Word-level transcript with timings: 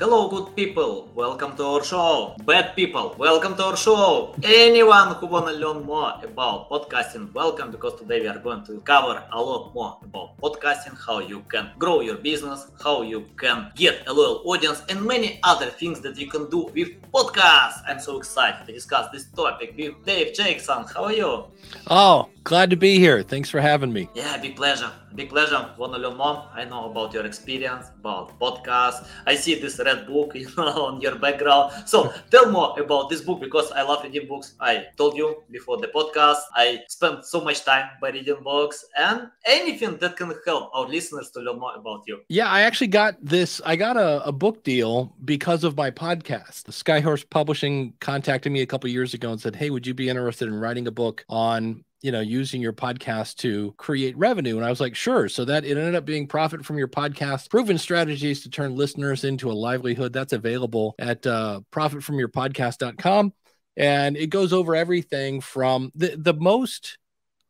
Hello, 0.00 0.30
good 0.30 0.56
people. 0.56 1.10
Welcome 1.14 1.58
to 1.58 1.64
our 1.64 1.84
show. 1.84 2.34
Bad 2.46 2.74
people, 2.74 3.14
welcome 3.18 3.54
to 3.56 3.64
our 3.64 3.76
show. 3.76 4.34
Anyone 4.42 5.14
who 5.16 5.26
wanna 5.26 5.52
learn 5.52 5.84
more 5.84 6.14
about 6.24 6.70
podcasting, 6.70 7.30
welcome 7.34 7.70
because 7.70 8.00
today 8.00 8.22
we 8.22 8.26
are 8.26 8.38
going 8.38 8.64
to 8.64 8.80
cover 8.80 9.22
a 9.30 9.38
lot 9.38 9.74
more 9.74 9.98
about 10.02 10.38
podcasting, 10.38 10.96
how 11.06 11.18
you 11.18 11.44
can 11.50 11.72
grow 11.78 12.00
your 12.00 12.16
business, 12.16 12.68
how 12.82 13.02
you 13.02 13.26
can 13.36 13.70
get 13.76 14.02
a 14.06 14.12
loyal 14.14 14.40
audience, 14.46 14.82
and 14.88 15.04
many 15.04 15.38
other 15.42 15.66
things 15.66 16.00
that 16.00 16.16
you 16.16 16.28
can 16.28 16.48
do 16.48 16.70
with 16.72 16.88
podcasts. 17.12 17.82
I'm 17.86 18.00
so 18.00 18.16
excited 18.16 18.64
to 18.64 18.72
discuss 18.72 19.12
this 19.12 19.26
topic 19.26 19.74
with 19.76 20.02
Dave 20.06 20.32
Jackson. 20.32 20.86
How 20.94 21.04
are 21.04 21.12
you? 21.12 21.44
Oh, 21.88 22.30
glad 22.50 22.68
to 22.68 22.74
be 22.74 22.98
here. 22.98 23.22
Thanks 23.22 23.48
for 23.48 23.60
having 23.60 23.92
me. 23.92 24.08
Yeah, 24.12 24.36
big 24.38 24.56
pleasure. 24.56 24.90
Big 25.14 25.28
pleasure. 25.28 25.70
Wanna 25.78 25.98
learn 25.98 26.16
more? 26.16 26.48
I 26.52 26.64
know 26.64 26.90
about 26.90 27.14
your 27.14 27.24
experience, 27.24 27.86
about 28.00 28.40
podcast. 28.40 29.06
I 29.24 29.36
see 29.36 29.54
this 29.54 29.78
red 29.78 30.04
book, 30.08 30.34
you 30.42 30.48
know, 30.56 30.86
on 30.86 31.00
your 31.00 31.14
background. 31.14 31.70
So 31.86 32.12
tell 32.32 32.50
more 32.50 32.74
about 32.80 33.08
this 33.08 33.20
book 33.20 33.40
because 33.40 33.70
I 33.70 33.82
love 33.82 34.02
reading 34.02 34.26
books. 34.26 34.54
I 34.58 34.86
told 34.96 35.16
you 35.16 35.44
before 35.52 35.76
the 35.76 35.86
podcast, 35.94 36.40
I 36.56 36.80
spent 36.88 37.24
so 37.24 37.40
much 37.40 37.64
time 37.64 37.88
by 38.00 38.10
reading 38.10 38.42
books 38.42 38.84
and 38.98 39.28
anything 39.46 39.98
that 39.98 40.16
can 40.16 40.34
help 40.44 40.70
our 40.74 40.88
listeners 40.88 41.30
to 41.34 41.40
learn 41.40 41.60
more 41.60 41.76
about 41.76 42.02
you. 42.08 42.18
Yeah, 42.28 42.48
I 42.48 42.62
actually 42.62 42.88
got 42.88 43.14
this. 43.22 43.60
I 43.64 43.76
got 43.76 43.96
a, 43.96 44.26
a 44.26 44.32
book 44.32 44.64
deal 44.64 45.14
because 45.24 45.62
of 45.62 45.76
my 45.76 45.92
podcast. 45.92 46.64
The 46.64 46.72
Skyhorse 46.72 47.30
Publishing 47.30 47.92
contacted 48.00 48.50
me 48.50 48.60
a 48.60 48.66
couple 48.66 48.90
years 48.90 49.14
ago 49.14 49.30
and 49.30 49.40
said, 49.40 49.54
"Hey, 49.54 49.70
would 49.70 49.86
you 49.86 49.94
be 49.94 50.08
interested 50.08 50.48
in 50.48 50.56
writing 50.58 50.88
a 50.88 50.90
book 50.90 51.24
on 51.28 51.84
you 52.02 52.12
know 52.12 52.20
using 52.20 52.60
your 52.60 52.72
podcast 52.72 53.36
to 53.36 53.74
create 53.76 54.16
revenue 54.16 54.56
and 54.56 54.64
i 54.64 54.70
was 54.70 54.80
like 54.80 54.94
sure 54.94 55.28
so 55.28 55.44
that 55.44 55.64
it 55.64 55.76
ended 55.76 55.94
up 55.94 56.04
being 56.04 56.26
profit 56.26 56.64
from 56.64 56.78
your 56.78 56.88
podcast 56.88 57.50
proven 57.50 57.78
strategies 57.78 58.42
to 58.42 58.50
turn 58.50 58.74
listeners 58.74 59.24
into 59.24 59.50
a 59.50 59.52
livelihood 59.52 60.12
that's 60.12 60.32
available 60.32 60.94
at 60.98 61.26
uh, 61.26 61.60
profitfromyourpodcast.com 61.72 63.32
and 63.76 64.16
it 64.16 64.28
goes 64.28 64.52
over 64.52 64.74
everything 64.74 65.40
from 65.40 65.90
the 65.94 66.16
the 66.16 66.34
most 66.34 66.98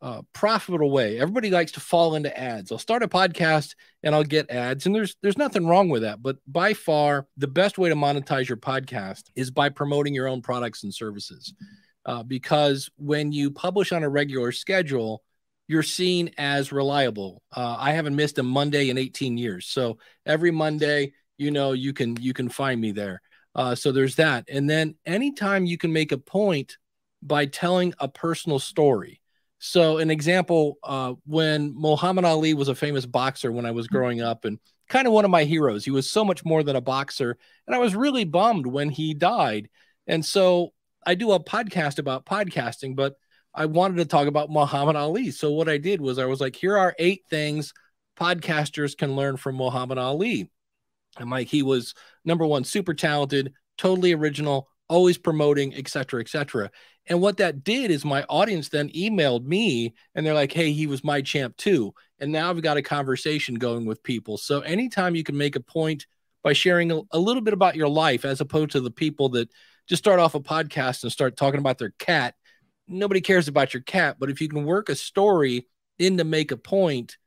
uh, 0.01 0.23
profitable 0.33 0.89
way. 0.89 1.19
Everybody 1.19 1.51
likes 1.51 1.73
to 1.73 1.79
fall 1.79 2.15
into 2.15 2.35
ads. 2.35 2.71
I'll 2.71 2.79
start 2.79 3.03
a 3.03 3.07
podcast 3.07 3.75
and 4.01 4.15
I'll 4.15 4.23
get 4.23 4.49
ads, 4.49 4.85
and 4.85 4.95
there's 4.95 5.15
there's 5.21 5.37
nothing 5.37 5.67
wrong 5.67 5.89
with 5.89 6.01
that. 6.01 6.23
But 6.23 6.37
by 6.47 6.73
far, 6.73 7.27
the 7.37 7.47
best 7.47 7.77
way 7.77 7.89
to 7.89 7.95
monetize 7.95 8.47
your 8.47 8.57
podcast 8.57 9.23
is 9.35 9.51
by 9.51 9.69
promoting 9.69 10.15
your 10.15 10.27
own 10.27 10.41
products 10.41 10.83
and 10.83 10.93
services 10.93 11.53
uh, 12.05 12.23
because 12.23 12.89
when 12.97 13.31
you 13.31 13.51
publish 13.51 13.91
on 13.91 14.03
a 14.03 14.09
regular 14.09 14.51
schedule, 14.51 15.23
you're 15.67 15.83
seen 15.83 16.31
as 16.37 16.71
reliable. 16.71 17.41
Uh, 17.55 17.75
I 17.79 17.91
haven't 17.91 18.15
missed 18.15 18.37
a 18.39 18.43
Monday 18.43 18.89
in 18.89 18.97
18 18.97 19.37
years, 19.37 19.67
so 19.67 19.97
every 20.25 20.51
Monday, 20.51 21.13
you 21.37 21.51
know, 21.51 21.71
you 21.71 21.93
can 21.93 22.17
you 22.19 22.33
can 22.33 22.49
find 22.49 22.79
me 22.79 22.91
there. 22.91 23.21
Uh, 23.53 23.75
so 23.75 23.91
there's 23.91 24.15
that, 24.15 24.45
and 24.49 24.69
then 24.69 24.95
anytime 25.05 25.65
you 25.65 25.77
can 25.77 25.93
make 25.93 26.11
a 26.11 26.17
point 26.17 26.77
by 27.21 27.45
telling 27.45 27.93
a 27.99 28.07
personal 28.07 28.59
story. 28.59 29.21
So 29.59 29.99
an 29.99 30.09
example, 30.09 30.77
uh, 30.83 31.13
when 31.25 31.73
Muhammad 31.75 32.25
Ali 32.25 32.55
was 32.55 32.67
a 32.67 32.73
famous 32.73 33.05
boxer 33.05 33.51
when 33.51 33.65
I 33.65 33.71
was 33.71 33.87
growing 33.87 34.19
up, 34.19 34.43
and 34.43 34.57
kind 34.91 35.07
of 35.07 35.13
one 35.13 35.25
of 35.25 35.31
my 35.31 35.45
heroes. 35.45 35.85
He 35.85 35.91
was 35.91 36.11
so 36.11 36.25
much 36.25 36.43
more 36.43 36.63
than 36.63 36.75
a 36.75 36.81
boxer, 36.81 37.37
and 37.65 37.75
I 37.75 37.79
was 37.79 37.95
really 37.95 38.25
bummed 38.25 38.67
when 38.67 38.89
he 38.89 39.13
died. 39.13 39.69
And 40.05 40.23
so 40.23 40.73
I 41.05 41.15
do 41.15 41.31
a 41.31 41.43
podcast 41.43 41.99
about 41.99 42.25
podcasting, 42.25 42.95
but 42.95 43.15
I 43.53 43.65
wanted 43.65 43.97
to 43.97 44.05
talk 44.05 44.27
about 44.27 44.49
Muhammad 44.49 44.95
Ali. 44.95 45.31
So 45.31 45.51
what 45.51 45.67
I 45.67 45.77
did 45.77 45.99
was 45.99 46.19
I 46.19 46.25
was 46.25 46.39
like, 46.39 46.55
here 46.55 46.77
are 46.77 46.95
eight 46.99 47.23
things 47.29 47.73
podcasters 48.19 48.95
can 48.95 49.15
learn 49.15 49.37
from 49.37 49.55
Muhammad 49.55 49.97
Ali. 49.97 50.51
And 51.17 51.29
like 51.29 51.47
he 51.47 51.63
was 51.63 51.93
number 52.23 52.45
one, 52.45 52.63
super 52.63 52.93
talented, 52.93 53.53
totally 53.77 54.13
original, 54.13 54.69
always 54.87 55.17
promoting, 55.17 55.73
etc., 55.75 56.21
etc. 56.21 56.69
And 57.07 57.19
what 57.19 57.37
that 57.37 57.63
did 57.63 57.91
is 57.91 58.05
my 58.05 58.23
audience 58.29 58.69
then 58.69 58.89
emailed 58.89 59.45
me 59.45 59.95
and 60.13 60.25
they're 60.25 60.33
like, 60.33 60.53
hey, 60.53 60.71
he 60.71 60.87
was 60.87 61.03
my 61.03 61.21
champ 61.21 61.57
too. 61.57 61.93
And 62.19 62.31
now 62.31 62.49
I've 62.49 62.61
got 62.61 62.77
a 62.77 62.81
conversation 62.81 63.55
going 63.55 63.85
with 63.85 64.03
people. 64.03 64.37
So 64.37 64.61
anytime 64.61 65.15
you 65.15 65.23
can 65.23 65.37
make 65.37 65.55
a 65.55 65.61
point 65.61 66.05
by 66.43 66.53
sharing 66.53 66.91
a, 66.91 67.01
a 67.11 67.19
little 67.19 67.41
bit 67.41 67.53
about 67.53 67.75
your 67.75 67.89
life 67.89 68.23
as 68.23 68.41
opposed 68.41 68.71
to 68.71 68.81
the 68.81 68.91
people 68.91 69.29
that 69.29 69.49
just 69.91 70.01
start 70.01 70.21
off 70.21 70.35
a 70.35 70.39
podcast 70.39 71.03
and 71.03 71.11
start 71.11 71.35
talking 71.35 71.59
about 71.59 71.77
their 71.77 71.93
cat. 71.99 72.33
Nobody 72.87 73.19
cares 73.19 73.49
about 73.49 73.73
your 73.73 73.83
cat, 73.83 74.15
but 74.17 74.29
if 74.29 74.39
you 74.39 74.47
can 74.47 74.63
work 74.63 74.87
a 74.87 74.95
story 74.95 75.67
in 75.99 76.17
to 76.17 76.23
make 76.23 76.53
a 76.53 76.57
point, 76.57 77.17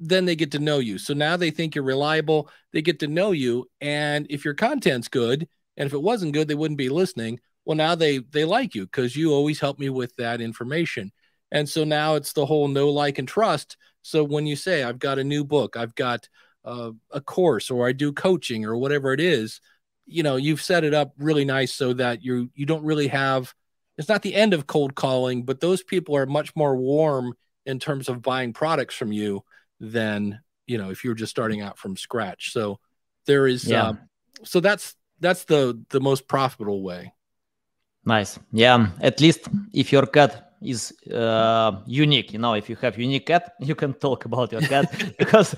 then 0.00 0.26
they 0.26 0.36
get 0.36 0.52
to 0.52 0.58
know 0.58 0.80
you. 0.80 0.98
So 0.98 1.14
now 1.14 1.38
they 1.38 1.50
think 1.50 1.74
you're 1.74 1.82
reliable, 1.82 2.50
they 2.74 2.82
get 2.82 2.98
to 2.98 3.06
know 3.06 3.32
you, 3.32 3.70
and 3.80 4.26
if 4.28 4.44
your 4.44 4.52
content's 4.52 5.08
good, 5.08 5.48
and 5.78 5.86
if 5.86 5.94
it 5.94 6.02
wasn't 6.02 6.34
good, 6.34 6.46
they 6.46 6.54
wouldn't 6.54 6.76
be 6.76 6.90
listening. 6.90 7.40
Well, 7.64 7.78
now 7.78 7.94
they 7.94 8.18
they 8.18 8.44
like 8.44 8.74
you 8.74 8.84
because 8.84 9.16
you 9.16 9.32
always 9.32 9.58
help 9.58 9.78
me 9.78 9.88
with 9.88 10.14
that 10.16 10.42
information. 10.42 11.12
And 11.50 11.66
so 11.66 11.84
now 11.84 12.16
it's 12.16 12.34
the 12.34 12.44
whole 12.44 12.68
no 12.68 12.90
like, 12.90 13.18
and 13.18 13.26
trust. 13.26 13.78
So 14.02 14.24
when 14.24 14.46
you 14.46 14.56
say 14.56 14.82
I've 14.82 14.98
got 14.98 15.18
a 15.18 15.24
new 15.24 15.42
book, 15.42 15.74
I've 15.74 15.94
got 15.94 16.28
uh, 16.66 16.90
a 17.12 17.22
course, 17.22 17.70
or 17.70 17.88
I 17.88 17.92
do 17.92 18.12
coaching, 18.12 18.66
or 18.66 18.76
whatever 18.76 19.14
it 19.14 19.20
is, 19.20 19.62
you 20.10 20.22
know 20.22 20.36
you've 20.36 20.62
set 20.62 20.84
it 20.84 20.94
up 20.94 21.12
really 21.18 21.44
nice 21.44 21.74
so 21.74 21.92
that 21.92 22.22
you 22.22 22.50
you 22.54 22.66
don't 22.66 22.84
really 22.84 23.08
have 23.08 23.54
it's 23.98 24.08
not 24.08 24.22
the 24.22 24.34
end 24.34 24.54
of 24.54 24.66
cold 24.66 24.94
calling 24.94 25.42
but 25.44 25.60
those 25.60 25.82
people 25.82 26.16
are 26.16 26.26
much 26.26 26.54
more 26.56 26.76
warm 26.76 27.34
in 27.66 27.78
terms 27.78 28.08
of 28.08 28.22
buying 28.22 28.52
products 28.52 28.94
from 28.94 29.12
you 29.12 29.44
than 29.80 30.40
you 30.66 30.78
know 30.78 30.90
if 30.90 31.04
you're 31.04 31.14
just 31.14 31.30
starting 31.30 31.60
out 31.60 31.78
from 31.78 31.96
scratch. 31.96 32.52
So 32.52 32.78
there 33.26 33.46
is 33.46 33.64
yeah. 33.64 33.90
Uh, 33.90 33.94
so 34.44 34.60
that's 34.60 34.94
that's 35.20 35.44
the 35.44 35.80
the 35.90 36.00
most 36.00 36.28
profitable 36.28 36.82
way. 36.82 37.12
Nice. 38.04 38.38
Yeah 38.52 38.88
at 39.00 39.20
least 39.20 39.48
if 39.72 39.92
your 39.92 40.06
cut 40.06 40.49
is 40.62 40.92
uh, 41.12 41.80
unique. 41.86 42.32
You 42.32 42.38
know, 42.38 42.54
if 42.54 42.68
you 42.68 42.76
have 42.76 42.98
unique 42.98 43.26
cat, 43.26 43.54
you 43.60 43.74
can 43.74 43.94
talk 43.94 44.24
about 44.24 44.52
your 44.52 44.60
cat 44.60 44.86
because 45.18 45.54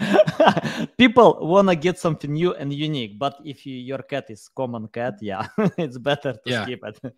people 0.98 1.38
wanna 1.42 1.74
get 1.74 1.98
something 1.98 2.32
new 2.32 2.54
and 2.54 2.72
unique. 2.72 3.18
But 3.18 3.38
if 3.44 3.66
you, 3.66 3.76
your 3.76 3.98
cat 3.98 4.26
is 4.30 4.48
common 4.48 4.88
cat, 4.88 5.14
yeah, 5.20 5.46
it's 5.78 5.98
better 5.98 6.32
to 6.32 6.40
yeah. 6.44 6.64
skip 6.64 6.80
it. 6.84 7.14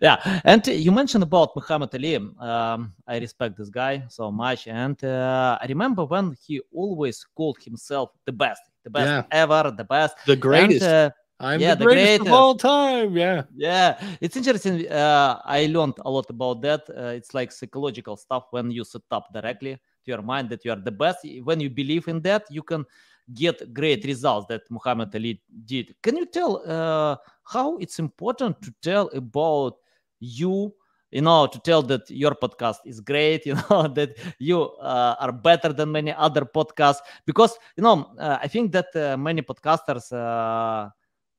yeah, 0.00 0.40
and 0.44 0.66
you 0.66 0.92
mentioned 0.92 1.22
about 1.22 1.54
Muhammad 1.54 1.94
Ali. 1.94 2.16
Um, 2.16 2.92
I 3.06 3.18
respect 3.18 3.56
this 3.56 3.68
guy 3.68 4.04
so 4.08 4.30
much, 4.30 4.66
and 4.66 5.02
uh, 5.04 5.58
I 5.60 5.66
remember 5.66 6.04
when 6.04 6.36
he 6.46 6.60
always 6.74 7.26
called 7.34 7.58
himself 7.62 8.10
the 8.24 8.32
best, 8.32 8.62
the 8.84 8.90
best 8.90 9.06
yeah. 9.08 9.22
ever, 9.30 9.72
the 9.76 9.84
best, 9.84 10.16
the 10.26 10.36
greatest. 10.36 10.82
And, 10.82 11.12
uh, 11.12 11.19
I'm 11.40 11.58
yeah, 11.58 11.74
the, 11.74 11.78
the 11.78 11.84
greatest, 11.86 12.06
greatest, 12.06 12.26
of 12.28 12.32
all 12.34 12.54
time. 12.54 13.16
Yeah. 13.16 13.42
Yeah. 13.56 13.98
It's 14.20 14.36
interesting. 14.36 14.86
Uh, 14.90 15.40
I 15.44 15.66
learned 15.66 15.94
a 16.04 16.10
lot 16.10 16.28
about 16.28 16.60
that. 16.62 16.82
Uh, 16.90 17.16
it's 17.16 17.32
like 17.32 17.50
psychological 17.50 18.16
stuff 18.16 18.44
when 18.50 18.70
you 18.70 18.84
set 18.84 19.02
up 19.10 19.32
directly 19.32 19.74
to 19.74 20.06
your 20.06 20.20
mind 20.20 20.50
that 20.50 20.64
you 20.64 20.70
are 20.70 20.80
the 20.80 20.92
best. 20.92 21.26
When 21.42 21.58
you 21.60 21.70
believe 21.70 22.08
in 22.08 22.20
that, 22.22 22.44
you 22.50 22.62
can 22.62 22.84
get 23.32 23.72
great 23.72 24.04
results 24.04 24.46
that 24.48 24.62
Muhammad 24.70 25.14
Ali 25.14 25.40
did. 25.64 25.94
Can 26.02 26.18
you 26.18 26.26
tell 26.26 26.62
uh, 26.66 27.16
how 27.44 27.78
it's 27.78 27.98
important 27.98 28.60
to 28.60 28.74
tell 28.82 29.08
about 29.14 29.78
you? 30.18 30.74
You 31.10 31.22
know, 31.22 31.46
to 31.46 31.58
tell 31.58 31.82
that 31.84 32.08
your 32.08 32.36
podcast 32.36 32.76
is 32.84 33.00
great, 33.00 33.44
you 33.46 33.54
know, 33.54 33.88
that 33.88 34.16
you 34.38 34.62
uh, 34.62 35.16
are 35.18 35.32
better 35.32 35.72
than 35.72 35.90
many 35.90 36.12
other 36.12 36.42
podcasts. 36.42 37.00
Because, 37.24 37.56
you 37.76 37.82
know, 37.82 38.12
uh, 38.18 38.38
I 38.40 38.46
think 38.46 38.72
that 38.72 38.94
uh, 38.94 39.16
many 39.16 39.42
podcasters 39.42 40.12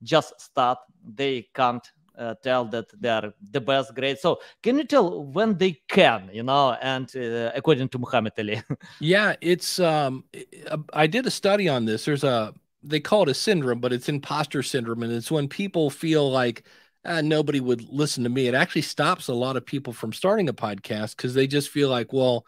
just 0.03 0.39
start. 0.39 0.79
They 1.03 1.47
can't 1.53 1.85
uh, 2.17 2.35
tell 2.43 2.65
that 2.65 2.85
they 2.99 3.09
are 3.09 3.33
the 3.51 3.61
best 3.61 3.95
grade. 3.95 4.19
So 4.19 4.39
can 4.61 4.77
you 4.77 4.83
tell 4.83 5.23
when 5.23 5.57
they 5.57 5.81
can 5.87 6.29
you 6.31 6.43
know 6.43 6.73
and 6.81 7.13
uh, 7.15 7.51
according 7.55 7.89
to 7.89 7.99
muhammad 7.99 8.33
ali? 8.37 8.61
Yeah 8.99 9.35
it's 9.41 9.79
um 9.79 10.23
i 10.93 11.07
did 11.07 11.25
a 11.25 11.31
study 11.31 11.67
on 11.69 11.85
this. 11.85 12.05
There's 12.05 12.23
a 12.23 12.53
they 12.83 12.99
call 12.99 13.23
it 13.23 13.29
a 13.29 13.33
syndrome 13.33 13.79
but 13.79 13.93
it's 13.93 14.09
imposter 14.09 14.63
syndrome. 14.63 15.03
And 15.03 15.11
it's 15.13 15.31
when 15.31 15.47
people 15.47 15.89
feel 15.89 16.29
like 16.29 16.63
ah, 17.05 17.21
nobody 17.21 17.59
would 17.59 17.87
listen 17.89 18.23
to 18.23 18.29
me. 18.29 18.47
It 18.47 18.53
actually 18.55 18.83
stops 18.83 19.27
a 19.27 19.33
lot 19.33 19.57
of 19.57 19.65
people 19.65 19.93
from 19.93 20.13
starting 20.13 20.49
a 20.49 20.53
podcast 20.53 21.15
because 21.15 21.33
they 21.33 21.47
just 21.47 21.69
feel 21.69 21.89
like 21.89 22.13
well 22.13 22.45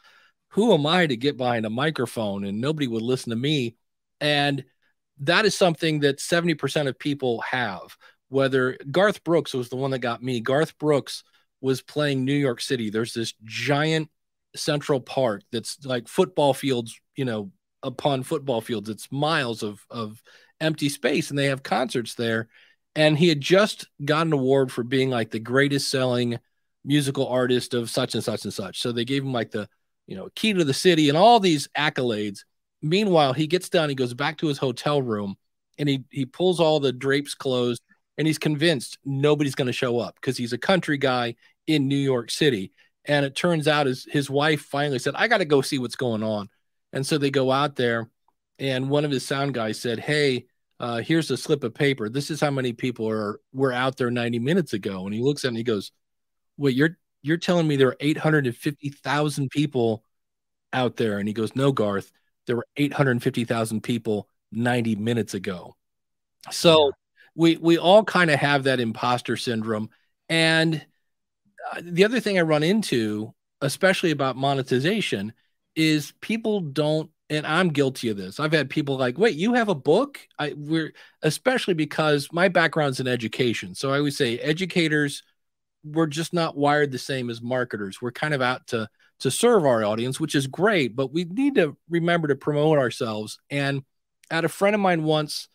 who 0.50 0.74
am 0.74 0.86
i 0.86 1.08
to 1.08 1.18
get 1.18 1.36
behind 1.38 1.66
a 1.66 1.70
microphone 1.70 2.44
and 2.44 2.62
nobody 2.62 2.88
would 2.88 3.02
listen 3.02 3.32
to 3.32 3.36
me? 3.36 3.76
And 4.22 4.64
that 5.22 5.46
is 5.46 5.56
something 5.56 6.00
that 6.02 6.20
70% 6.20 6.88
of 6.88 6.98
people 7.00 7.42
have. 7.42 7.98
Whether 8.30 8.78
Garth 8.90 9.24
Brooks 9.24 9.54
was 9.54 9.70
the 9.70 9.76
one 9.76 9.92
that 9.92 10.00
got 10.00 10.24
me, 10.24 10.40
Garth 10.40 10.78
Brooks 10.80 11.24
was 11.62 11.82
playing 11.82 12.26
New 12.26 12.34
York 12.34 12.62
City. 12.62 12.90
There's 12.90 13.14
this 13.14 13.34
giant 13.44 14.10
Central 14.56 15.00
Park 15.00 15.44
that's 15.52 15.86
like 15.86 16.08
football 16.08 16.54
fields, 16.54 17.00
you 17.16 17.26
know, 17.26 17.52
upon 17.84 18.24
football 18.24 18.62
fields. 18.62 18.90
It's 18.90 19.12
miles 19.12 19.64
of, 19.64 19.86
of 19.90 20.22
empty 20.60 20.90
space, 20.90 21.30
and 21.30 21.38
they 21.38 21.46
have 21.48 21.64
concerts 21.64 22.16
there. 22.16 22.48
and 22.96 23.18
he 23.18 23.28
had 23.30 23.42
just 23.42 23.88
got 24.04 24.28
an 24.28 24.34
award 24.34 24.72
for 24.72 24.84
being 24.84 25.10
like 25.10 25.32
the 25.32 25.40
greatest 25.40 25.90
selling 25.90 26.40
musical 26.86 27.28
artist 27.28 27.74
of 27.74 27.90
such 27.90 28.14
and 28.14 28.24
such 28.24 28.44
and 28.44 28.54
such. 28.54 28.80
So 28.82 28.92
they 28.92 29.06
gave 29.06 29.24
him 29.24 29.34
like 29.34 29.52
the, 29.52 29.68
you 30.08 30.16
know, 30.16 30.30
key 30.36 30.54
to 30.54 30.64
the 30.64 30.74
city 30.74 31.10
and 31.10 31.18
all 31.18 31.40
these 31.40 31.68
accolades. 31.78 32.40
Meanwhile, 32.84 33.34
he 33.34 33.48
gets 33.48 33.70
down, 33.70 33.90
he 33.90 33.96
goes 33.96 34.14
back 34.14 34.38
to 34.40 34.48
his 34.48 34.58
hotel 34.58 35.02
room 35.02 35.38
and 35.80 35.90
he 35.90 36.04
he 36.12 36.26
pulls 36.26 36.60
all 36.60 36.80
the 36.80 36.92
drapes 36.92 37.34
closed 37.34 37.82
and 38.18 38.28
he's 38.28 38.38
convinced 38.38 38.98
nobody's 39.06 39.56
going 39.56 39.68
to 39.68 39.74
show 39.74 40.00
up 40.00 40.16
because 40.16 40.38
he's 40.38 40.54
a 40.54 40.58
country 40.58 40.98
guy 40.98 41.36
in 41.66 41.88
New 41.88 41.96
York 41.96 42.30
City. 42.30 42.72
And 43.06 43.26
it 43.26 43.36
turns 43.36 43.68
out 43.68 43.88
his 43.88 44.06
his 44.06 44.30
wife 44.30 44.62
finally 44.62 45.00
said, 45.00 45.16
"I 45.16 45.28
got 45.28 45.40
to 45.40 45.46
go 45.46 45.62
see 45.62 45.80
what's 45.80 45.96
going 45.96 46.24
on." 46.24 46.50
And 46.94 47.06
so 47.06 47.18
they 47.18 47.32
go 47.32 47.52
out 47.52 47.76
there, 47.76 48.10
and 48.60 48.90
one 48.90 49.06
of 49.06 49.12
his 49.12 49.26
sound 49.26 49.54
guys 49.54 49.80
said, 49.80 50.00
"Hey, 50.00 50.46
uh, 50.80 50.98
here's 50.98 51.32
a 51.32 51.38
slip 51.38 51.64
of 51.64 51.74
paper. 51.74 52.10
This 52.10 52.30
is 52.32 52.40
how 52.42 52.52
many 52.52 52.74
people 52.74 53.10
are 53.10 53.40
were 53.54 53.74
out 53.74 53.98
there 53.98 54.12
90 54.12 54.40
minutes 54.40 54.74
ago." 54.74 55.06
And 55.06 55.14
he 55.14 55.22
looks 55.22 55.44
at 55.44 55.48
it 55.48 55.50
and 55.50 55.58
he 55.58 55.64
goes, 55.64 55.92
"Wait, 56.58 56.76
you're 56.76 56.98
you're 57.24 57.38
telling 57.38 57.68
me 57.68 57.76
there 57.78 57.90
are 57.90 57.98
850,000 58.00 59.50
people 59.50 60.04
out 60.74 60.98
there?" 60.98 61.20
And 61.20 61.28
he 61.28 61.34
goes, 61.34 61.56
"No, 61.56 61.72
Garth, 61.74 62.12
there 62.48 62.56
were 62.56 62.68
850,000 62.78 63.82
people 63.82 64.28
90 64.52 64.96
minutes 64.96 65.34
ago." 65.34 65.76
So 66.52 66.86
yeah. 66.86 66.92
we 67.36 67.58
we 67.58 67.78
all 67.78 68.04
kind 68.04 68.32
of 68.32 68.40
have 68.40 68.64
that 68.64 68.80
imposter 68.80 69.38
syndrome, 69.38 69.90
and 70.30 70.86
uh, 71.72 71.82
the 71.84 72.04
other 72.04 72.20
thing 72.20 72.38
I 72.38 72.42
run 72.42 72.64
into, 72.64 73.34
especially 73.62 74.12
about 74.12 74.36
monetization, 74.36 75.34
is 75.76 76.14
people 76.22 76.62
don't 76.62 77.10
and 77.30 77.48
I'm 77.48 77.70
guilty 77.70 78.10
of 78.10 78.18
this. 78.18 78.40
I've 78.40 78.52
had 78.52 78.70
people 78.70 78.98
like, 78.98 79.18
"Wait, 79.18 79.36
you 79.36 79.54
have 79.54 79.70
a 79.70 79.76
book?" 79.76 80.20
I 80.38 80.54
we're 80.56 80.94
especially 81.22 81.74
because 81.74 82.30
my 82.32 82.48
background's 82.50 83.00
in 83.00 83.08
education. 83.08 83.76
So 83.76 83.92
I 83.92 83.98
always 83.98 84.18
say 84.18 84.38
educators 84.40 85.24
we're 85.84 86.08
just 86.08 86.34
not 86.34 86.58
wired 86.58 86.92
the 86.92 86.98
same 86.98 87.30
as 87.30 87.42
marketers. 87.42 88.02
We're 88.02 88.12
kind 88.12 88.34
of 88.34 88.42
out 88.42 88.68
to 88.68 88.88
to 89.20 89.32
serve 89.32 89.66
our 89.66 89.84
audience, 89.84 90.20
which 90.20 90.36
is 90.36 90.48
great, 90.48 90.96
but 90.96 91.14
we 91.14 91.24
need 91.24 91.56
to 91.56 91.78
remember 91.90 92.28
to 92.28 92.36
promote 92.36 92.78
ourselves. 92.78 93.40
And 93.50 93.84
I 94.30 94.36
had 94.36 94.46
a 94.46 94.50
friend 94.50 94.76
of 94.76 94.82
mine 94.82 95.04
once 95.04 95.48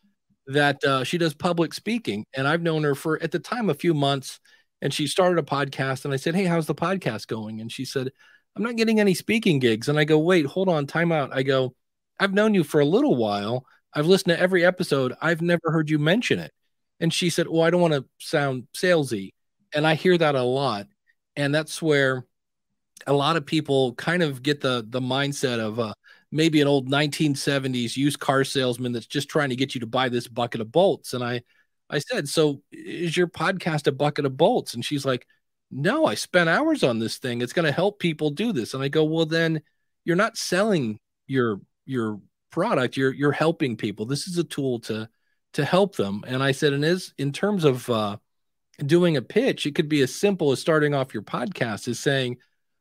that 0.46 0.82
uh, 0.82 1.04
she 1.04 1.18
does 1.18 1.34
public 1.34 1.74
speaking, 1.74 2.24
and 2.34 2.48
I've 2.48 2.62
known 2.62 2.82
her 2.84 2.94
for 2.94 3.22
at 3.22 3.30
the 3.30 3.38
time 3.38 3.68
a 3.68 3.74
few 3.74 3.92
months, 3.92 4.40
and 4.80 4.92
she 4.92 5.06
started 5.06 5.38
a 5.38 5.42
podcast. 5.42 6.04
And 6.04 6.14
I 6.14 6.16
said, 6.16 6.34
"Hey, 6.34 6.44
how's 6.44 6.66
the 6.66 6.74
podcast 6.74 7.26
going?" 7.26 7.60
And 7.60 7.70
she 7.70 7.84
said, 7.84 8.10
"I'm 8.56 8.62
not 8.62 8.76
getting 8.76 8.98
any 9.00 9.14
speaking 9.14 9.58
gigs." 9.58 9.88
And 9.88 9.98
I 9.98 10.04
go, 10.04 10.18
"Wait, 10.18 10.46
hold 10.46 10.68
on, 10.68 10.86
time 10.86 11.12
out." 11.12 11.34
I 11.34 11.42
go, 11.42 11.74
"I've 12.18 12.32
known 12.32 12.54
you 12.54 12.64
for 12.64 12.80
a 12.80 12.86
little 12.86 13.16
while. 13.16 13.66
I've 13.94 14.06
listened 14.06 14.36
to 14.36 14.40
every 14.40 14.64
episode. 14.64 15.14
I've 15.20 15.42
never 15.42 15.70
heard 15.70 15.90
you 15.90 15.98
mention 15.98 16.38
it." 16.38 16.52
And 17.00 17.12
she 17.12 17.30
said, 17.30 17.48
"Well, 17.48 17.62
I 17.62 17.70
don't 17.70 17.82
want 17.82 17.94
to 17.94 18.06
sound 18.18 18.68
salesy." 18.74 19.32
And 19.74 19.86
I 19.86 19.94
hear 19.96 20.16
that 20.16 20.34
a 20.34 20.42
lot, 20.42 20.86
and 21.36 21.54
that's 21.54 21.82
where 21.82 22.24
a 23.06 23.12
lot 23.12 23.36
of 23.36 23.46
people 23.46 23.94
kind 23.94 24.22
of 24.22 24.42
get 24.42 24.60
the 24.60 24.84
the 24.88 25.00
mindset 25.00 25.58
of 25.58 25.78
uh, 25.78 25.94
maybe 26.30 26.60
an 26.60 26.68
old 26.68 26.88
1970s 26.90 27.96
used 27.96 28.18
car 28.18 28.44
salesman 28.44 28.92
that's 28.92 29.06
just 29.06 29.28
trying 29.28 29.50
to 29.50 29.56
get 29.56 29.74
you 29.74 29.80
to 29.80 29.86
buy 29.86 30.08
this 30.08 30.28
bucket 30.28 30.60
of 30.60 30.72
bolts. 30.72 31.14
And 31.14 31.24
I 31.24 31.42
I 31.90 31.98
said, 31.98 32.28
So 32.28 32.62
is 32.70 33.16
your 33.16 33.28
podcast 33.28 33.86
a 33.86 33.92
bucket 33.92 34.26
of 34.26 34.36
bolts? 34.36 34.74
And 34.74 34.84
she's 34.84 35.04
like, 35.06 35.26
No, 35.70 36.06
I 36.06 36.14
spent 36.14 36.48
hours 36.48 36.82
on 36.82 36.98
this 36.98 37.18
thing. 37.18 37.40
It's 37.40 37.52
going 37.52 37.66
to 37.66 37.72
help 37.72 37.98
people 37.98 38.30
do 38.30 38.52
this. 38.52 38.74
And 38.74 38.82
I 38.82 38.88
go, 38.88 39.04
Well, 39.04 39.26
then 39.26 39.62
you're 40.04 40.16
not 40.16 40.36
selling 40.36 40.98
your 41.26 41.60
your 41.86 42.20
product. 42.50 42.96
You're 42.96 43.12
you're 43.12 43.32
helping 43.32 43.76
people. 43.76 44.06
This 44.06 44.26
is 44.28 44.38
a 44.38 44.44
tool 44.44 44.80
to 44.80 45.08
to 45.54 45.64
help 45.64 45.96
them. 45.96 46.24
And 46.26 46.42
I 46.42 46.52
said, 46.52 46.72
and 46.72 46.84
is 46.84 47.14
in 47.18 47.32
terms 47.32 47.64
of 47.64 47.88
uh, 47.88 48.18
doing 48.84 49.16
a 49.16 49.22
pitch, 49.22 49.66
it 49.66 49.74
could 49.74 49.88
be 49.88 50.02
as 50.02 50.14
simple 50.14 50.52
as 50.52 50.60
starting 50.60 50.94
off 50.94 51.14
your 51.14 51.22
podcast 51.22 51.88
is 51.88 51.98
saying, 51.98 52.36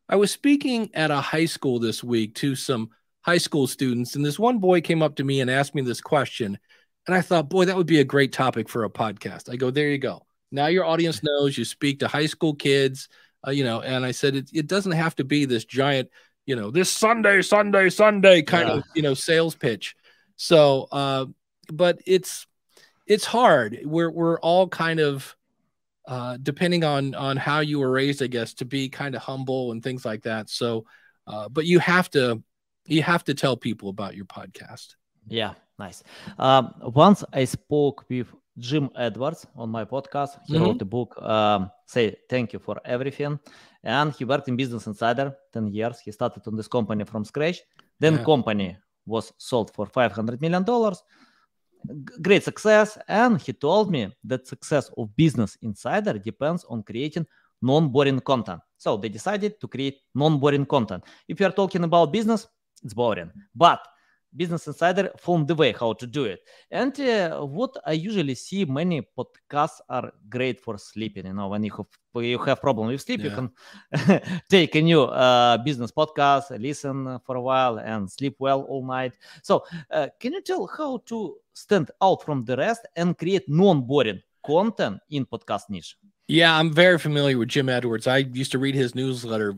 I 0.09 0.15
was 0.15 0.31
speaking 0.31 0.89
at 0.94 1.12
a 1.12 1.21
high 1.21 1.45
school 1.45 1.80
this 1.80 2.04
week 2.04 2.36
to 2.36 2.56
some 2.56 2.89
high 3.21 3.38
school 3.38 3.68
students, 3.68 4.15
and 4.15 4.25
this 4.25 4.39
one 4.39 4.59
boy 4.59 4.81
came 4.81 5.01
up 5.01 5.15
to 5.18 5.24
me 5.24 5.42
and 5.42 5.51
asked 5.51 5.75
me 5.75 5.81
this 5.81 6.01
question. 6.01 6.57
And 7.06 7.15
I 7.15 7.21
thought, 7.21 7.50
boy, 7.50 7.65
that 7.65 7.75
would 7.75 7.88
be 7.88 8.00
a 8.00 8.06
great 8.06 8.33
topic 8.33 8.68
for 8.69 8.83
a 8.83 8.89
podcast. 8.89 9.50
I 9.50 9.56
go, 9.56 9.71
there 9.71 9.89
you 9.89 9.98
go. 9.98 10.25
Now 10.51 10.68
your 10.68 10.86
audience 10.86 11.21
knows 11.24 11.57
you 11.57 11.65
speak 11.65 12.00
to 12.00 12.07
high 12.07 12.25
school 12.25 12.54
kids, 12.54 13.09
uh, 13.45 13.51
you 13.51 13.63
know. 13.63 13.81
And 13.81 14.06
I 14.06 14.12
said, 14.12 14.36
it, 14.36 14.50
it 14.54 14.68
doesn't 14.68 14.94
have 14.94 15.15
to 15.18 15.24
be 15.24 15.45
this 15.45 15.65
giant, 15.65 16.10
you 16.45 16.56
know, 16.56 16.71
this 16.71 16.89
Sunday, 16.89 17.42
Sunday, 17.42 17.89
Sunday 17.89 18.42
kind 18.42 18.68
yeah. 18.68 18.75
of, 18.75 18.83
you 18.95 19.01
know, 19.01 19.13
sales 19.13 19.56
pitch. 19.56 19.95
So, 20.36 20.88
uh, 20.92 21.25
but 21.71 22.00
it's 22.06 22.45
it's 23.06 23.25
hard. 23.25 23.80
We're 23.83 24.12
we're 24.12 24.39
all 24.39 24.68
kind 24.68 25.00
of 25.00 25.36
uh, 26.07 26.38
depending 26.42 26.83
on 26.83 27.13
on 27.13 27.38
how 27.38 27.59
you 27.59 27.80
were 27.80 27.92
raised, 27.92 28.24
I 28.24 28.27
guess, 28.27 28.54
to 28.56 28.65
be 28.65 28.89
kind 28.89 29.15
of 29.15 29.21
humble 29.21 29.71
and 29.71 29.83
things 29.83 30.06
like 30.06 30.24
that. 30.24 30.50
So, 30.50 30.86
uh, 31.27 31.50
but 31.50 31.65
you 31.65 31.80
have 31.80 32.09
to 32.12 32.42
you 32.86 33.04
have 33.04 33.24
to 33.25 33.33
tell 33.33 33.57
people 33.57 33.89
about 33.89 34.15
your 34.15 34.25
podcast. 34.25 34.95
Yeah, 35.27 35.54
Nice. 35.80 36.04
Um, 36.39 36.74
once 36.81 37.24
I 37.33 37.45
spoke 37.45 38.06
with 38.09 38.27
Jim 38.57 38.89
Edwards 38.95 39.45
on 39.56 39.69
my 39.69 39.86
podcast. 39.86 40.39
He 40.48 40.54
mm-hmm. 40.54 40.63
wrote 40.63 40.81
a 40.81 40.86
book, 40.86 41.21
um, 41.21 41.69
Say 41.86 42.15
Thank 42.30 42.53
You 42.53 42.60
for 42.60 42.81
Everything. 42.83 43.39
And 43.83 44.13
he 44.13 44.25
worked 44.25 44.48
in 44.48 44.56
Business 44.56 44.88
Insider 44.88 45.36
10 45.53 45.68
years. 45.68 46.00
He 46.00 46.12
started 46.12 46.42
on 46.48 46.56
this 46.56 46.68
company 46.68 47.03
from 47.03 47.24
scratch. 47.24 47.62
Then 48.00 48.15
yeah. 48.15 48.24
company 48.24 48.77
was 49.06 49.31
sold 49.38 49.71
for 49.74 49.86
$500 49.86 50.42
million. 50.42 50.65
Great 52.21 52.44
success. 52.44 52.97
And 53.07 53.41
he 53.41 53.53
told 53.53 53.91
me 53.91 54.13
that 54.25 54.47
success 54.47 54.89
of 54.97 55.15
Business 55.15 55.57
Insider 55.62 56.18
depends 56.18 56.65
on 56.65 56.83
creating 56.83 57.25
non-boring 57.62 58.19
content. 58.21 58.62
So 58.77 58.97
they 58.97 59.09
decided 59.09 59.59
to 59.62 59.68
create 59.68 60.00
non-boring 60.13 60.65
content. 60.65 61.03
If 61.27 61.39
you 61.39 61.45
are 61.45 61.51
talking 61.51 61.83
about 61.83 62.12
business, 62.12 62.47
it's 62.83 62.94
boring. 62.94 63.31
But 63.56 63.79
Business 64.38 64.68
Insider 64.68 65.12
found 65.18 65.48
the 65.48 65.56
way 65.56 65.74
how 65.74 65.94
to 65.94 66.06
do 66.06 66.25
it. 66.25 66.42
And 66.69 66.98
uh, 67.00 67.42
what 67.42 67.75
I 67.86 67.94
usually 67.94 68.36
see, 68.36 68.66
many 68.66 69.01
podcasts 69.18 69.80
are 69.89 70.13
great 70.30 70.62
for 70.62 70.78
sleeping. 70.78 71.25
You 71.25 71.34
know, 71.34 71.48
when 71.48 71.63
you 71.63 71.72
have 71.72 71.88
you 72.24 72.38
have 72.39 72.62
problem 72.62 72.88
with 72.88 73.01
sleep, 73.01 73.22
yeah. 73.22 73.30
you 73.30 73.36
can 73.36 74.42
take 74.50 74.75
a 74.75 74.81
new 74.81 75.04
uh, 75.04 75.57
business 75.57 75.92
podcast, 75.92 76.50
listen 76.60 77.19
for 77.25 77.36
a 77.36 77.42
while, 77.42 77.80
and 77.80 78.10
sleep 78.10 78.36
well 78.39 78.62
all 78.63 78.86
night. 78.86 79.13
So, 79.44 79.63
uh, 79.92 80.07
can 80.19 80.34
you 80.34 80.42
tell 80.42 80.68
how 80.68 81.00
to 81.07 81.38
stand 81.54 81.92
out 82.01 82.24
from 82.24 82.45
the 82.45 82.56
rest 82.57 82.88
and 82.95 83.18
create 83.18 83.50
non-boring 83.50 84.22
content 84.45 85.00
in 85.10 85.25
podcast 85.25 85.70
niche? 85.70 85.98
Yeah, 86.27 86.58
I'm 86.58 86.74
very 86.74 87.00
familiar 87.00 87.38
with 87.38 87.50
Jim 87.50 87.70
Edwards. 87.70 88.06
I 88.08 88.17
used 88.17 88.51
to 88.51 88.60
read 88.60 88.75
his 88.75 88.94
newsletter 88.96 89.56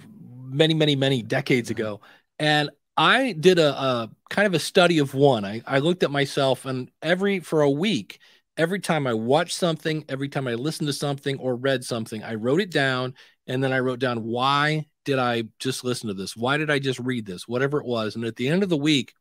many, 0.49 0.73
many, 0.73 0.95
many 0.95 1.21
decades 1.21 1.69
mm-hmm. 1.69 1.81
ago. 1.81 2.01
And 2.37 2.69
I 2.99 3.31
did 3.31 3.59
a, 3.59 3.81
a, 3.81 4.09
kind 4.29 4.45
of 4.45 4.53
a 4.53 4.59
study 4.59 4.99
of 4.99 5.13
one. 5.13 5.45
I, 5.45 5.61
I 5.65 5.79
looked 5.79 6.03
at 6.03 6.11
myself 6.11 6.65
and 6.65 6.91
every 7.01 7.39
for 7.39 7.61
a 7.61 7.69
week, 7.69 8.19
every 8.57 8.81
time 8.81 9.07
I 9.07 9.13
watched 9.13 9.55
something, 9.55 10.03
every 10.09 10.27
time 10.27 10.49
I 10.49 10.55
listened 10.55 10.87
to 10.87 10.93
something 10.93 11.39
or 11.39 11.55
read 11.55 11.85
something, 11.85 12.21
I 12.25 12.35
wrote 12.35 12.59
it 12.59 12.71
down 12.71 13.13
and 13.47 13.63
then 13.63 13.71
I 13.71 13.79
wrote 13.79 13.99
down 13.99 14.25
why 14.25 14.87
did 15.05 15.17
I 15.17 15.45
just 15.59 15.85
listen 15.85 16.09
to 16.09 16.13
this? 16.13 16.35
Why 16.35 16.57
did 16.57 16.69
I 16.69 16.77
just 16.77 16.99
read 16.99 17.25
this? 17.25 17.47
Whatever 17.47 17.79
it 17.79 17.85
was. 17.85 18.17
And 18.17 18.25
at 18.25 18.35
the 18.35 18.49
end 18.49 18.63
of 18.63 18.69
the 18.69 18.75
week, 18.75 19.13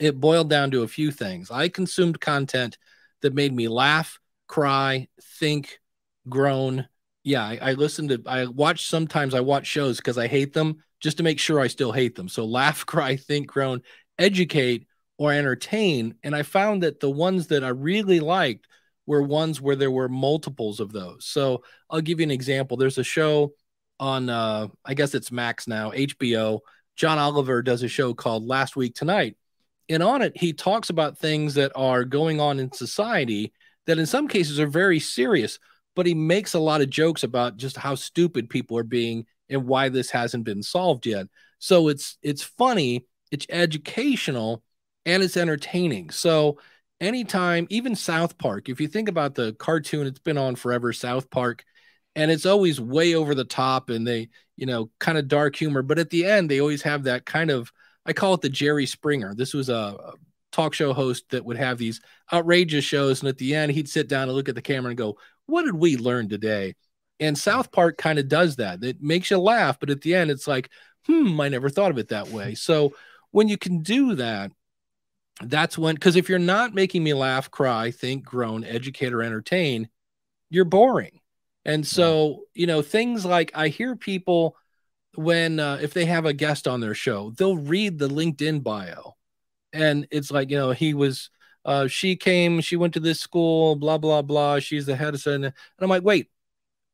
it 0.00 0.18
boiled 0.18 0.48
down 0.48 0.70
to 0.70 0.82
a 0.82 0.88
few 0.88 1.10
things. 1.10 1.50
I 1.50 1.68
consumed 1.68 2.22
content 2.22 2.78
that 3.20 3.34
made 3.34 3.52
me 3.52 3.68
laugh, 3.68 4.18
cry, 4.46 5.08
think, 5.20 5.80
groan. 6.30 6.88
Yeah, 7.24 7.44
I, 7.44 7.58
I 7.60 7.72
listened 7.74 8.08
to 8.08 8.22
I 8.24 8.46
watch 8.46 8.86
sometimes 8.86 9.34
I 9.34 9.40
watch 9.40 9.66
shows 9.66 9.98
because 9.98 10.16
I 10.16 10.28
hate 10.28 10.54
them 10.54 10.82
just 11.00 11.18
to 11.18 11.22
make 11.22 11.38
sure 11.38 11.60
I 11.60 11.68
still 11.68 11.92
hate 11.92 12.14
them. 12.14 12.28
So 12.28 12.44
laugh, 12.44 12.84
cry, 12.86 13.16
think, 13.16 13.48
groan, 13.48 13.82
educate, 14.18 14.86
or 15.18 15.32
entertain. 15.32 16.14
And 16.22 16.34
I 16.34 16.42
found 16.42 16.82
that 16.82 17.00
the 17.00 17.10
ones 17.10 17.48
that 17.48 17.64
I 17.64 17.68
really 17.68 18.20
liked 18.20 18.66
were 19.06 19.22
ones 19.22 19.60
where 19.60 19.76
there 19.76 19.90
were 19.90 20.08
multiples 20.08 20.80
of 20.80 20.92
those. 20.92 21.24
So 21.24 21.62
I'll 21.90 22.00
give 22.00 22.20
you 22.20 22.24
an 22.24 22.30
example. 22.30 22.76
There's 22.76 22.98
a 22.98 23.04
show 23.04 23.52
on, 23.98 24.28
uh, 24.28 24.68
I 24.84 24.94
guess 24.94 25.14
it's 25.14 25.32
Max 25.32 25.66
now, 25.66 25.90
HBO. 25.90 26.60
John 26.94 27.18
Oliver 27.18 27.62
does 27.62 27.82
a 27.82 27.88
show 27.88 28.14
called 28.14 28.46
Last 28.46 28.76
Week 28.76 28.94
Tonight. 28.94 29.36
And 29.88 30.02
on 30.02 30.20
it, 30.22 30.36
he 30.36 30.52
talks 30.52 30.90
about 30.90 31.18
things 31.18 31.54
that 31.54 31.72
are 31.74 32.04
going 32.04 32.40
on 32.40 32.60
in 32.60 32.70
society 32.72 33.52
that 33.86 33.98
in 33.98 34.06
some 34.06 34.28
cases 34.28 34.60
are 34.60 34.66
very 34.66 35.00
serious, 35.00 35.58
but 35.96 36.06
he 36.06 36.14
makes 36.14 36.54
a 36.54 36.60
lot 36.60 36.82
of 36.82 36.90
jokes 36.90 37.24
about 37.24 37.56
just 37.56 37.76
how 37.76 37.94
stupid 37.94 38.50
people 38.50 38.76
are 38.76 38.84
being 38.84 39.24
and 39.50 39.66
why 39.66 39.88
this 39.88 40.10
hasn't 40.10 40.44
been 40.44 40.62
solved 40.62 41.06
yet. 41.06 41.26
So 41.58 41.88
it's 41.88 42.18
it's 42.22 42.42
funny, 42.42 43.06
it's 43.30 43.46
educational, 43.50 44.62
and 45.06 45.22
it's 45.22 45.36
entertaining. 45.36 46.10
So 46.10 46.58
anytime, 47.00 47.66
even 47.70 47.94
South 47.94 48.38
Park, 48.38 48.68
if 48.68 48.80
you 48.80 48.88
think 48.88 49.08
about 49.08 49.34
the 49.34 49.54
cartoon, 49.54 50.06
it's 50.06 50.18
been 50.18 50.38
on 50.38 50.56
forever, 50.56 50.92
South 50.92 51.30
Park, 51.30 51.64
and 52.14 52.30
it's 52.30 52.46
always 52.46 52.80
way 52.80 53.14
over 53.14 53.34
the 53.34 53.44
top 53.44 53.90
and 53.90 54.06
they, 54.06 54.28
you 54.56 54.66
know, 54.66 54.90
kind 54.98 55.18
of 55.18 55.28
dark 55.28 55.56
humor. 55.56 55.82
But 55.82 55.98
at 55.98 56.10
the 56.10 56.26
end, 56.26 56.50
they 56.50 56.60
always 56.60 56.82
have 56.82 57.04
that 57.04 57.24
kind 57.26 57.50
of 57.50 57.72
I 58.06 58.14
call 58.14 58.32
it 58.34 58.40
the 58.40 58.48
Jerry 58.48 58.86
Springer. 58.86 59.34
This 59.34 59.52
was 59.52 59.68
a 59.68 60.14
talk 60.50 60.72
show 60.72 60.94
host 60.94 61.24
that 61.30 61.44
would 61.44 61.58
have 61.58 61.76
these 61.76 62.00
outrageous 62.32 62.84
shows. 62.84 63.20
And 63.20 63.28
at 63.28 63.36
the 63.36 63.54
end, 63.54 63.72
he'd 63.72 63.88
sit 63.88 64.08
down 64.08 64.28
and 64.28 64.32
look 64.32 64.48
at 64.48 64.54
the 64.54 64.62
camera 64.62 64.90
and 64.90 64.98
go, 64.98 65.18
What 65.46 65.64
did 65.64 65.74
we 65.74 65.96
learn 65.98 66.28
today? 66.28 66.74
And 67.20 67.36
South 67.36 67.72
Park 67.72 67.98
kind 67.98 68.18
of 68.18 68.28
does 68.28 68.56
that. 68.56 68.82
It 68.82 69.02
makes 69.02 69.30
you 69.30 69.38
laugh, 69.38 69.78
but 69.80 69.90
at 69.90 70.02
the 70.02 70.14
end, 70.14 70.30
it's 70.30 70.46
like, 70.46 70.70
hmm, 71.06 71.40
I 71.40 71.48
never 71.48 71.68
thought 71.68 71.90
of 71.90 71.98
it 71.98 72.08
that 72.08 72.28
way. 72.28 72.54
So 72.54 72.94
when 73.30 73.48
you 73.48 73.58
can 73.58 73.82
do 73.82 74.14
that, 74.16 74.52
that's 75.42 75.78
when, 75.78 75.94
because 75.94 76.16
if 76.16 76.28
you're 76.28 76.38
not 76.38 76.74
making 76.74 77.04
me 77.04 77.14
laugh, 77.14 77.50
cry, 77.50 77.90
think, 77.90 78.24
groan, 78.24 78.64
educate, 78.64 79.12
or 79.12 79.22
entertain, 79.22 79.88
you're 80.50 80.64
boring. 80.64 81.20
And 81.64 81.86
so, 81.86 82.44
you 82.54 82.66
know, 82.66 82.82
things 82.82 83.24
like 83.24 83.52
I 83.54 83.68
hear 83.68 83.94
people 83.94 84.56
when, 85.14 85.60
uh, 85.60 85.78
if 85.82 85.92
they 85.94 86.06
have 86.06 86.24
a 86.24 86.32
guest 86.32 86.66
on 86.66 86.80
their 86.80 86.94
show, 86.94 87.30
they'll 87.36 87.58
read 87.58 87.98
the 87.98 88.08
LinkedIn 88.08 88.62
bio. 88.62 89.16
And 89.72 90.06
it's 90.10 90.30
like, 90.30 90.50
you 90.50 90.56
know, 90.56 90.70
he 90.70 90.94
was, 90.94 91.30
uh, 91.64 91.86
she 91.86 92.16
came, 92.16 92.60
she 92.60 92.76
went 92.76 92.94
to 92.94 93.00
this 93.00 93.20
school, 93.20 93.76
blah, 93.76 93.98
blah, 93.98 94.22
blah. 94.22 94.58
She's 94.60 94.86
the 94.86 94.96
head 94.96 95.14
of, 95.14 95.20
something. 95.20 95.44
and 95.44 95.54
I'm 95.80 95.90
like, 95.90 96.04
wait, 96.04 96.30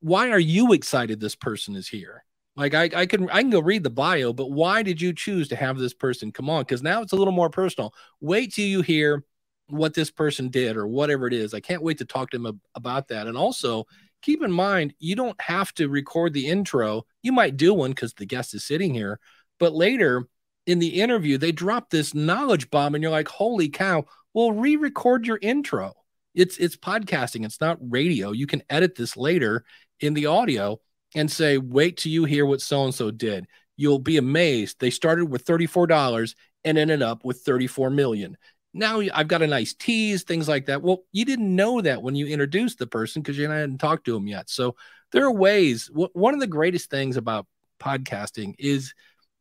why 0.04 0.28
are 0.28 0.38
you 0.38 0.74
excited 0.74 1.18
this 1.18 1.34
person 1.34 1.74
is 1.74 1.88
here? 1.88 2.24
Like 2.56 2.74
I, 2.74 2.90
I 2.94 3.06
can 3.06 3.30
I 3.30 3.40
can 3.40 3.48
go 3.48 3.60
read 3.60 3.82
the 3.82 3.90
bio, 3.90 4.34
but 4.34 4.50
why 4.50 4.82
did 4.82 5.00
you 5.00 5.14
choose 5.14 5.48
to 5.48 5.56
have 5.56 5.78
this 5.78 5.94
person 5.94 6.30
come 6.30 6.50
on? 6.50 6.60
Because 6.60 6.82
now 6.82 7.00
it's 7.00 7.14
a 7.14 7.16
little 7.16 7.32
more 7.32 7.48
personal. 7.48 7.94
Wait 8.20 8.52
till 8.52 8.66
you 8.66 8.82
hear 8.82 9.24
what 9.68 9.94
this 9.94 10.10
person 10.10 10.50
did 10.50 10.76
or 10.76 10.86
whatever 10.86 11.26
it 11.26 11.32
is. 11.32 11.54
I 11.54 11.60
can't 11.60 11.82
wait 11.82 11.96
to 11.98 12.04
talk 12.04 12.28
to 12.30 12.36
him 12.36 12.60
about 12.74 13.08
that. 13.08 13.26
And 13.26 13.38
also 13.38 13.86
keep 14.20 14.42
in 14.42 14.52
mind, 14.52 14.92
you 14.98 15.16
don't 15.16 15.40
have 15.40 15.72
to 15.74 15.88
record 15.88 16.34
the 16.34 16.48
intro. 16.48 17.06
You 17.22 17.32
might 17.32 17.56
do 17.56 17.72
one 17.72 17.92
because 17.92 18.12
the 18.12 18.26
guest 18.26 18.52
is 18.52 18.62
sitting 18.62 18.92
here, 18.92 19.18
but 19.58 19.72
later 19.72 20.28
in 20.66 20.80
the 20.80 21.00
interview, 21.00 21.38
they 21.38 21.50
drop 21.50 21.88
this 21.88 22.12
knowledge 22.14 22.70
bomb, 22.70 22.94
and 22.94 23.00
you're 23.00 23.10
like, 23.10 23.28
holy 23.28 23.70
cow, 23.70 24.04
well, 24.34 24.52
re-record 24.52 25.26
your 25.26 25.38
intro. 25.40 25.94
It's 26.34 26.58
it's 26.58 26.76
podcasting, 26.76 27.44
it's 27.44 27.60
not 27.60 27.78
radio. 27.80 28.32
You 28.32 28.46
can 28.46 28.62
edit 28.68 28.96
this 28.96 29.16
later 29.16 29.64
in 30.04 30.14
the 30.14 30.26
audio 30.26 30.80
and 31.14 31.30
say, 31.30 31.58
wait 31.58 31.96
till 31.96 32.12
you 32.12 32.24
hear 32.24 32.46
what 32.46 32.60
so 32.60 32.84
and 32.84 32.94
so 32.94 33.10
did. 33.10 33.46
You'll 33.76 33.98
be 33.98 34.16
amazed. 34.16 34.78
They 34.78 34.90
started 34.90 35.26
with 35.26 35.44
$34 35.44 36.34
and 36.64 36.78
ended 36.78 37.02
up 37.02 37.24
with 37.24 37.40
34 37.40 37.90
million. 37.90 38.36
Now 38.72 39.00
I've 39.12 39.28
got 39.28 39.42
a 39.42 39.46
nice 39.46 39.74
tease, 39.74 40.24
things 40.24 40.48
like 40.48 40.66
that. 40.66 40.82
Well, 40.82 41.04
you 41.12 41.24
didn't 41.24 41.54
know 41.54 41.80
that 41.80 42.02
when 42.02 42.16
you 42.16 42.26
introduced 42.26 42.78
the 42.78 42.86
person 42.86 43.22
because 43.22 43.38
you 43.38 43.48
hadn't 43.48 43.78
talked 43.78 44.04
to 44.06 44.12
them 44.12 44.26
yet. 44.26 44.50
So 44.50 44.74
there 45.12 45.24
are 45.24 45.32
ways. 45.32 45.90
One 45.92 46.34
of 46.34 46.40
the 46.40 46.46
greatest 46.46 46.90
things 46.90 47.16
about 47.16 47.46
podcasting 47.80 48.54
is 48.58 48.94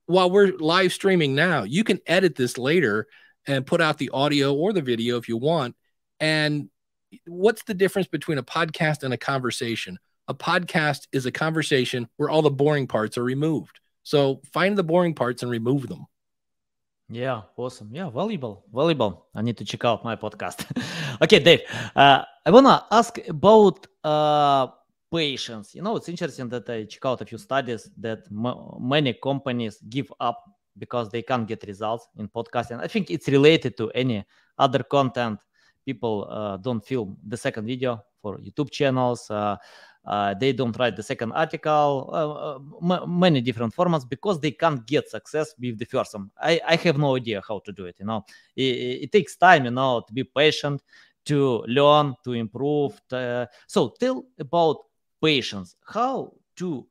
while 0.05 0.29
we're 0.29 0.55
live 0.57 0.93
streaming 0.93 1.33
now, 1.33 1.63
you 1.63 1.83
can 1.83 1.99
edit 2.05 2.35
this 2.35 2.57
later 2.57 3.07
and 3.47 3.65
put 3.65 3.81
out 3.81 3.97
the 3.97 4.11
audio 4.11 4.53
or 4.53 4.71
the 4.71 4.81
video 4.81 5.17
if 5.17 5.27
you 5.27 5.37
want. 5.37 5.75
And 6.19 6.69
what's 7.25 7.63
the 7.63 7.73
difference 7.73 8.07
between 8.07 8.37
a 8.37 8.43
podcast 8.43 9.03
and 9.03 9.13
a 9.13 9.17
conversation? 9.17 9.97
A 10.27 10.33
podcast 10.33 11.07
is 11.11 11.25
a 11.25 11.31
conversation 11.31 12.07
where 12.17 12.29
all 12.29 12.41
the 12.41 12.51
boring 12.51 12.87
parts 12.87 13.17
are 13.17 13.23
removed. 13.23 13.79
So 14.03 14.41
find 14.51 14.77
the 14.77 14.83
boring 14.83 15.13
parts 15.13 15.43
and 15.43 15.51
remove 15.51 15.87
them. 15.87 16.05
Yeah, 17.09 17.41
awesome. 17.57 17.89
Yeah, 17.93 18.09
valuable, 18.09 18.65
valuable. 18.73 19.27
I 19.35 19.41
need 19.41 19.57
to 19.57 19.65
check 19.65 19.85
out 19.85 20.03
my 20.03 20.15
podcast. 20.15 20.65
okay, 21.21 21.39
Dave, 21.39 21.61
uh, 21.95 22.23
I 22.45 22.49
wanna 22.49 22.85
ask 22.91 23.19
about 23.27 23.85
uh, 24.03 24.67
patience. 25.11 25.75
You 25.75 25.81
know, 25.81 25.95
it's 25.97 26.09
interesting 26.09 26.49
that 26.49 26.69
I 26.69 26.85
check 26.85 27.05
out 27.05 27.21
a 27.21 27.25
few 27.25 27.37
studies 27.37 27.89
that 27.97 28.19
many 28.79 29.13
companies 29.13 29.79
give 29.89 30.11
up 30.19 30.43
because 30.77 31.09
they 31.09 31.21
can't 31.21 31.47
get 31.47 31.63
results 31.67 32.07
in 32.17 32.27
podcasting. 32.29 32.81
I 32.81 32.87
think 32.87 33.11
it's 33.11 33.27
related 33.27 33.77
to 33.77 33.91
any 33.91 34.25
other 34.57 34.83
content. 34.83 35.39
People 35.85 36.27
uh, 36.29 36.57
don't 36.57 36.83
film 36.83 37.17
the 37.27 37.37
second 37.37 37.65
video 37.67 38.01
for 38.21 38.37
YouTube 38.39 38.71
channels. 38.71 39.29
Uh, 39.29 39.57
uh, 40.05 40.33
they 40.33 40.51
don't 40.51 40.77
write 40.77 40.95
the 40.95 41.03
second 41.03 41.31
article. 41.31 42.09
Uh, 42.11 42.93
uh 42.93 43.05
many 43.05 43.41
different 43.41 43.73
formats 43.73 44.07
because 44.07 44.39
they 44.39 44.51
can't 44.51 44.85
get 44.85 45.09
success 45.09 45.53
with 45.59 45.77
the 45.77 45.85
first 45.85 46.13
one. 46.13 46.29
I, 46.41 46.59
I 46.67 46.75
have 46.75 46.97
no 46.97 47.15
idea 47.15 47.41
how 47.47 47.59
to 47.59 47.71
do 47.71 47.85
it 47.85 47.95
you 47.99 48.05
know. 48.05 48.25
It, 48.55 49.03
it 49.03 49.11
takes 49.11 49.35
time 49.37 49.65
you 49.65 49.71
know 49.71 50.03
to 50.05 50.13
be 50.13 50.23
patient 50.23 50.81
to 51.25 51.63
learn 51.67 52.15
to 52.25 52.33
improve 52.33 53.01
to, 53.09 53.47
so 53.67 53.93
tell 53.99 54.25
about 54.39 54.77
patience. 55.21 55.75
How 55.85 56.33
to 56.57 56.85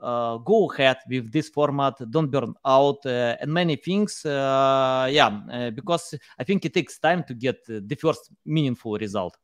uh, 0.00 0.36
go 0.38 0.70
ahead 0.70 0.98
with 1.08 1.32
this 1.32 1.48
format 1.48 1.94
don't 2.10 2.30
burn 2.30 2.54
out 2.64 3.04
uh, 3.06 3.36
and 3.40 3.52
many 3.52 3.76
things 3.76 4.24
uh, 4.24 5.08
yeah 5.10 5.70
because 5.74 6.14
i 6.38 6.44
think 6.44 6.64
it 6.64 6.72
takes 6.72 7.00
time 7.00 7.24
to 7.24 7.34
get 7.34 7.56
the 7.66 7.96
first 7.96 8.30
meaningful 8.44 8.96
result 8.98 9.36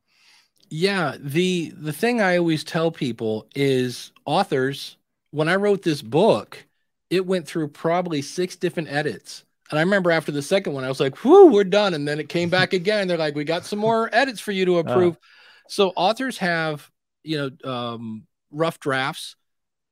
yeah, 0.71 1.17
the 1.19 1.73
the 1.77 1.93
thing 1.93 2.21
I 2.21 2.37
always 2.37 2.65
tell 2.65 2.91
people 2.91 3.47
is 3.55 4.13
authors, 4.25 4.97
when 5.31 5.49
I 5.49 5.57
wrote 5.57 5.83
this 5.83 6.03
book, 6.03 6.67
it 7.11 7.27
went 7.27 7.47
through 7.47 7.69
probably 7.69 8.23
six 8.23 8.57
different 8.57 8.89
edits. 8.91 9.45
And 9.71 9.79
I 9.79 9.83
remember 9.83 10.11
after 10.11 10.33
the 10.33 10.43
second 10.43 10.75
one, 10.75 10.85
I 10.85 10.89
was 10.89 11.01
like, 11.01 11.25
whew, 11.25 11.47
we're 11.47 11.65
done. 11.65 11.95
And 11.95 12.07
then 12.07 12.21
it 12.21 12.29
came 12.29 12.51
back 12.51 12.73
again. 12.73 13.09
They're 13.09 13.17
like, 13.19 13.35
we 13.35 13.45
got 13.45 13.65
some 13.65 13.79
more 13.79 14.11
edits 14.13 14.41
for 14.41 14.53
you 14.53 14.65
to 14.67 14.79
approve. 14.79 15.15
Uh. 15.15 15.27
So 15.69 15.93
authors 15.97 16.39
have, 16.39 16.91
you 17.23 17.51
know, 17.65 17.71
um, 17.71 18.27
rough 18.51 18.79
drafts. 18.81 19.37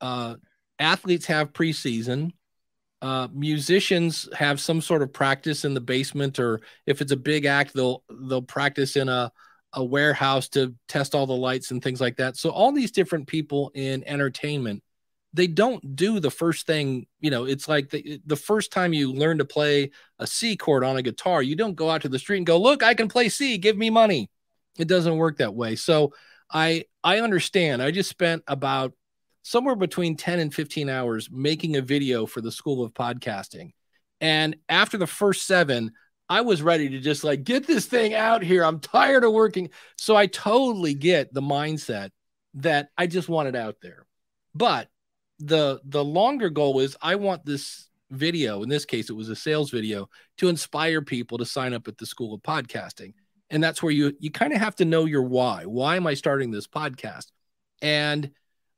Uh, 0.00 0.37
athletes 0.79 1.26
have 1.26 1.52
preseason. 1.52 2.33
Uh, 3.00 3.26
musicians 3.33 4.29
have 4.35 4.61
some 4.61 4.81
sort 4.81 5.02
of 5.02 5.12
practice 5.12 5.64
in 5.64 5.75
the 5.75 5.81
basement, 5.81 6.38
or 6.38 6.61
if 6.87 7.00
it's 7.00 7.11
a 7.11 7.17
big 7.17 7.47
act, 7.47 7.75
they'll 7.75 8.05
they'll 8.29 8.41
practice 8.41 8.95
in 8.95 9.09
a 9.09 9.33
a 9.73 9.85
warehouse 9.85 10.49
to 10.50 10.75
test 10.88 11.14
all 11.14 11.26
the 11.26 11.33
lights 11.33 11.71
and 11.71 11.83
things 11.83 12.00
like 12.00 12.17
that. 12.17 12.37
So 12.37 12.50
all 12.50 12.73
these 12.73 12.91
different 12.91 13.26
people 13.26 13.71
in 13.75 14.05
entertainment, 14.07 14.83
they 15.33 15.47
don't 15.47 15.97
do 15.97 16.21
the 16.21 16.31
first 16.31 16.67
thing, 16.67 17.07
you 17.21 17.31
know, 17.31 17.45
it's 17.45 17.69
like 17.69 17.91
the, 17.91 18.21
the 18.26 18.37
first 18.37 18.71
time 18.71 18.93
you 18.93 19.12
learn 19.12 19.38
to 19.38 19.45
play 19.45 19.91
a 20.19 20.26
C 20.26 20.57
chord 20.57 20.85
on 20.85 20.97
a 20.99 21.02
guitar, 21.02 21.43
you 21.43 21.57
don't 21.57 21.75
go 21.75 21.91
out 21.91 22.02
to 22.02 22.09
the 22.09 22.19
street 22.19 22.38
and 22.38 22.47
go, 22.47 22.59
"Look, 22.59 22.83
I 22.83 22.93
can 22.95 23.09
play 23.09 23.29
C, 23.29 23.57
give 23.57 23.76
me 23.76 23.88
money." 23.88 24.31
It 24.79 24.88
doesn't 24.88 25.17
work 25.17 25.38
that 25.38 25.55
way. 25.55 25.76
So 25.76 26.12
I 26.50 26.85
I 27.02 27.21
understand. 27.21 27.83
I 27.83 27.91
just 27.91 28.11
spent 28.11 28.43
about 28.47 28.93
somewhere 29.43 29.76
between 29.76 30.17
10 30.17 30.38
and 30.38 30.55
15 30.55 30.88
hours 30.88 31.29
making 31.31 31.76
a 31.76 31.83
video 31.83 32.26
for 32.26 32.41
the 32.41 32.52
School 32.52 32.85
of 32.85 32.95
Podcasting. 32.95 33.73
And 34.21 34.57
after 34.69 34.99
the 34.99 35.07
first 35.07 35.47
7, 35.47 35.91
I 36.32 36.40
was 36.40 36.62
ready 36.62 36.88
to 36.88 36.98
just 36.98 37.24
like 37.24 37.44
get 37.44 37.66
this 37.66 37.84
thing 37.84 38.14
out 38.14 38.42
here. 38.42 38.64
I'm 38.64 38.80
tired 38.80 39.22
of 39.22 39.34
working. 39.34 39.68
So 39.98 40.16
I 40.16 40.28
totally 40.28 40.94
get 40.94 41.34
the 41.34 41.42
mindset 41.42 42.08
that 42.54 42.88
I 42.96 43.06
just 43.06 43.28
want 43.28 43.48
it 43.48 43.54
out 43.54 43.76
there. 43.82 44.06
But 44.54 44.88
the 45.40 45.82
the 45.84 46.02
longer 46.02 46.48
goal 46.48 46.80
is 46.80 46.96
I 47.02 47.16
want 47.16 47.44
this 47.44 47.90
video, 48.10 48.62
in 48.62 48.70
this 48.70 48.86
case 48.86 49.10
it 49.10 49.12
was 49.12 49.28
a 49.28 49.36
sales 49.36 49.70
video, 49.70 50.08
to 50.38 50.48
inspire 50.48 51.02
people 51.02 51.36
to 51.36 51.44
sign 51.44 51.74
up 51.74 51.86
at 51.86 51.98
the 51.98 52.06
School 52.06 52.32
of 52.32 52.40
Podcasting. 52.40 53.12
And 53.50 53.62
that's 53.62 53.82
where 53.82 53.92
you 53.92 54.14
you 54.18 54.30
kind 54.30 54.54
of 54.54 54.58
have 54.58 54.76
to 54.76 54.86
know 54.86 55.04
your 55.04 55.24
why. 55.24 55.66
Why 55.66 55.96
am 55.96 56.06
I 56.06 56.14
starting 56.14 56.50
this 56.50 56.66
podcast? 56.66 57.26
And 57.82 58.30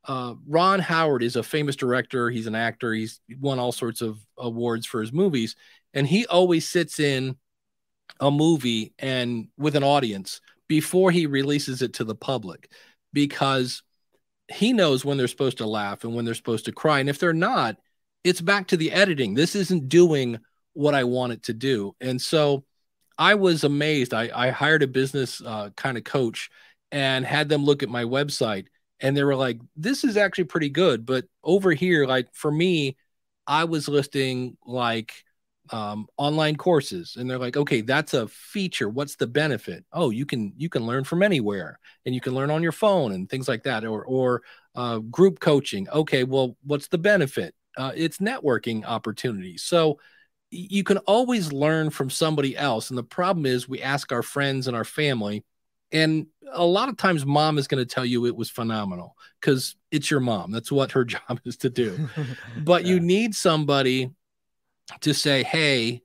uh, 0.09 0.35
Ron 0.49 0.81
Howard 0.81 1.23
is 1.23 1.37
a 1.37 1.43
famous 1.45 1.77
director. 1.77 2.31
He's 2.31 2.49
an 2.49 2.57
actor. 2.57 2.93
He's 2.93 3.21
won 3.39 3.61
all 3.61 3.71
sorts 3.71 4.03
of 4.03 4.19
awards 4.37 4.87
for 4.87 5.01
his 5.01 5.13
movies, 5.13 5.55
and 5.93 6.05
he 6.05 6.27
always 6.27 6.69
sits 6.69 6.99
in 6.99 7.37
a 8.21 8.31
movie 8.31 8.95
and 8.99 9.49
with 9.57 9.77
an 9.77 9.85
audience 9.85 10.41
before 10.69 11.11
he 11.11 11.27
releases 11.27 11.83
it 11.83 11.95
to 11.95 12.05
the 12.05 12.15
public 12.15 12.71
because 13.13 13.83
he 14.49 14.73
knows 14.73 15.05
when 15.05 15.17
they're 15.17 15.29
supposed 15.29 15.59
to 15.59 15.67
laugh 15.67 16.05
and 16.05 16.15
when 16.15 16.25
they're 16.25 16.35
supposed 16.35 16.67
to 16.67 16.73
cry. 16.73 17.01
And 17.01 17.09
if 17.09 17.19
they're 17.19 17.33
not, 17.33 17.77
it's 18.23 18.41
back 18.41 18.69
to 18.69 18.77
the 18.77 18.93
editing. 18.93 19.35
This 19.35 19.55
isn't 19.55 19.89
doing 19.89 20.39
what 20.73 20.95
I 20.95 21.05
want 21.05 21.33
it 21.33 21.45
to 21.45 21.53
do. 21.53 21.95
And 22.01 22.21
so 22.21 22.65
I 23.17 23.35
was 23.35 23.65
amazed. 23.65 24.13
I, 24.13 24.31
I 24.35 24.51
hired 24.51 24.83
a 24.83 24.89
business 24.89 25.41
uh, 25.45 25.71
kind 25.77 25.97
of 25.97 26.05
coach 26.05 26.51
and 26.91 27.25
had 27.25 27.49
them 27.49 27.65
look 27.65 27.83
at 27.83 27.89
my 27.89 28.05
website 28.05 28.67
and 29.01 29.17
they 29.17 29.25
were 29.25 29.37
like, 29.37 29.61
this 29.77 30.05
is 30.05 30.17
actually 30.17 30.45
pretty 30.45 30.71
good. 30.71 31.05
But 31.05 31.27
over 31.43 31.73
here, 31.73 32.07
like 32.07 32.29
for 32.33 32.51
me, 32.51 32.97
I 33.47 33.65
was 33.65 33.89
listing 33.89 34.57
like 34.65 35.24
um, 35.71 36.07
online 36.17 36.57
courses 36.57 37.17
and 37.19 37.29
they're 37.29 37.39
like 37.39 37.57
okay 37.57 37.81
that's 37.81 38.15
a 38.15 38.29
feature. 38.29 38.89
What's 38.89 39.17
the 39.17 39.27
benefit? 39.27 39.85
Oh 39.93 40.11
you 40.11 40.27
can 40.27 40.53
you 40.57 40.69
can 40.69 40.87
learn 40.87 41.05
from 41.05 41.23
anywhere 41.23 41.79
and 42.05 42.15
you 42.15 42.21
can 42.21 42.35
learn 42.35 42.51
on 42.51 42.63
your 42.63 42.73
phone 42.73 43.13
and 43.13 43.29
things 43.29 43.49
like 43.49 43.63
that 43.65 43.85
or 43.85 44.05
or 44.05 44.43
uh, 44.75 44.99
group 44.99 45.41
coaching. 45.41 45.89
Okay 45.89 46.25
well 46.25 46.57
what's 46.65 46.89
the 46.89 46.99
benefit? 46.99 47.55
Uh, 47.77 47.93
it's 47.95 48.19
networking 48.19 48.85
opportunities. 48.85 49.63
So 49.63 49.99
you 50.51 50.85
can 50.85 50.99
always 50.99 51.53
learn 51.53 51.91
from 51.91 52.11
somebody 52.11 52.57
else 52.57 52.91
and 52.91 52.99
the 52.99 53.03
problem 53.03 53.47
is 53.47 53.69
we 53.69 53.83
ask 53.83 54.13
our 54.13 54.23
friends 54.23 54.69
and 54.69 54.77
our 54.77 54.85
family 54.85 55.45
and 55.93 56.27
a 56.53 56.65
lot 56.65 56.89
of 56.89 56.97
times 56.97 57.25
mom 57.25 57.57
is 57.57 57.69
going 57.69 57.85
to 57.85 57.95
tell 57.95 58.05
you 58.05 58.27
it 58.27 58.37
was 58.37 58.51
phenomenal 58.51 59.17
because 59.41 59.77
it's 59.91 60.11
your 60.11 60.21
mom. 60.21 60.51
That's 60.51 60.73
what 60.73 60.93
her 60.93 61.05
job 61.17 61.41
is 61.45 61.57
to 61.59 61.71
do. 61.71 62.09
But 62.59 62.85
yeah. 62.85 62.95
you 62.95 63.01
need 63.01 63.35
somebody 63.35 64.11
to 65.01 65.15
say, 65.15 65.43
hey, 65.43 66.03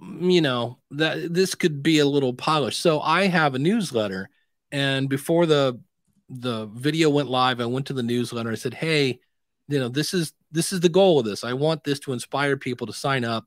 you 0.00 0.40
know, 0.40 0.78
that 0.90 1.32
this 1.32 1.54
could 1.54 1.82
be 1.82 1.98
a 1.98 2.06
little 2.06 2.34
polished. 2.34 2.80
So 2.80 3.00
I 3.00 3.26
have 3.26 3.54
a 3.54 3.58
newsletter, 3.58 4.28
and 4.72 5.08
before 5.08 5.46
the 5.46 5.80
the 6.28 6.66
video 6.66 7.10
went 7.10 7.28
live, 7.28 7.60
I 7.60 7.66
went 7.66 7.86
to 7.86 7.92
the 7.92 8.02
newsletter. 8.02 8.50
I 8.50 8.56
said, 8.56 8.74
"Hey, 8.74 9.20
you 9.68 9.78
know, 9.78 9.88
this 9.88 10.14
is 10.14 10.32
this 10.50 10.72
is 10.72 10.80
the 10.80 10.88
goal 10.88 11.18
of 11.20 11.24
this. 11.26 11.44
I 11.44 11.52
want 11.52 11.84
this 11.84 12.00
to 12.00 12.12
inspire 12.12 12.56
people 12.56 12.86
to 12.86 12.92
sign 12.92 13.24
up. 13.24 13.46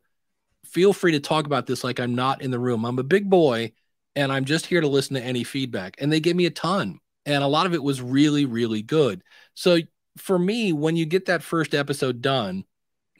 Feel 0.65 0.93
free 0.93 1.13
to 1.13 1.19
talk 1.19 1.45
about 1.45 1.67
this 1.67 1.83
like 1.83 1.99
I'm 1.99 2.15
not 2.15 2.41
in 2.41 2.51
the 2.51 2.59
room. 2.59 2.85
I'm 2.85 2.99
a 2.99 3.03
big 3.03 3.29
boy, 3.29 3.73
and 4.15 4.31
I'm 4.31 4.45
just 4.45 4.65
here 4.65 4.81
to 4.81 4.87
listen 4.87 5.15
to 5.15 5.23
any 5.23 5.43
feedback." 5.43 5.95
And 5.99 6.11
they 6.11 6.19
gave 6.19 6.35
me 6.35 6.45
a 6.45 6.51
ton, 6.51 6.99
and 7.25 7.43
a 7.43 7.47
lot 7.47 7.65
of 7.65 7.73
it 7.73 7.83
was 7.83 8.01
really, 8.01 8.45
really 8.45 8.81
good. 8.81 9.23
So 9.53 9.79
for 10.17 10.39
me, 10.39 10.73
when 10.73 10.95
you 10.95 11.05
get 11.05 11.25
that 11.25 11.43
first 11.43 11.75
episode 11.75 12.21
done, 12.21 12.65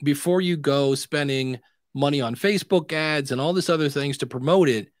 before 0.02 0.40
you 0.40 0.56
go 0.56 0.94
spending 0.94 1.60
money 1.94 2.20
on 2.20 2.34
Facebook 2.34 2.92
ads 2.92 3.32
and 3.32 3.40
all 3.40 3.52
this 3.52 3.68
other 3.68 3.88
things 3.88 4.18
to 4.18 4.26
promote 4.26 4.68
it, 4.68 4.92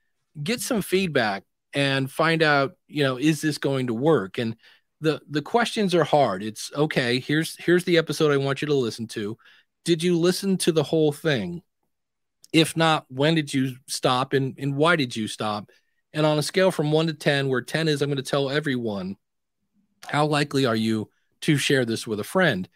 get 0.42 0.60
some 0.60 0.82
feedback 0.82 1.44
and 1.74 2.10
find 2.10 2.42
out, 2.42 2.72
you 2.86 3.02
know, 3.02 3.18
is 3.18 3.40
this 3.40 3.58
going 3.58 3.88
to 3.88 3.94
work? 3.94 4.38
And 4.38 4.56
the 5.00 5.20
the 5.28 5.42
questions 5.42 5.94
are 5.94 6.04
hard. 6.04 6.42
It's 6.42 6.72
okay, 6.74 7.20
here's 7.20 7.56
here's 7.56 7.84
the 7.84 7.98
episode 7.98 8.32
I 8.32 8.36
want 8.36 8.62
you 8.62 8.66
to 8.66 8.74
listen 8.74 9.06
to. 9.08 9.38
Did 9.84 10.02
you 10.02 10.18
listen 10.18 10.56
to 10.58 10.72
the 10.72 10.82
whole 10.82 11.12
thing? 11.12 11.62
If 12.52 12.76
not, 12.76 13.04
when 13.08 13.34
did 13.34 13.52
you 13.52 13.76
stop 13.86 14.32
and, 14.32 14.54
and 14.58 14.74
why 14.74 14.96
did 14.96 15.14
you 15.14 15.28
stop? 15.28 15.70
And 16.12 16.24
on 16.24 16.38
a 16.38 16.42
scale 16.42 16.70
from 16.70 16.90
one 16.90 17.06
to 17.06 17.12
10, 17.12 17.48
where 17.48 17.60
10 17.60 17.88
is 17.88 18.00
I'm 18.00 18.08
going 18.08 18.16
to 18.16 18.22
tell 18.22 18.48
everyone, 18.48 19.16
how 20.06 20.26
likely 20.26 20.64
are 20.64 20.76
you 20.76 21.10
to 21.42 21.58
share 21.58 21.84
this 21.84 22.06
with 22.06 22.20
a 22.20 22.24
friend? 22.24 22.66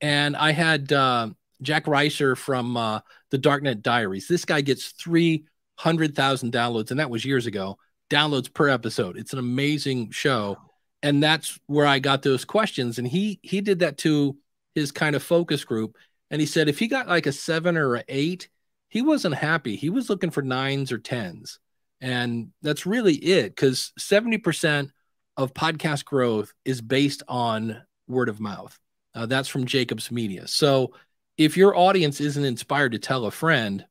And 0.00 0.36
I 0.36 0.50
had 0.50 0.92
uh, 0.92 1.30
Jack 1.62 1.84
Rhysider 1.84 2.36
from 2.36 2.76
uh, 2.76 3.00
the 3.30 3.38
Darknet 3.38 3.82
Diaries. 3.82 4.28
This 4.28 4.44
guy 4.44 4.60
gets 4.60 4.88
300,000 4.92 6.52
downloads, 6.52 6.90
and 6.90 7.00
that 7.00 7.10
was 7.10 7.24
years 7.24 7.46
ago. 7.46 7.78
Downloads 8.10 8.52
per 8.52 8.68
episode. 8.68 9.16
It's 9.16 9.32
an 9.32 9.38
amazing 9.38 10.10
show, 10.10 10.56
and 11.02 11.22
that's 11.22 11.58
where 11.66 11.86
I 11.86 11.98
got 11.98 12.22
those 12.22 12.44
questions. 12.44 12.98
And 12.98 13.06
he 13.06 13.38
he 13.42 13.60
did 13.60 13.80
that 13.80 13.98
to 13.98 14.36
his 14.74 14.90
kind 14.90 15.14
of 15.14 15.22
focus 15.22 15.64
group, 15.64 15.96
and 16.30 16.40
he 16.40 16.46
said 16.46 16.68
if 16.68 16.78
he 16.78 16.88
got 16.88 17.06
like 17.06 17.26
a 17.26 17.32
seven 17.32 17.76
or 17.76 17.94
an 17.94 18.04
eight, 18.08 18.48
he 18.88 19.00
wasn't 19.00 19.36
happy. 19.36 19.76
He 19.76 19.90
was 19.90 20.10
looking 20.10 20.30
for 20.30 20.42
nines 20.42 20.90
or 20.90 20.98
tens, 20.98 21.60
and 22.00 22.48
that's 22.62 22.84
really 22.84 23.14
it. 23.14 23.54
Because 23.54 23.92
seventy 23.96 24.38
percent 24.38 24.90
of 25.36 25.54
podcast 25.54 26.04
growth 26.04 26.52
is 26.64 26.80
based 26.80 27.22
on 27.28 27.80
word 28.08 28.28
of 28.28 28.40
mouth. 28.40 28.76
Uh, 29.14 29.26
that's 29.26 29.48
from 29.48 29.66
Jacobs 29.66 30.10
Media. 30.10 30.46
So 30.46 30.92
if 31.40 31.56
your 31.56 31.74
audience 31.74 32.20
isn't 32.20 32.44
inspired 32.44 32.92
to 32.92 32.98
tell 32.98 33.24
a 33.24 33.30
friend, 33.30 33.86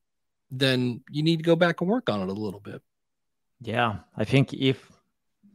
then 0.52 1.02
you 1.10 1.24
need 1.24 1.38
to 1.38 1.44
go 1.44 1.56
back 1.56 1.82
and 1.82 1.90
work 1.90 2.08
on 2.08 2.22
it 2.22 2.30
a 2.30 2.40
little 2.46 2.60
bit. 2.60 2.80
Yeah, 3.60 3.96
I 4.16 4.24
think 4.24 4.54
if 4.54 4.78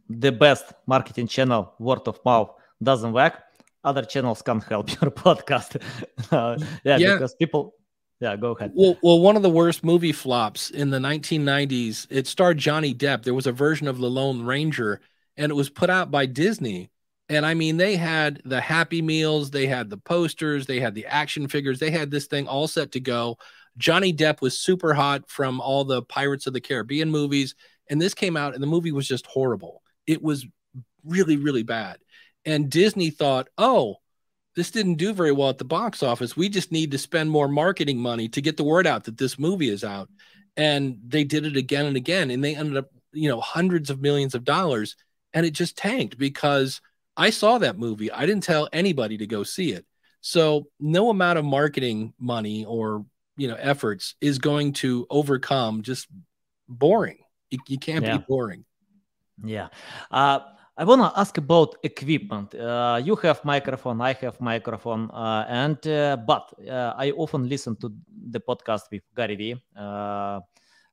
the 0.09 0.33
best 0.33 0.73
marketing 0.87 1.29
channel, 1.29 1.73
word 1.79 2.09
of 2.09 2.19
mouth, 2.25 2.51
doesn't 2.83 3.13
work, 3.13 3.35
other 3.85 4.03
channels 4.03 4.43
can't 4.43 4.65
help 4.65 4.91
your 5.01 5.13
podcast. 5.13 5.81
uh, 6.33 6.59
yeah, 6.83 6.97
yeah, 6.97 7.13
because 7.15 7.35
people. 7.37 7.75
Yeah, 8.19 8.37
go 8.37 8.57
ahead. 8.57 8.73
Well, 8.75 8.97
well, 9.01 9.21
one 9.21 9.37
of 9.37 9.43
the 9.43 9.51
worst 9.51 9.85
movie 9.85 10.13
flops 10.13 10.71
in 10.71 10.91
the 10.91 10.99
1990s. 10.99 12.09
It 12.11 12.27
starred 12.27 12.59
Johnny 12.59 12.93
Depp. 12.93 13.23
There 13.23 13.35
was 13.35 13.47
a 13.47 13.53
version 13.53 13.87
of 13.87 13.99
The 13.99 14.11
Lone 14.11 14.43
Ranger, 14.43 15.01
and 15.37 15.51
it 15.51 15.55
was 15.55 15.71
put 15.71 15.91
out 15.91 16.11
by 16.11 16.27
Disney. 16.27 16.91
And 17.28 17.47
I 17.47 17.54
mean, 17.54 17.78
they 17.78 17.97
had 17.97 18.43
the 18.45 18.61
Happy 18.61 19.00
Meals, 19.00 19.50
they 19.50 19.66
had 19.66 19.88
the 19.88 19.97
posters, 19.97 20.66
they 20.66 20.81
had 20.81 20.95
the 20.95 21.07
action 21.07 21.49
figures, 21.49 21.78
they 21.78 21.90
had 21.90 22.11
this 22.11 22.26
thing 22.26 22.47
all 22.47 22.69
set 22.69 22.93
to 22.93 23.00
go. 23.00 23.38
Johnny 23.78 24.12
Depp 24.12 24.40
was 24.40 24.59
super 24.59 24.95
hot 24.95 25.28
from 25.28 25.61
all 25.61 25.85
the 25.85 26.02
Pirates 26.02 26.47
of 26.47 26.52
the 26.52 26.61
Caribbean 26.61 27.11
movies. 27.11 27.54
And 27.90 28.00
this 28.00 28.14
came 28.14 28.37
out, 28.37 28.54
and 28.54 28.62
the 28.62 28.69
movie 28.69 28.93
was 28.93 29.09
just 29.09 29.26
horrible. 29.26 29.83
It 30.07 30.23
was 30.23 30.47
really, 31.04 31.37
really 31.37 31.62
bad. 31.62 31.99
And 32.45 32.71
Disney 32.71 33.11
thought, 33.11 33.49
oh, 33.59 33.97
this 34.57 34.71
didn't 34.71 34.96
do 34.96 35.12
very 35.12 35.33
well 35.33 35.49
at 35.49 35.59
the 35.59 35.64
box 35.64 36.03
office. 36.03 36.37
We 36.37 36.49
just 36.49 36.70
need 36.70 36.92
to 36.92 36.99
spend 36.99 37.31
more 37.31 37.49
marketing 37.49 37.99
money 37.99 38.29
to 38.29 38.40
get 38.40 38.57
the 38.57 38.64
word 38.64 38.87
out 38.87 39.05
that 39.05 39.18
this 39.18 39.38
movie 39.38 39.68
is 39.68 39.83
out. 39.83 40.09
And 40.57 40.99
they 41.07 41.25
did 41.25 41.44
it 41.44 41.57
again 41.57 41.87
and 41.87 41.96
again. 41.96 42.31
And 42.31 42.44
they 42.44 42.55
ended 42.55 42.77
up, 42.77 42.90
you 43.12 43.29
know, 43.29 43.40
hundreds 43.40 43.90
of 43.90 44.01
millions 44.01 44.35
of 44.35 44.44
dollars. 44.44 44.94
And 45.33 45.44
it 45.44 45.51
just 45.51 45.77
tanked 45.77 46.16
because 46.16 46.81
I 47.16 47.31
saw 47.31 47.59
that 47.59 47.79
movie. 47.79 48.11
I 48.11 48.27
didn't 48.27 48.42
tell 48.42 48.68
anybody 48.72 49.18
to 49.18 49.27
go 49.27 49.42
see 49.42 49.72
it. 49.72 49.87
So 50.20 50.68
no 50.81 51.11
amount 51.11 51.38
of 51.38 51.44
marketing 51.44 52.14
money 52.18 52.64
or 52.64 53.05
you 53.37 53.48
know 53.48 53.57
efforts 53.57 54.14
is 54.20 54.38
going 54.38 54.72
to 54.85 55.07
overcome 55.11 55.83
just 55.83 56.09
boring. 56.68 57.18
You, 57.50 57.59
you 57.68 57.79
can't 57.79 58.05
yeah. 58.05 58.16
be 58.16 58.24
boring. 58.27 58.64
Yeah. 59.44 59.68
Uh, 60.11 60.40
I 60.77 60.85
want 60.85 61.03
to 61.03 61.20
ask 61.20 61.38
about 61.38 61.77
equipment. 61.85 62.55
Uh, 62.55 63.00
you 63.03 63.14
have 63.16 63.44
microphone, 63.44 64.00
I 64.00 64.12
have 64.14 64.40
microphone, 64.40 65.09
uh, 65.12 65.46
and 65.48 65.87
uh, 65.87 66.16
but 66.16 66.53
uh, 66.68 66.94
I 66.96 67.12
often 67.12 67.48
listen 67.48 67.77
to 67.77 67.92
the 68.31 68.40
podcast 68.40 68.90
with 68.90 69.03
Gary 69.14 69.37
Vee, 69.37 69.62
uh, 69.77 70.40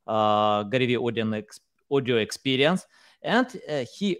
uh, 0.05 0.63
Gary 0.63 0.85
Vee 0.85 0.97
audio, 0.97 1.41
audio 1.89 2.17
experience, 2.17 2.85
and 3.23 3.47
he 3.91 4.19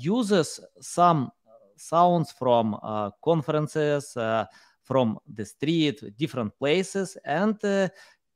uses 0.00 0.60
some 0.80 1.30
sounds 1.76 2.32
from 2.32 2.78
uh, 2.82 3.10
conferences, 3.22 4.16
uh, 4.16 4.46
from 4.82 5.18
the 5.26 5.44
street, 5.44 6.02
different 6.16 6.56
places, 6.58 7.16
and 7.24 7.58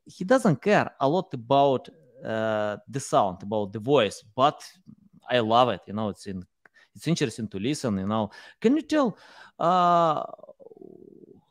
he 0.05 0.23
doesn't 0.23 0.61
care 0.61 0.91
a 0.99 1.07
lot 1.07 1.33
about 1.33 1.89
the 2.23 2.99
sound, 2.99 3.41
about 3.41 3.73
the 3.73 3.79
voice, 3.79 4.23
but 4.35 4.61
I 5.29 5.39
love 5.39 5.69
it. 5.69 5.81
You 5.87 5.93
know, 5.93 6.09
it's 6.09 6.27
in 6.27 6.43
it's 6.95 7.07
interesting 7.07 7.47
to 7.49 7.57
listen. 7.59 7.97
You 7.97 8.07
know, 8.07 8.31
can 8.59 8.75
you 8.75 8.81
tell 8.81 9.17
uh, 9.59 10.23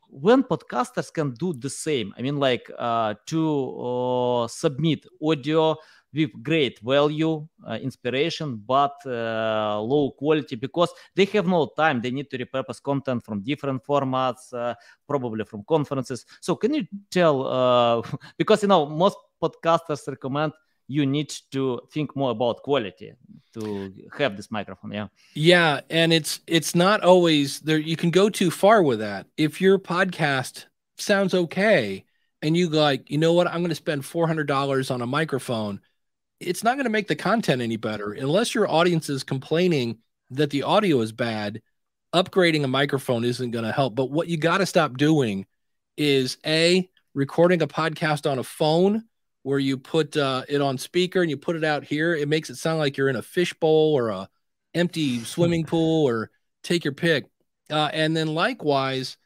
when 0.07 0.43
podcasters 0.43 1.11
can 1.11 1.33
do 1.33 1.53
the 1.53 1.69
same? 1.69 2.13
I 2.17 2.21
mean, 2.21 2.37
like 2.37 2.69
uh, 2.77 3.15
to 3.27 4.43
uh, 4.43 4.47
submit 4.47 5.05
audio 5.21 5.75
with 6.13 6.31
great 6.43 6.79
value, 6.79 7.47
uh, 7.67 7.73
inspiration, 7.81 8.61
but 8.65 8.95
uh, 9.05 9.79
low 9.81 10.11
quality 10.11 10.55
because 10.55 10.89
they 11.15 11.25
have 11.25 11.47
no 11.47 11.71
time. 11.77 12.01
They 12.01 12.11
need 12.11 12.29
to 12.31 12.37
repurpose 12.37 12.81
content 12.81 13.23
from 13.23 13.41
different 13.41 13.83
formats, 13.83 14.53
uh, 14.53 14.75
probably 15.07 15.45
from 15.45 15.63
conferences. 15.67 16.25
So, 16.41 16.55
can 16.55 16.73
you 16.73 16.87
tell? 17.09 17.47
Uh, 17.47 18.01
because 18.37 18.61
you 18.61 18.67
know 18.67 18.85
most 18.85 19.17
podcasters 19.41 20.07
recommend 20.07 20.53
you 20.87 21.05
need 21.05 21.33
to 21.51 21.79
think 21.91 22.15
more 22.15 22.31
about 22.31 22.61
quality 22.63 23.13
to 23.53 23.93
have 24.17 24.35
this 24.35 24.51
microphone 24.51 24.91
yeah 24.91 25.07
yeah 25.33 25.79
and 25.89 26.11
it's 26.11 26.41
it's 26.47 26.75
not 26.75 27.01
always 27.01 27.59
there 27.61 27.77
you 27.77 27.95
can 27.95 28.11
go 28.11 28.29
too 28.29 28.51
far 28.51 28.83
with 28.83 28.99
that 28.99 29.25
if 29.37 29.61
your 29.61 29.79
podcast 29.79 30.65
sounds 30.97 31.33
okay 31.33 32.03
and 32.41 32.57
you 32.57 32.67
like 32.67 33.09
you 33.09 33.17
know 33.17 33.33
what 33.33 33.47
i'm 33.47 33.61
going 33.61 33.69
to 33.69 33.75
spend 33.75 34.03
$400 34.03 34.91
on 34.91 35.01
a 35.01 35.07
microphone 35.07 35.79
it's 36.41 36.63
not 36.63 36.75
going 36.75 36.85
to 36.85 36.91
make 36.91 37.07
the 37.07 37.15
content 37.15 37.61
any 37.61 37.77
better 37.77 38.13
unless 38.13 38.55
your 38.55 38.69
audience 38.69 39.09
is 39.09 39.23
complaining 39.23 39.99
that 40.31 40.49
the 40.49 40.63
audio 40.63 40.99
is 41.01 41.11
bad. 41.11 41.61
Upgrading 42.13 42.63
a 42.63 42.67
microphone 42.67 43.23
isn't 43.23 43.51
going 43.51 43.63
to 43.63 43.71
help. 43.71 43.95
But 43.95 44.11
what 44.11 44.27
you 44.27 44.37
got 44.37 44.57
to 44.57 44.65
stop 44.65 44.97
doing 44.97 45.45
is 45.97 46.37
a 46.45 46.89
recording 47.13 47.61
a 47.61 47.67
podcast 47.67 48.29
on 48.29 48.39
a 48.39 48.43
phone 48.43 49.03
where 49.43 49.59
you 49.59 49.77
put 49.77 50.17
uh, 50.17 50.43
it 50.49 50.61
on 50.61 50.77
speaker 50.77 51.21
and 51.21 51.29
you 51.29 51.37
put 51.37 51.55
it 51.55 51.63
out 51.63 51.83
here. 51.83 52.15
It 52.15 52.27
makes 52.27 52.49
it 52.49 52.57
sound 52.57 52.79
like 52.79 52.97
you're 52.97 53.09
in 53.09 53.15
a 53.15 53.21
fishbowl 53.21 53.93
or 53.95 54.09
a 54.09 54.29
empty 54.73 55.19
swimming 55.23 55.65
pool 55.65 56.07
or 56.07 56.31
take 56.63 56.83
your 56.83 56.93
pick. 56.93 57.25
Uh, 57.69 57.89
and 57.93 58.15
then 58.15 58.27
likewise, 58.27 59.17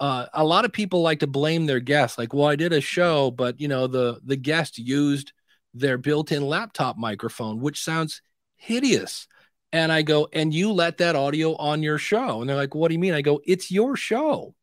uh, 0.00 0.26
a 0.32 0.44
lot 0.44 0.64
of 0.64 0.72
people 0.72 1.02
like 1.02 1.20
to 1.20 1.26
blame 1.26 1.66
their 1.66 1.80
guests. 1.80 2.18
Like, 2.18 2.34
well, 2.34 2.48
I 2.48 2.56
did 2.56 2.72
a 2.72 2.80
show, 2.80 3.30
but 3.30 3.60
you 3.60 3.68
know 3.68 3.86
the 3.86 4.20
the 4.24 4.36
guest 4.36 4.76
used 4.76 5.32
their 5.74 5.98
built-in 5.98 6.46
laptop 6.46 6.96
microphone, 6.96 7.60
which 7.60 7.82
sounds 7.82 8.22
hideous. 8.56 9.26
And 9.72 9.90
I 9.90 10.02
go, 10.02 10.28
and 10.32 10.54
you 10.54 10.72
let 10.72 10.98
that 10.98 11.16
audio 11.16 11.56
on 11.56 11.82
your 11.82 11.98
show. 11.98 12.40
And 12.40 12.48
they're 12.48 12.56
like, 12.56 12.74
what 12.74 12.88
do 12.88 12.94
you 12.94 13.00
mean? 13.00 13.12
I 13.12 13.22
go, 13.22 13.40
it's 13.44 13.72
your 13.72 13.96
show. 13.96 14.54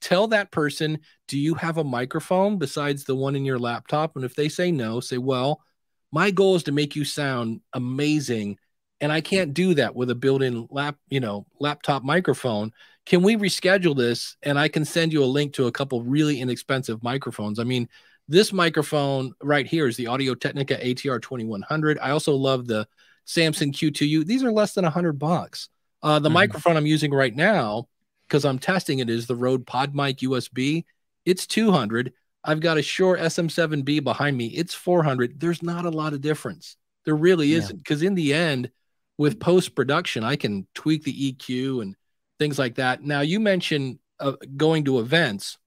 Tell 0.00 0.26
that 0.28 0.50
person, 0.50 0.98
do 1.28 1.38
you 1.38 1.54
have 1.54 1.78
a 1.78 1.84
microphone 1.84 2.58
besides 2.58 3.04
the 3.04 3.14
one 3.14 3.36
in 3.36 3.44
your 3.44 3.60
laptop? 3.60 4.16
And 4.16 4.24
if 4.24 4.34
they 4.34 4.48
say 4.48 4.72
no, 4.72 4.98
say, 4.98 5.18
well, 5.18 5.62
my 6.10 6.32
goal 6.32 6.56
is 6.56 6.64
to 6.64 6.72
make 6.72 6.96
you 6.96 7.04
sound 7.04 7.60
amazing. 7.72 8.58
And 9.00 9.12
I 9.12 9.20
can't 9.20 9.54
do 9.54 9.74
that 9.74 9.94
with 9.94 10.10
a 10.10 10.16
built-in 10.16 10.66
lap, 10.70 10.96
you 11.08 11.20
know, 11.20 11.46
laptop 11.60 12.02
microphone. 12.02 12.72
Can 13.04 13.22
we 13.22 13.36
reschedule 13.36 13.96
this? 13.96 14.36
And 14.42 14.58
I 14.58 14.66
can 14.66 14.84
send 14.84 15.12
you 15.12 15.22
a 15.22 15.26
link 15.26 15.52
to 15.54 15.66
a 15.68 15.72
couple 15.72 16.02
really 16.02 16.40
inexpensive 16.40 17.04
microphones. 17.04 17.60
I 17.60 17.64
mean, 17.64 17.88
this 18.28 18.52
microphone 18.52 19.32
right 19.42 19.66
here 19.66 19.86
is 19.86 19.96
the 19.96 20.08
Audio 20.08 20.34
Technica 20.34 20.76
ATR 20.76 21.20
2100. 21.20 21.98
I 22.00 22.10
also 22.10 22.34
love 22.34 22.66
the 22.66 22.86
Samson 23.24 23.72
Q2U. 23.72 24.24
These 24.24 24.42
are 24.42 24.52
less 24.52 24.74
than 24.74 24.84
100 24.84 25.18
bucks. 25.18 25.68
Uh, 26.02 26.18
the 26.18 26.28
mm-hmm. 26.28 26.34
microphone 26.34 26.76
I'm 26.76 26.86
using 26.86 27.12
right 27.12 27.34
now, 27.34 27.88
because 28.28 28.44
I'm 28.44 28.58
testing 28.58 28.98
it, 28.98 29.10
is 29.10 29.26
the 29.26 29.36
Rode 29.36 29.66
PodMic 29.66 30.18
USB. 30.18 30.84
It's 31.24 31.46
200. 31.46 32.12
I've 32.44 32.60
got 32.60 32.78
a 32.78 32.82
Shure 32.82 33.16
SM7B 33.16 34.04
behind 34.04 34.36
me. 34.36 34.46
It's 34.46 34.74
400. 34.74 35.40
There's 35.40 35.62
not 35.62 35.84
a 35.84 35.90
lot 35.90 36.12
of 36.12 36.20
difference. 36.20 36.76
There 37.04 37.16
really 37.16 37.48
Yeah. 37.48 37.58
isn't. 37.58 37.78
Because 37.78 38.02
in 38.02 38.14
the 38.14 38.34
end, 38.34 38.70
with 39.18 39.40
post 39.40 39.74
production, 39.74 40.22
I 40.24 40.36
can 40.36 40.66
tweak 40.74 41.04
the 41.04 41.32
EQ 41.32 41.80
and 41.82 41.96
things 42.38 42.58
like 42.58 42.76
that. 42.76 43.02
Now, 43.02 43.20
you 43.20 43.40
mentioned 43.40 43.98
uh, 44.20 44.32
going 44.56 44.84
to 44.84 45.00
events. 45.00 45.58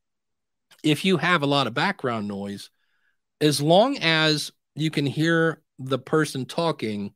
If 0.83 1.05
you 1.05 1.17
have 1.17 1.41
a 1.41 1.47
lot 1.47 1.67
of 1.67 1.73
background 1.73 2.27
noise, 2.27 2.69
as 3.41 3.61
long 3.61 3.97
as 3.97 4.51
you 4.75 4.91
can 4.91 5.05
hear 5.05 5.61
the 5.77 5.99
person 5.99 6.45
talking 6.45 7.13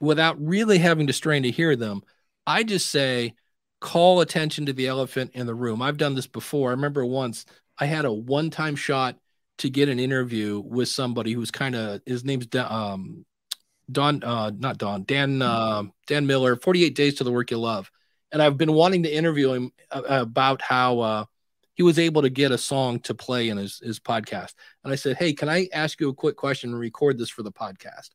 without 0.00 0.40
really 0.44 0.78
having 0.78 1.06
to 1.06 1.12
strain 1.12 1.44
to 1.44 1.50
hear 1.50 1.76
them, 1.76 2.02
I 2.46 2.64
just 2.64 2.90
say, 2.90 3.34
call 3.80 4.20
attention 4.20 4.66
to 4.66 4.72
the 4.72 4.86
elephant 4.86 5.32
in 5.34 5.46
the 5.46 5.54
room. 5.54 5.82
I've 5.82 5.96
done 5.96 6.14
this 6.14 6.26
before. 6.26 6.70
I 6.70 6.72
remember 6.72 7.04
once 7.04 7.44
I 7.78 7.86
had 7.86 8.04
a 8.04 8.12
one 8.12 8.50
time 8.50 8.76
shot 8.76 9.18
to 9.58 9.70
get 9.70 9.88
an 9.88 10.00
interview 10.00 10.60
with 10.60 10.88
somebody 10.88 11.32
who's 11.32 11.50
kind 11.50 11.74
of, 11.74 12.00
his 12.06 12.24
name's 12.24 12.46
um, 12.56 13.24
Don, 13.90 14.22
uh, 14.22 14.50
not 14.56 14.78
Don, 14.78 15.04
Dan, 15.04 15.42
uh, 15.42 15.84
Dan 16.06 16.26
Miller, 16.26 16.56
48 16.56 16.94
Days 16.94 17.14
to 17.16 17.24
the 17.24 17.32
Work 17.32 17.50
You 17.50 17.58
Love. 17.58 17.90
And 18.30 18.40
I've 18.40 18.56
been 18.56 18.72
wanting 18.72 19.02
to 19.02 19.14
interview 19.14 19.52
him 19.52 19.72
about 19.90 20.62
how 20.62 21.00
uh, 21.00 21.24
he 21.74 21.82
was 21.82 21.98
able 21.98 22.22
to 22.22 22.30
get 22.30 22.52
a 22.52 22.58
song 22.58 23.00
to 23.00 23.14
play 23.14 23.48
in 23.48 23.56
his, 23.56 23.78
his 23.78 23.98
podcast. 23.98 24.54
And 24.84 24.92
I 24.92 24.96
said, 24.96 25.16
Hey, 25.16 25.32
can 25.32 25.48
I 25.48 25.68
ask 25.72 26.00
you 26.00 26.08
a 26.08 26.14
quick 26.14 26.36
question 26.36 26.70
and 26.70 26.78
record 26.78 27.18
this 27.18 27.30
for 27.30 27.42
the 27.42 27.52
podcast? 27.52 28.10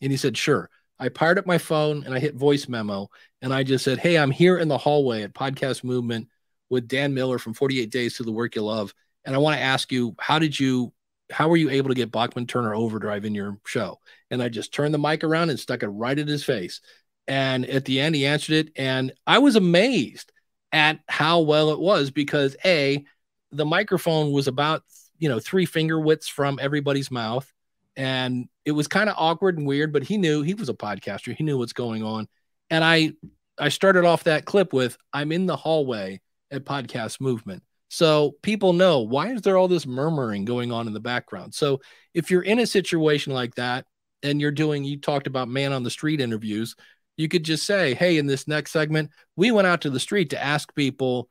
And 0.00 0.10
he 0.10 0.16
said, 0.16 0.36
Sure. 0.36 0.70
I 0.98 1.08
fired 1.08 1.38
up 1.38 1.46
my 1.46 1.58
phone 1.58 2.04
and 2.04 2.14
I 2.14 2.20
hit 2.20 2.36
voice 2.36 2.68
memo 2.68 3.08
and 3.40 3.52
I 3.52 3.64
just 3.64 3.84
said, 3.84 3.98
Hey, 3.98 4.16
I'm 4.16 4.30
here 4.30 4.58
in 4.58 4.68
the 4.68 4.78
hallway 4.78 5.22
at 5.22 5.34
Podcast 5.34 5.84
Movement 5.84 6.28
with 6.70 6.88
Dan 6.88 7.12
Miller 7.12 7.38
from 7.38 7.54
48 7.54 7.90
Days 7.90 8.16
to 8.16 8.22
the 8.22 8.32
Work 8.32 8.56
You 8.56 8.62
Love. 8.62 8.94
And 9.24 9.34
I 9.34 9.38
want 9.38 9.56
to 9.56 9.62
ask 9.62 9.92
you, 9.92 10.14
how 10.18 10.38
did 10.38 10.58
you, 10.58 10.92
how 11.30 11.48
were 11.48 11.56
you 11.56 11.70
able 11.70 11.88
to 11.88 11.94
get 11.94 12.10
Bachman 12.10 12.46
Turner 12.46 12.74
Overdrive 12.74 13.24
in 13.24 13.34
your 13.34 13.58
show? 13.66 13.98
And 14.30 14.42
I 14.42 14.48
just 14.48 14.72
turned 14.72 14.94
the 14.94 14.98
mic 14.98 15.22
around 15.22 15.50
and 15.50 15.60
stuck 15.60 15.82
it 15.82 15.88
right 15.88 16.18
at 16.18 16.28
his 16.28 16.44
face. 16.44 16.80
And 17.28 17.66
at 17.66 17.84
the 17.84 18.00
end, 18.00 18.14
he 18.14 18.26
answered 18.26 18.54
it. 18.54 18.72
And 18.74 19.12
I 19.26 19.38
was 19.38 19.54
amazed 19.54 20.31
at 20.72 21.00
how 21.08 21.40
well 21.40 21.70
it 21.70 21.78
was 21.78 22.10
because 22.10 22.56
A, 22.64 23.04
the 23.50 23.66
microphone 23.66 24.32
was 24.32 24.48
about, 24.48 24.82
you 25.18 25.28
know, 25.28 25.38
three 25.38 25.66
finger 25.66 26.00
widths 26.00 26.28
from 26.28 26.58
everybody's 26.60 27.10
mouth. 27.10 27.50
And 27.94 28.48
it 28.64 28.72
was 28.72 28.88
kind 28.88 29.10
of 29.10 29.16
awkward 29.18 29.58
and 29.58 29.66
weird, 29.66 29.92
but 29.92 30.02
he 30.02 30.16
knew 30.16 30.42
he 30.42 30.54
was 30.54 30.70
a 30.70 30.74
podcaster. 30.74 31.36
He 31.36 31.44
knew 31.44 31.58
what's 31.58 31.74
going 31.74 32.02
on. 32.02 32.26
And 32.70 32.82
I, 32.82 33.12
I 33.58 33.68
started 33.68 34.06
off 34.06 34.24
that 34.24 34.46
clip 34.46 34.72
with, 34.72 34.96
I'm 35.12 35.30
in 35.30 35.44
the 35.44 35.56
hallway 35.56 36.20
at 36.50 36.64
Podcast 36.64 37.20
Movement. 37.20 37.62
So 37.88 38.36
people 38.42 38.72
know 38.72 39.00
why 39.00 39.32
is 39.32 39.42
there 39.42 39.58
all 39.58 39.68
this 39.68 39.86
murmuring 39.86 40.46
going 40.46 40.72
on 40.72 40.86
in 40.86 40.94
the 40.94 41.00
background? 41.00 41.54
So 41.54 41.82
if 42.14 42.30
you're 42.30 42.40
in 42.40 42.58
a 42.58 42.66
situation 42.66 43.34
like 43.34 43.54
that 43.56 43.84
and 44.22 44.40
you're 44.40 44.50
doing, 44.50 44.84
you 44.84 44.98
talked 44.98 45.26
about 45.26 45.48
man 45.48 45.74
on 45.74 45.82
the 45.82 45.90
street 45.90 46.22
interviews, 46.22 46.74
you 47.16 47.28
could 47.28 47.44
just 47.44 47.64
say, 47.66 47.94
Hey, 47.94 48.18
in 48.18 48.26
this 48.26 48.48
next 48.48 48.72
segment, 48.72 49.10
we 49.36 49.50
went 49.50 49.66
out 49.66 49.82
to 49.82 49.90
the 49.90 50.00
street 50.00 50.30
to 50.30 50.42
ask 50.42 50.74
people 50.74 51.28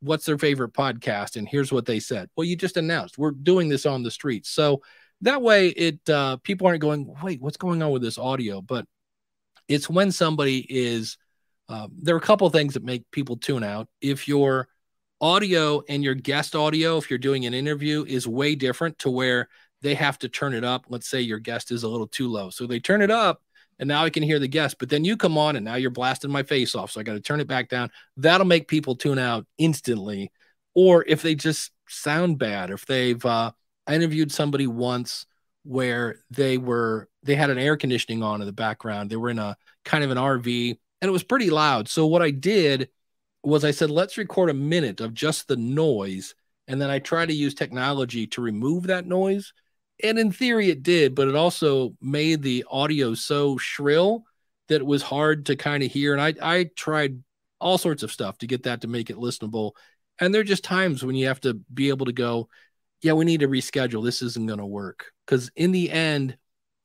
what's 0.00 0.24
their 0.24 0.38
favorite 0.38 0.72
podcast. 0.72 1.36
And 1.36 1.46
here's 1.46 1.72
what 1.72 1.86
they 1.86 2.00
said. 2.00 2.28
Well, 2.36 2.46
you 2.46 2.56
just 2.56 2.76
announced 2.76 3.18
we're 3.18 3.32
doing 3.32 3.68
this 3.68 3.86
on 3.86 4.02
the 4.02 4.10
street. 4.10 4.46
So 4.46 4.82
that 5.20 5.42
way 5.42 5.68
it, 5.68 6.08
uh, 6.08 6.38
people 6.38 6.66
aren't 6.66 6.80
going, 6.80 7.14
wait, 7.22 7.40
what's 7.40 7.58
going 7.58 7.82
on 7.82 7.90
with 7.90 8.02
this 8.02 8.18
audio? 8.18 8.62
But 8.62 8.86
it's 9.68 9.90
when 9.90 10.10
somebody 10.10 10.66
is, 10.68 11.18
um, 11.68 11.92
there 12.00 12.14
are 12.14 12.18
a 12.18 12.22
couple 12.22 12.48
things 12.50 12.74
that 12.74 12.82
make 12.82 13.08
people 13.10 13.36
tune 13.36 13.62
out. 13.62 13.88
If 14.00 14.26
your 14.26 14.68
audio 15.20 15.82
and 15.88 16.02
your 16.02 16.14
guest 16.14 16.56
audio, 16.56 16.96
if 16.96 17.10
you're 17.10 17.18
doing 17.18 17.44
an 17.44 17.54
interview, 17.54 18.04
is 18.08 18.26
way 18.26 18.54
different 18.54 18.98
to 19.00 19.10
where 19.10 19.48
they 19.82 19.94
have 19.94 20.18
to 20.20 20.28
turn 20.28 20.54
it 20.54 20.64
up. 20.64 20.86
Let's 20.88 21.08
say 21.08 21.20
your 21.20 21.38
guest 21.38 21.70
is 21.70 21.82
a 21.82 21.88
little 21.88 22.06
too 22.06 22.28
low. 22.28 22.50
So 22.50 22.66
they 22.66 22.80
turn 22.80 23.02
it 23.02 23.10
up 23.10 23.42
and 23.80 23.88
now 23.88 24.04
I 24.04 24.10
can 24.10 24.22
hear 24.22 24.38
the 24.38 24.46
guest, 24.46 24.76
but 24.78 24.90
then 24.90 25.06
you 25.06 25.16
come 25.16 25.38
on 25.38 25.56
and 25.56 25.64
now 25.64 25.76
you're 25.76 25.90
blasting 25.90 26.30
my 26.30 26.42
face 26.42 26.74
off. 26.74 26.90
So 26.90 27.00
I 27.00 27.02
got 27.02 27.14
to 27.14 27.20
turn 27.20 27.40
it 27.40 27.48
back 27.48 27.70
down. 27.70 27.90
That'll 28.18 28.46
make 28.46 28.68
people 28.68 28.94
tune 28.94 29.18
out 29.18 29.46
instantly. 29.56 30.30
Or 30.74 31.02
if 31.08 31.22
they 31.22 31.34
just 31.34 31.72
sound 31.88 32.38
bad, 32.38 32.70
if 32.70 32.84
they've, 32.84 33.24
uh, 33.24 33.52
I 33.86 33.94
interviewed 33.94 34.30
somebody 34.30 34.66
once 34.66 35.24
where 35.64 36.20
they 36.30 36.58
were, 36.58 37.08
they 37.22 37.34
had 37.34 37.48
an 37.48 37.58
air 37.58 37.78
conditioning 37.78 38.22
on 38.22 38.42
in 38.42 38.46
the 38.46 38.52
background. 38.52 39.08
They 39.08 39.16
were 39.16 39.30
in 39.30 39.38
a 39.38 39.56
kind 39.86 40.04
of 40.04 40.10
an 40.10 40.18
RV 40.18 40.78
and 41.00 41.08
it 41.08 41.12
was 41.12 41.24
pretty 41.24 41.48
loud. 41.48 41.88
So 41.88 42.06
what 42.06 42.20
I 42.20 42.30
did 42.30 42.90
was 43.42 43.64
I 43.64 43.70
said, 43.70 43.90
let's 43.90 44.18
record 44.18 44.50
a 44.50 44.54
minute 44.54 45.00
of 45.00 45.14
just 45.14 45.48
the 45.48 45.56
noise. 45.56 46.34
And 46.68 46.78
then 46.80 46.90
I 46.90 46.98
try 46.98 47.24
to 47.24 47.32
use 47.32 47.54
technology 47.54 48.26
to 48.28 48.42
remove 48.42 48.88
that 48.88 49.06
noise. 49.06 49.54
And 50.02 50.18
in 50.18 50.32
theory, 50.32 50.70
it 50.70 50.82
did, 50.82 51.14
but 51.14 51.28
it 51.28 51.34
also 51.34 51.94
made 52.00 52.42
the 52.42 52.64
audio 52.70 53.14
so 53.14 53.56
shrill 53.56 54.24
that 54.68 54.80
it 54.80 54.86
was 54.86 55.02
hard 55.02 55.46
to 55.46 55.56
kind 55.56 55.82
of 55.82 55.90
hear. 55.90 56.12
And 56.12 56.22
I, 56.22 56.34
I 56.40 56.70
tried 56.76 57.22
all 57.60 57.78
sorts 57.78 58.02
of 58.02 58.12
stuff 58.12 58.38
to 58.38 58.46
get 58.46 58.62
that 58.64 58.82
to 58.82 58.88
make 58.88 59.10
it 59.10 59.16
listenable. 59.16 59.72
And 60.18 60.32
there 60.32 60.40
are 60.40 60.44
just 60.44 60.64
times 60.64 61.04
when 61.04 61.16
you 61.16 61.26
have 61.26 61.40
to 61.40 61.54
be 61.72 61.88
able 61.88 62.06
to 62.06 62.12
go, 62.12 62.48
yeah, 63.02 63.12
we 63.12 63.24
need 63.24 63.40
to 63.40 63.48
reschedule. 63.48 64.04
This 64.04 64.22
isn't 64.22 64.46
going 64.46 64.58
to 64.58 64.66
work. 64.66 65.12
Because 65.26 65.50
in 65.56 65.72
the 65.72 65.90
end, 65.90 66.36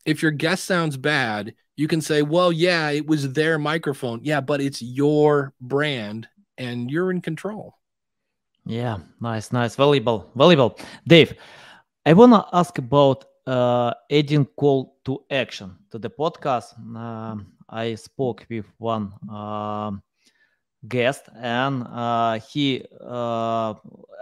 if 0.05 0.21
your 0.21 0.31
guest 0.31 0.65
sounds 0.65 0.97
bad, 0.97 1.53
you 1.75 1.87
can 1.87 2.01
say, 2.01 2.21
well, 2.21 2.51
yeah, 2.51 2.89
it 2.89 3.05
was 3.05 3.33
their 3.33 3.59
microphone. 3.59 4.21
Yeah, 4.23 4.41
but 4.41 4.61
it's 4.61 4.81
your 4.81 5.53
brand 5.59 6.27
and 6.57 6.89
you're 6.89 7.11
in 7.11 7.21
control. 7.21 7.75
Yeah, 8.65 8.97
nice, 9.19 9.51
nice, 9.51 9.75
valuable, 9.75 10.31
valuable. 10.35 10.79
Dave, 11.07 11.33
I 12.05 12.13
wanna 12.13 12.45
ask 12.53 12.77
about 12.77 13.25
uh, 13.47 13.93
adding 14.11 14.45
call 14.45 14.97
to 15.05 15.23
action 15.31 15.75
to 15.91 15.97
the 15.97 16.09
podcast. 16.09 16.77
Um, 16.95 17.53
I 17.67 17.95
spoke 17.95 18.45
with 18.49 18.65
one 18.77 19.11
um 19.29 20.03
guest, 20.87 21.29
and 21.41 21.83
uh, 21.87 22.39
he 22.39 22.85
uh, 23.01 23.73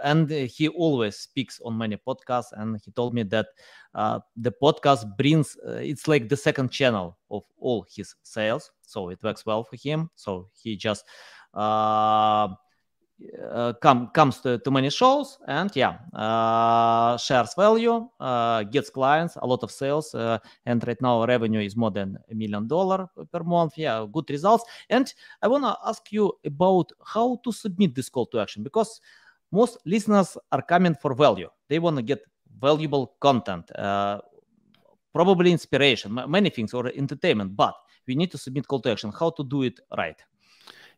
and 0.02 0.30
he 0.30 0.68
always 0.68 1.16
speaks 1.16 1.60
on 1.62 1.76
many 1.76 1.96
podcasts, 1.96 2.52
and 2.52 2.80
he 2.82 2.90
told 2.90 3.12
me 3.12 3.22
that 3.24 3.46
uh, 3.94 4.20
the 4.36 4.52
podcast 4.62 5.16
brings 5.18 5.56
uh, 5.68 5.72
it's 5.72 6.08
like 6.08 6.30
the 6.30 6.36
second 6.36 6.70
channel 6.70 7.18
of 7.30 7.42
all 7.58 7.84
his 7.94 8.14
sales, 8.22 8.70
so 8.80 9.10
it 9.10 9.22
works 9.22 9.44
well 9.44 9.62
for 9.62 9.76
him. 9.76 10.08
So 10.14 10.48
he 10.54 10.74
just 10.76 11.04
uh, 13.52 13.72
come 13.80 14.08
comes 14.08 14.40
to, 14.40 14.58
to 14.58 14.70
many 14.70 14.90
shows 14.90 15.38
and 15.46 15.70
yeah 15.74 15.98
uh, 16.14 17.16
shares 17.16 17.54
value 17.54 18.08
uh, 18.20 18.62
gets 18.64 18.90
clients 18.90 19.36
a 19.36 19.46
lot 19.46 19.62
of 19.62 19.70
sales 19.70 20.14
uh, 20.14 20.38
and 20.66 20.86
right 20.86 21.00
now 21.00 21.24
revenue 21.24 21.60
is 21.60 21.76
more 21.76 21.90
than 21.90 22.18
a 22.30 22.34
million 22.34 22.66
dollar 22.66 23.08
per 23.32 23.42
month. 23.44 23.74
Yeah 23.76 24.04
good 24.12 24.28
results. 24.30 24.64
And 24.90 25.12
i 25.42 25.48
want 25.48 25.64
to 25.64 25.76
ask 25.86 26.10
you 26.10 26.32
about 26.44 26.90
how 27.04 27.40
to 27.44 27.52
submit 27.52 27.94
this 27.94 28.08
call 28.08 28.26
to 28.26 28.40
action 28.40 28.62
because 28.62 29.00
most 29.52 29.78
listeners 29.86 30.36
are 30.50 30.62
coming 30.62 30.96
for 30.96 31.14
value. 31.14 31.48
They 31.68 31.78
want 31.78 31.96
to 31.96 32.02
get 32.02 32.20
valuable 32.60 33.14
content 33.20 33.70
uh, 33.76 34.20
probably 35.12 35.52
inspiration 35.52 36.20
many 36.28 36.50
things 36.50 36.74
or 36.74 36.88
entertainment 36.88 37.54
but 37.54 37.74
we 38.08 38.16
need 38.16 38.30
to 38.32 38.38
submit 38.38 38.66
call 38.66 38.80
to 38.80 38.90
action. 38.90 39.12
How 39.18 39.30
to 39.30 39.44
do 39.44 39.62
it 39.62 39.78
right 39.96 40.20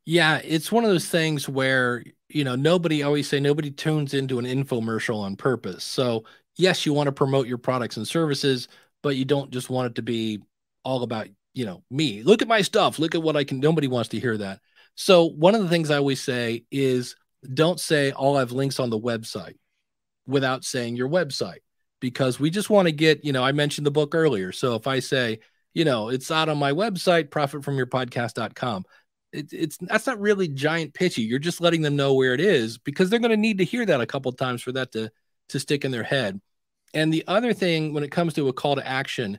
Yeah, 0.07 0.41
it's 0.45 0.71
one 0.71 0.85
of 0.85 0.91
those 0.91 1.09
things 1.09 1.49
where, 1.49 2.05
you 2.29 2.45
know, 2.45 2.55
nobody 2.55 3.03
I 3.03 3.07
always 3.07 3.29
say 3.29 3.41
nobody 3.41 3.73
tunes 3.73 4.15
into 4.15 4.39
an 4.39 4.45
infomercial 4.45 5.19
on 5.19 5.35
purpose. 5.35 5.83
So, 5.83 6.25
yes, 6.57 6.87
you 6.87 6.93
want 6.93 7.09
to 7.09 7.13
promote 7.13 7.49
your 7.49 7.59
products 7.59 7.97
and 7.97 8.07
services, 8.07 8.69
but 9.03 9.17
you 9.17 9.25
don't 9.25 9.51
just 9.51 9.69
want 9.69 9.91
it 9.91 9.95
to 9.97 10.03
be 10.03 10.41
all 10.85 11.03
about, 11.03 11.27
you 11.55 11.67
know, 11.67 11.83
me. 11.91 12.23
Look 12.23 12.41
at 12.41 12.47
my 12.47 12.63
stuff. 12.63 13.01
Look 13.01 13.17
at 13.17 13.23
what 13.23 13.37
I 13.37 13.43
can. 13.43 13.59
Nobody 13.59 13.89
wants 13.89 14.11
to 14.11 14.21
hear 14.21 14.37
that. 14.39 14.61
So, 14.95 15.25
one 15.25 15.57
of 15.57 15.63
the 15.63 15.69
things 15.69 15.91
I 15.91 15.97
always 15.97 16.23
say 16.23 16.65
is 16.71 17.17
don't 17.53 17.81
say 17.81 18.13
all 18.13 18.37
I 18.37 18.41
have 18.41 18.53
links 18.53 18.79
on 18.79 18.91
the 18.91 19.01
website 19.01 19.57
without 20.25 20.65
saying 20.65 20.95
your 20.95 21.09
website 21.09 21.61
because 22.01 22.39
we 22.39 22.49
just 22.49 22.71
want 22.71 22.87
to 22.87 22.93
get, 22.93 23.25
you 23.25 23.33
know, 23.33 23.43
I 23.43 23.51
mentioned 23.51 23.87
the 23.87 23.91
book 23.91 24.15
earlier. 24.15 24.53
So, 24.53 24.77
if 24.77 24.87
I 24.87 25.01
say, 25.01 25.41
you 25.75 25.85
know, 25.85 26.11
it's 26.11 26.31
out 26.31 26.49
on 26.49 26.59
my 26.59 26.71
website, 26.71 27.31
profitfromyourpodcast.com 27.31 28.85
it, 29.33 29.53
it's 29.53 29.77
that's 29.79 30.07
not 30.07 30.21
really 30.21 30.49
giant 30.49 30.95
pitchy. 30.95 31.23
You're 31.23 31.39
just 31.39 31.61
letting 31.61 31.83
them 31.83 31.97
know 31.97 32.15
where 32.15 32.35
it 32.35 32.41
is 32.41 32.79
because 32.79 33.11
they're 33.11 33.19
going 33.19 33.31
to 33.31 33.37
need 33.37 33.59
to 33.59 33.65
hear 33.65 33.85
that 33.87 34.01
a 34.01 34.07
couple 34.07 34.33
times 34.33 34.63
for 34.63 34.73
that 34.73 34.93
to 34.93 35.11
to 35.51 35.61
stick 35.61 35.85
in 35.85 35.91
their 35.91 36.03
head. 36.03 36.41
And 36.95 37.13
the 37.13 37.25
other 37.27 37.53
thing 37.53 37.93
when 37.93 38.05
it 38.05 38.11
comes 38.11 38.35
to 38.35 38.49
a 38.49 38.53
call 38.53 38.77
to 38.77 38.87
action, 38.87 39.39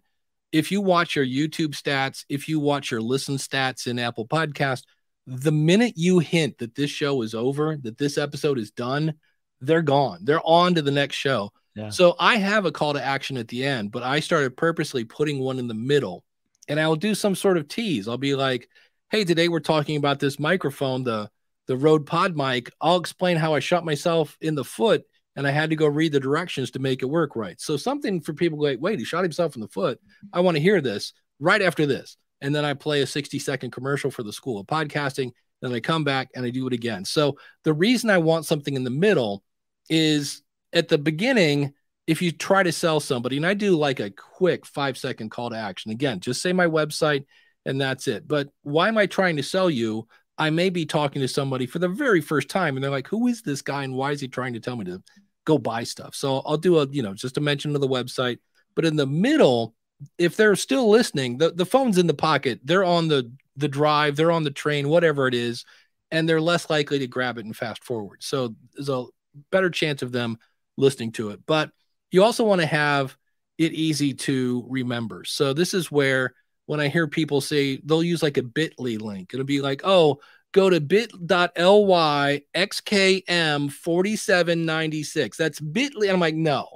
if 0.52 0.71
you 0.71 0.82
watch 0.82 1.15
your 1.15 1.26
YouTube 1.26 1.69
stats, 1.69 2.26
if 2.30 2.47
you 2.47 2.60
watch 2.60 2.91
your 2.91 3.02
listen 3.02 3.36
stats 3.36 3.88
in 3.88 4.00
Apple 4.00 4.28
Podcast, 4.28 4.84
the 5.26 5.52
minute 5.52 5.93
you 5.97 6.19
hint 6.19 6.58
that 6.60 6.76
this 6.76 6.89
show 6.89 7.21
is 7.21 7.34
over, 7.34 7.78
that 7.78 7.97
this 7.97 8.17
episode 8.17 8.58
is 8.58 8.71
done, 8.71 9.15
they're 9.60 9.82
gone. 9.82 10.19
They're 10.23 10.45
on 10.45 10.76
to 10.76 10.82
the 10.82 10.91
next 10.91 11.15
show. 11.15 11.52
Yeah. 11.76 11.89
So 11.89 12.15
I 12.19 12.38
have 12.38 12.65
a 12.65 12.71
call 12.71 12.93
to 12.93 13.04
action 13.04 13.38
at 13.38 13.50
the 13.50 13.65
end, 13.65 13.91
but 13.91 14.04
I 14.04 14.19
started 14.19 14.56
purposely 14.56 15.04
putting 15.04 15.39
one 15.39 15.60
in 15.60 15.67
the 15.67 15.73
middle. 15.73 16.23
And 16.69 16.80
I'll 16.80 16.95
do 16.95 17.15
some 17.15 17.36
sort 17.36 17.58
of 17.58 17.67
tease. 17.67 18.08
I'll 18.08 18.17
be 18.17 18.36
like, 18.36 18.69
hey, 19.10 19.24
today 19.24 19.48
we're 19.48 19.62
talking 19.62 19.96
about 19.96 20.20
this 20.20 20.38
microphone, 20.38 21.04
the 21.04 21.30
the 21.67 21.78
Rode 21.78 22.06
Pod 22.06 22.36
mic. 22.36 22.70
I'll 22.82 22.98
explain 22.98 23.38
how 23.38 23.54
I 23.54 23.60
shot 23.60 23.86
myself 23.86 24.38
in 24.41 24.56
the 24.56 24.63
foot 24.63 25.04
and 25.36 25.46
I 25.46 25.52
had 25.52 25.70
to 25.70 25.76
go 25.76 25.88
read 25.88 26.13
the 26.13 26.20
directions 26.20 26.72
to 26.72 26.80
make 26.80 27.02
it 27.02 27.08
work 27.08 27.36
right. 27.36 27.60
So 27.60 27.76
something 27.78 28.22
for 28.22 28.34
people 28.34 28.62
like, 28.62 28.80
wait, 28.80 29.00
he 29.00 29.06
shot 29.06 29.24
himself 29.24 29.56
in 29.56 29.62
the 29.62 29.67
foot. 29.67 30.00
I 30.32 30.39
want 30.39 30.56
to 30.56 30.63
hear 30.63 30.82
this 30.82 31.13
right 31.39 31.62
after 31.62 31.86
this. 31.86 32.17
And 32.41 32.56
then 32.56 32.63
I 32.63 32.74
play 32.74 33.02
a 33.02 33.08
60 33.08 33.39
second 33.39 33.72
commercial 33.72 34.12
for 34.12 34.24
the 34.24 34.32
School 34.32 34.60
of 34.60 34.67
Podcasting. 34.67 35.32
Then 35.62 35.74
I 35.74 35.80
come 35.80 36.04
back 36.04 36.30
and 36.36 36.46
I 36.46 36.50
do 36.50 36.67
it 36.67 36.74
again. 36.74 37.04
So 37.04 37.38
the 37.63 37.74
reason 37.74 38.10
I 38.10 38.20
want 38.20 38.46
something 38.46 38.76
in 38.76 38.84
the 38.84 38.89
middle 38.89 39.43
is 39.89 40.41
at 40.72 40.88
the 40.88 40.98
beginning, 40.98 41.74
if 42.08 42.22
you 42.22 42.32
try 42.32 42.63
to 42.63 42.72
sell 42.72 43.00
somebody, 43.00 43.38
and 43.38 43.46
I 43.46 43.56
do 43.56 43.76
like 43.78 44.00
a 44.00 44.12
quick 44.12 44.65
five 44.65 44.98
second 44.98 45.32
call 45.32 45.50
to 45.50 45.58
action, 45.58 45.91
again, 45.91 46.20
just 46.22 46.41
say 46.41 46.54
my 46.54 46.67
website 46.67 47.26
and 47.68 47.80
that's 47.80 48.08
it. 48.08 48.28
But 48.28 48.50
why 48.64 48.88
am 48.88 48.98
I 48.98 49.06
trying 49.06 49.36
to 49.36 49.44
sell 49.44 49.70
you? 49.70 50.08
I 50.40 50.50
may 50.50 50.70
be 50.70 50.86
talking 50.86 51.22
to 51.22 51.28
somebody 51.28 51.66
for 51.66 51.80
the 51.80 51.90
very 51.90 52.22
first 52.22 52.50
time 52.50 52.76
and 52.76 52.84
they're 52.84 52.92
like, 52.92 53.08
who 53.08 53.28
is 53.28 53.42
this 53.42 53.62
guy 53.62 53.84
and 53.84 53.94
why 53.94 54.12
is 54.12 54.22
he 54.22 54.28
trying 54.28 54.54
to 54.54 54.60
tell 54.60 54.76
me 54.76 54.86
to 54.86 55.04
go 55.46 55.58
buy 55.58 55.84
stuff? 55.84 56.16
So 56.16 56.42
I'll 56.46 56.58
do 56.58 56.80
a, 56.80 56.88
you 56.88 57.04
know, 57.04 57.14
just 57.14 57.38
a 57.38 57.42
mention 57.42 57.76
of 57.76 57.82
the 57.82 57.88
website. 57.88 58.38
But 58.76 58.86
in 58.86 58.96
the 58.96 59.06
middle, 59.06 59.76
if 60.18 60.38
they're 60.38 60.56
still 60.56 60.90
listening, 60.90 61.40
the, 61.40 61.52
the 61.52 61.66
phone's 61.66 61.98
in 61.98 62.08
the 62.08 62.14
pocket, 62.14 62.60
they're 62.64 62.84
on 62.86 63.08
the 63.08 63.32
the 63.58 63.68
drive, 63.68 64.16
they're 64.16 64.32
on 64.32 64.44
the 64.44 64.52
train, 64.52 64.88
whatever 64.88 65.28
it 65.28 65.34
is, 65.34 65.66
and 66.12 66.30
they're 66.30 66.40
less 66.40 66.70
likely 66.70 67.00
to 67.00 67.08
grab 67.08 67.40
it 67.40 67.46
and 67.46 67.58
fast 67.58 67.84
forward. 67.84 68.22
So 68.22 68.56
there's 68.76 68.90
a 68.90 69.06
better 69.52 69.72
chance 69.72 70.04
of 70.04 70.12
them 70.12 70.38
listening 70.78 71.12
to 71.14 71.32
it. 71.32 71.40
But 71.48 71.72
you 72.12 72.24
also 72.24 72.44
want 72.44 72.62
to 72.62 72.68
have 72.68 73.18
it 73.58 73.74
easy 73.74 74.14
to 74.14 74.64
remember. 74.70 75.24
So 75.26 75.54
this 75.54 75.74
is 75.74 75.92
where 75.92 76.36
when 76.68 76.80
I 76.80 76.90
hear 76.90 77.08
people 77.08 77.42
say 77.42 77.82
they'll 77.84 78.04
use 78.04 78.22
like 78.22 78.38
a 78.38 78.44
bit.ly 78.44 78.98
link, 78.98 79.34
it'll 79.34 79.46
be 79.46 79.62
like, 79.62 79.82
oh, 79.84 80.20
go 80.52 80.70
to 80.70 80.80
bit.ly 80.80 82.42
xkm 82.56 83.72
4796. 83.72 85.38
That's 85.38 85.60
bit.ly. 85.60 86.06
And 86.06 86.14
I'm 86.14 86.20
like, 86.20 86.36
no, 86.36 86.68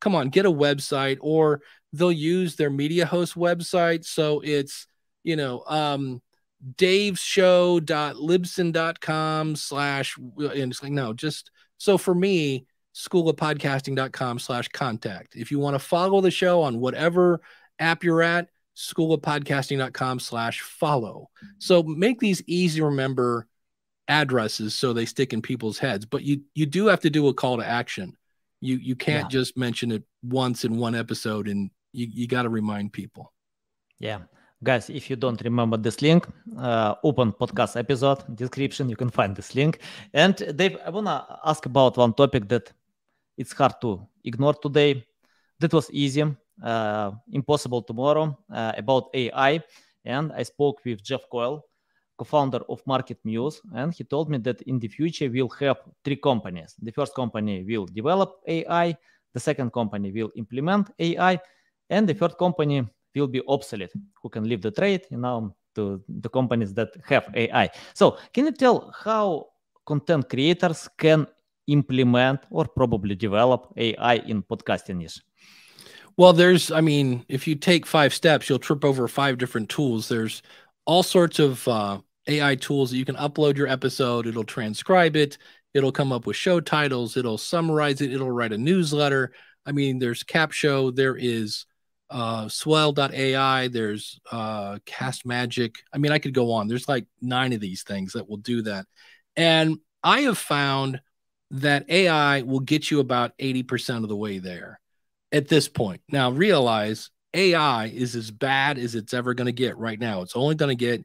come 0.00 0.14
on, 0.14 0.30
get 0.30 0.46
a 0.46 0.50
website 0.50 1.18
or 1.20 1.60
they'll 1.92 2.10
use 2.10 2.56
their 2.56 2.70
media 2.70 3.04
host 3.04 3.34
website. 3.34 4.06
So 4.06 4.40
it's, 4.40 4.86
you 5.22 5.36
know, 5.36 5.62
um, 5.66 6.22
daveshow.libsyn.com 6.76 9.56
slash, 9.56 10.16
and 10.16 10.72
it's 10.72 10.82
like, 10.82 10.92
no, 10.92 11.12
just 11.12 11.50
so 11.78 11.98
for 11.98 12.14
me, 12.14 12.66
schoolofpodcasting.com 12.94 14.38
slash 14.38 14.68
contact. 14.68 15.34
If 15.36 15.50
you 15.50 15.58
want 15.58 15.74
to 15.74 15.78
follow 15.78 16.20
the 16.20 16.30
show 16.30 16.60
on 16.62 16.80
whatever 16.80 17.40
app 17.78 18.04
you're 18.04 18.22
at, 18.22 18.48
schoolofpodcasting.com 18.80 20.20
slash 20.20 20.60
follow. 20.60 21.28
So 21.58 21.82
make 21.82 22.18
these 22.18 22.42
easy 22.46 22.80
to 22.80 22.86
remember 22.86 23.46
addresses 24.08 24.74
so 24.74 24.92
they 24.92 25.06
stick 25.06 25.32
in 25.32 25.42
people's 25.42 25.78
heads. 25.78 26.04
But 26.06 26.22
you 26.22 26.42
you 26.54 26.66
do 26.66 26.86
have 26.86 27.00
to 27.00 27.10
do 27.10 27.28
a 27.28 27.34
call 27.34 27.58
to 27.58 27.66
action. 27.66 28.16
You 28.60 28.76
you 28.76 28.96
can't 28.96 29.26
yeah. 29.32 29.38
just 29.38 29.56
mention 29.56 29.92
it 29.92 30.02
once 30.22 30.64
in 30.64 30.76
one 30.76 30.94
episode 30.94 31.48
and 31.48 31.70
you, 31.92 32.06
you 32.12 32.26
got 32.26 32.42
to 32.42 32.48
remind 32.48 32.92
people. 32.92 33.32
Yeah. 33.98 34.20
Guys, 34.62 34.90
if 34.90 35.08
you 35.08 35.16
don't 35.16 35.40
remember 35.42 35.78
this 35.78 36.02
link, 36.02 36.26
uh, 36.58 36.94
open 37.02 37.32
podcast 37.32 37.76
episode 37.78 38.36
description. 38.36 38.90
You 38.90 38.96
can 38.96 39.08
find 39.08 39.34
this 39.34 39.54
link. 39.54 39.80
And 40.12 40.36
Dave, 40.56 40.76
I 40.84 40.90
wanna 40.90 41.38
ask 41.44 41.64
about 41.64 41.96
one 41.96 42.12
topic 42.12 42.48
that 42.48 42.70
it's 43.38 43.52
hard 43.52 43.80
to 43.80 44.06
ignore 44.22 44.54
today. 44.54 45.06
That 45.60 45.72
was 45.72 45.90
easy, 45.90 46.24
impossible 47.32 47.82
tomorrow 47.82 48.36
uh, 48.52 48.72
about 48.76 49.10
AI. 49.14 49.62
And 50.04 50.32
I 50.32 50.42
spoke 50.42 50.84
with 50.84 51.02
Jeff 51.02 51.20
Coyle, 51.30 51.64
co-founder 52.16 52.60
of 52.68 52.82
Market 52.86 53.18
Muse, 53.24 53.60
and 53.74 53.92
he 53.94 54.04
told 54.04 54.28
me 54.30 54.38
that 54.38 54.62
in 54.62 54.78
the 54.78 54.88
future 54.88 55.30
we'll 55.30 55.48
have 55.60 55.78
three 56.04 56.16
companies. 56.16 56.74
The 56.80 56.92
first 56.92 57.14
company 57.14 57.64
will 57.64 57.86
develop 57.86 58.40
AI, 58.46 58.96
the 59.32 59.40
second 59.40 59.72
company 59.72 60.12
will 60.12 60.30
implement 60.36 60.90
AI, 60.98 61.38
and 61.88 62.08
the 62.08 62.14
third 62.14 62.36
company 62.38 62.86
will 63.14 63.26
be 63.26 63.42
obsolete, 63.48 63.92
who 64.22 64.28
can 64.28 64.44
leave 64.44 64.62
the 64.62 64.70
trade, 64.70 65.06
you 65.10 65.18
know, 65.18 65.54
to 65.74 66.02
the 66.08 66.28
companies 66.28 66.74
that 66.74 66.90
have 67.06 67.28
AI. 67.34 67.70
So, 67.94 68.18
can 68.32 68.46
you 68.46 68.52
tell 68.52 68.92
how 69.04 69.48
content 69.86 70.28
creators 70.28 70.88
can 70.98 71.26
implement 71.66 72.40
or 72.50 72.66
probably 72.66 73.14
develop 73.14 73.72
AI 73.76 74.14
in 74.26 74.42
podcasting 74.42 74.96
niche? 74.96 75.20
Well, 76.16 76.32
there's, 76.32 76.70
I 76.70 76.80
mean, 76.80 77.24
if 77.28 77.46
you 77.46 77.54
take 77.54 77.86
five 77.86 78.12
steps, 78.14 78.48
you'll 78.48 78.58
trip 78.58 78.84
over 78.84 79.08
five 79.08 79.38
different 79.38 79.68
tools. 79.68 80.08
There's 80.08 80.42
all 80.84 81.02
sorts 81.02 81.38
of 81.38 81.66
uh, 81.66 82.00
AI 82.26 82.56
tools 82.56 82.90
that 82.90 82.98
you 82.98 83.04
can 83.04 83.16
upload 83.16 83.56
your 83.56 83.68
episode. 83.68 84.26
It'll 84.26 84.44
transcribe 84.44 85.16
it. 85.16 85.38
It'll 85.72 85.92
come 85.92 86.12
up 86.12 86.26
with 86.26 86.36
show 86.36 86.60
titles. 86.60 87.16
It'll 87.16 87.38
summarize 87.38 88.00
it. 88.00 88.12
It'll 88.12 88.30
write 88.30 88.52
a 88.52 88.58
newsletter. 88.58 89.32
I 89.64 89.72
mean, 89.72 89.98
there's 89.98 90.24
Capsho. 90.24 90.94
There 90.94 91.16
is 91.16 91.64
uh, 92.10 92.48
Swell.ai. 92.48 93.68
There's 93.68 94.20
uh, 94.30 94.78
Cast 94.84 95.24
Magic. 95.24 95.76
I 95.92 95.98
mean, 95.98 96.12
I 96.12 96.18
could 96.18 96.34
go 96.34 96.52
on. 96.52 96.66
There's 96.66 96.88
like 96.88 97.06
nine 97.20 97.52
of 97.52 97.60
these 97.60 97.82
things 97.82 98.12
that 98.14 98.28
will 98.28 98.38
do 98.38 98.62
that. 98.62 98.86
And 99.36 99.78
I 100.02 100.22
have 100.22 100.38
found 100.38 101.00
that 101.52 101.88
AI 101.88 102.42
will 102.42 102.60
get 102.60 102.90
you 102.90 103.00
about 103.00 103.32
80% 103.38 104.02
of 104.02 104.08
the 104.08 104.16
way 104.16 104.38
there 104.38 104.79
at 105.32 105.48
this 105.48 105.68
point. 105.68 106.00
Now, 106.08 106.30
realize 106.30 107.10
AI 107.34 107.86
is 107.86 108.16
as 108.16 108.30
bad 108.30 108.78
as 108.78 108.94
it's 108.94 109.14
ever 109.14 109.34
going 109.34 109.46
to 109.46 109.52
get 109.52 109.78
right 109.78 109.98
now. 109.98 110.22
It's 110.22 110.36
only 110.36 110.54
going 110.54 110.76
to 110.76 110.84
get 110.84 111.04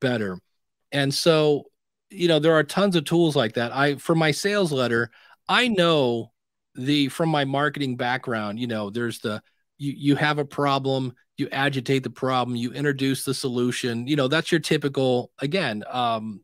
better. 0.00 0.38
And 0.92 1.12
so, 1.12 1.64
you 2.10 2.28
know, 2.28 2.38
there 2.38 2.54
are 2.54 2.62
tons 2.62 2.96
of 2.96 3.04
tools 3.04 3.34
like 3.34 3.54
that. 3.54 3.74
I, 3.74 3.96
for 3.96 4.14
my 4.14 4.30
sales 4.30 4.72
letter, 4.72 5.10
I 5.48 5.68
know 5.68 6.32
the, 6.74 7.08
from 7.08 7.28
my 7.30 7.44
marketing 7.44 7.96
background, 7.96 8.58
you 8.58 8.66
know, 8.66 8.90
there's 8.90 9.20
the, 9.20 9.42
you, 9.78 9.92
you 9.96 10.16
have 10.16 10.38
a 10.38 10.44
problem, 10.44 11.14
you 11.36 11.48
agitate 11.50 12.02
the 12.02 12.10
problem, 12.10 12.56
you 12.56 12.72
introduce 12.72 13.24
the 13.24 13.34
solution. 13.34 14.06
You 14.06 14.16
know, 14.16 14.28
that's 14.28 14.52
your 14.52 14.60
typical, 14.60 15.32
again, 15.40 15.82
um, 15.90 16.42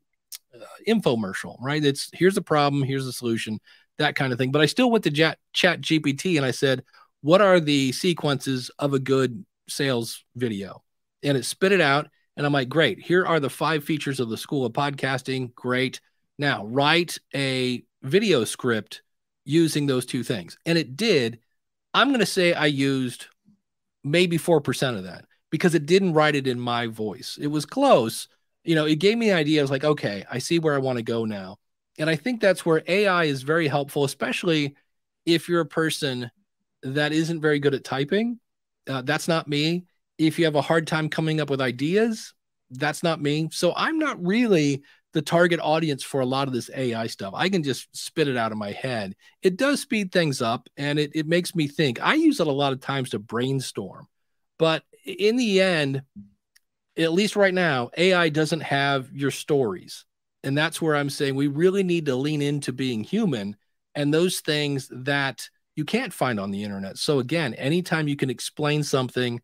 uh, 0.55 0.65
infomercial, 0.89 1.57
right? 1.61 1.85
It's 1.85 2.11
here's 2.13 2.35
the 2.35 2.43
problem, 2.43 2.83
here's 2.83 3.05
the 3.05 3.13
solution, 3.13 3.61
that 3.99 4.17
kind 4.17 4.33
of 4.33 4.39
thing. 4.39 4.51
But 4.51 4.63
I 4.63 4.67
still 4.67 4.91
went 4.91 5.05
to 5.05 5.11
chat, 5.11 5.39
chat 5.53 5.81
GPT 5.81 6.37
and 6.37 6.45
I 6.45 6.51
said, 6.51 6.83
what 7.23 7.41
are 7.41 7.61
the 7.61 7.93
sequences 7.93 8.71
of 8.79 8.95
a 8.95 8.99
good 8.99 9.45
sales 9.69 10.25
video? 10.37 10.83
And 11.23 11.37
it 11.37 11.45
spit 11.45 11.73
it 11.73 11.81
out. 11.81 12.09
And 12.37 12.47
I'm 12.47 12.53
like, 12.53 12.69
great. 12.69 13.01
Here 13.01 13.27
are 13.27 13.41
the 13.41 13.51
five 13.51 13.85
features 13.85 14.21
of 14.21 14.31
the 14.31 14.37
School 14.37 14.65
of 14.65 14.73
Podcasting. 14.73 15.55
Great. 15.55 16.01
Now 16.39 16.65
write 16.65 17.19
a 17.35 17.83
video 18.03 18.45
script 18.45 19.03
using 19.45 19.87
those 19.87 20.07
two 20.07 20.23
things. 20.23 20.57
And 20.65 20.79
it 20.79 20.97
did. 20.97 21.41
I'm 21.93 22.09
going 22.09 22.21
to 22.21 22.27
say 22.27 22.55
I 22.55 22.67
used 22.67 23.27
maybe 24.05 24.39
4% 24.39 24.97
of 24.97 25.05
that 25.05 25.27
because 25.51 25.75
it 25.75 25.87
didn't 25.87 26.15
write 26.15 26.37
it 26.37 26.47
in 26.47 26.59
my 26.59 26.87
voice. 26.87 27.39
It 27.41 27.49
was 27.49 27.67
close. 27.67 28.29
You 28.65 28.75
know, 28.75 28.87
it 28.87 28.97
gave 28.97 29.19
me 29.19 29.31
an 29.31 29.37
idea. 29.37 29.61
I 29.61 29.65
was 29.65 29.71
like, 29.71 29.85
okay, 29.85 30.25
I 30.31 30.39
see 30.39 30.59
where 30.59 30.75
I 30.75 30.79
want 30.79 30.97
to 30.99 31.03
go 31.03 31.25
now. 31.25 31.59
And 31.99 32.09
I 32.09 32.17
think 32.17 32.41
that's 32.41 32.65
where 32.65 32.83
AI 32.87 33.25
is 33.25 33.43
very 33.43 33.69
helpful, 33.69 34.05
especially 34.05 34.77
if 35.27 35.49
you're 35.49 35.61
a 35.61 35.67
person 35.67 36.31
that 36.83 37.13
isn't 37.13 37.41
very 37.41 37.59
good 37.59 37.75
at 37.75 37.85
typing. 37.85 38.39
Uh, 38.89 39.03
that's 39.03 39.29
not 39.29 39.49
me. 39.49 39.87
If 40.19 40.39
you 40.39 40.45
have 40.45 40.57
a 40.57 40.63
hard 40.63 40.87
time 40.87 41.09
coming 41.09 41.41
up 41.41 41.51
with 41.51 41.61
ideas, 41.61 42.35
that's 42.71 43.03
not 43.03 43.21
me. 43.21 43.49
So 43.53 43.73
I'm 43.77 43.99
not 43.99 44.25
really 44.25 44.83
the 45.13 45.23
target 45.23 45.59
audience 45.61 46.03
for 46.03 46.21
a 46.21 46.27
lot 46.27 46.47
of 46.47 46.55
this 46.55 46.71
AI 46.75 47.07
stuff. 47.09 47.35
I 47.37 47.49
can 47.49 47.63
just 47.63 47.89
spit 47.97 48.29
it 48.29 48.37
out 48.37 48.53
of 48.53 48.59
my 48.59 48.71
head. 48.71 49.17
It 49.43 49.57
does 49.57 49.81
speed 49.81 50.13
things 50.13 50.41
up 50.41 50.69
and 50.77 50.99
it, 50.99 51.11
it 51.15 51.27
makes 51.27 51.55
me 51.55 51.67
think. 51.67 52.01
I 52.01 52.15
use 52.15 52.39
it 52.39 52.47
a 52.47 52.53
lot 52.53 52.73
of 52.73 52.81
times 52.81 53.11
to 53.11 53.19
brainstorm. 53.19 54.07
But 54.59 54.85
in 55.05 55.37
the 55.37 55.61
end, 55.61 56.03
at 56.97 57.13
least 57.13 57.35
right 57.35 57.55
now, 57.55 57.91
AI 57.97 58.29
doesn't 58.29 58.61
have 58.61 59.11
your 59.13 59.31
stories. 59.31 60.05
And 60.45 60.57
that's 60.57 60.81
where 60.81 60.95
I'm 60.95 61.11
saying 61.11 61.35
we 61.35 61.49
really 61.49 61.83
need 61.83 62.07
to 62.07 62.17
lean 62.17 62.41
into 62.41 62.73
being 62.73 63.03
human 63.03 63.57
and 63.95 64.15
those 64.15 64.41
things 64.41 64.89
that 64.93 65.49
you 65.77 65.85
can't 65.85 66.13
find 66.13 66.39
on 66.41 66.51
the 66.51 66.63
internet. 66.63 66.99
So 66.99 67.19
again, 67.19 67.55
anytime 67.55 68.09
you 68.09 68.17
can 68.17 68.31
explain 68.31 68.83
something 68.83 69.41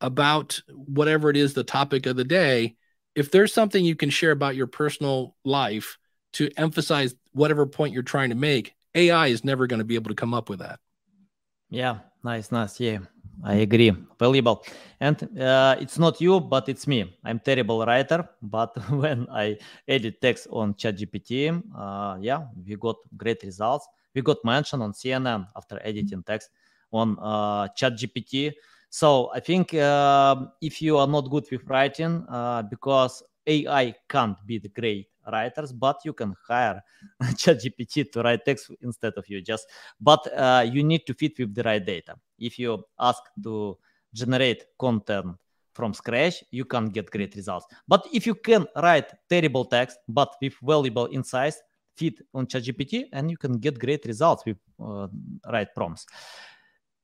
about 0.00 0.60
whatever 0.68 1.30
it 1.30 1.36
is 1.36 1.54
the 1.54 1.64
topic 1.64 2.06
of 2.06 2.16
the 2.16 2.24
day, 2.24 2.76
if 3.14 3.30
there's 3.30 3.52
something 3.52 3.84
you 3.84 3.96
can 3.96 4.10
share 4.10 4.30
about 4.30 4.56
your 4.56 4.66
personal 4.66 5.36
life 5.44 5.98
to 6.34 6.50
emphasize 6.56 7.14
whatever 7.32 7.66
point 7.66 7.92
you're 7.92 8.02
trying 8.02 8.30
to 8.30 8.36
make, 8.36 8.74
AI 8.94 9.28
is 9.28 9.44
never 9.44 9.66
going 9.66 9.78
to 9.78 9.84
be 9.84 9.94
able 9.94 10.10
to 10.10 10.14
come 10.14 10.34
up 10.34 10.48
with 10.48 10.60
that. 10.60 10.80
Yeah, 11.68 11.98
nice, 12.24 12.50
nice. 12.50 12.80
Yeah, 12.80 12.98
I 13.44 13.54
agree. 13.54 13.92
Valuable. 14.18 14.64
And 15.00 15.38
uh, 15.38 15.76
it's 15.80 15.98
not 15.98 16.20
you, 16.20 16.40
but 16.40 16.68
it's 16.68 16.86
me. 16.86 17.16
I'm 17.24 17.38
terrible 17.38 17.84
writer, 17.84 18.28
but 18.42 18.76
when 18.90 19.26
I 19.30 19.58
edit 19.86 20.20
text 20.20 20.46
on 20.50 20.74
ChatGPT, 20.74 21.62
uh, 21.76 22.18
yeah, 22.20 22.46
we 22.66 22.76
got 22.76 22.96
great 23.16 23.42
results. 23.42 23.86
We 24.14 24.22
got 24.22 24.44
mentioned 24.44 24.82
on 24.82 24.92
CNN 24.92 25.46
after 25.56 25.80
editing 25.82 26.22
text 26.22 26.50
on 26.92 27.16
uh, 27.20 27.68
ChatGPT. 27.68 28.52
So 28.88 29.30
I 29.32 29.40
think 29.40 29.74
uh, 29.74 30.46
if 30.60 30.82
you 30.82 30.98
are 30.98 31.06
not 31.06 31.30
good 31.30 31.44
with 31.50 31.62
writing, 31.66 32.24
uh, 32.28 32.62
because 32.62 33.22
AI 33.46 33.94
can't 34.08 34.36
be 34.46 34.58
the 34.58 34.68
great 34.68 35.08
writers, 35.30 35.72
but 35.72 36.00
you 36.04 36.12
can 36.12 36.34
hire 36.46 36.82
ChatGPT 37.22 38.10
to 38.12 38.22
write 38.22 38.44
text 38.44 38.70
instead 38.82 39.14
of 39.16 39.28
you. 39.28 39.40
Just, 39.40 39.66
but 40.00 40.26
uh, 40.36 40.66
you 40.70 40.82
need 40.82 41.06
to 41.06 41.14
fit 41.14 41.38
with 41.38 41.54
the 41.54 41.62
right 41.62 41.84
data. 41.84 42.16
If 42.38 42.58
you 42.58 42.84
ask 42.98 43.22
to 43.44 43.78
generate 44.12 44.64
content 44.78 45.36
from 45.72 45.94
scratch, 45.94 46.42
you 46.50 46.64
can't 46.64 46.92
get 46.92 47.10
great 47.10 47.34
results. 47.36 47.66
But 47.86 48.06
if 48.12 48.26
you 48.26 48.34
can 48.34 48.66
write 48.76 49.12
terrible 49.28 49.64
text 49.64 49.98
but 50.08 50.34
with 50.42 50.54
valuable 50.62 51.08
insights, 51.12 51.62
fit 52.00 52.16
on 52.32 52.46
ChatGPT, 52.46 53.04
and 53.12 53.30
you 53.30 53.36
can 53.36 53.58
get 53.60 53.78
great 53.78 54.04
results 54.06 54.42
with 54.46 54.56
uh, 54.80 55.08
right 55.52 55.68
prompts. 55.74 56.06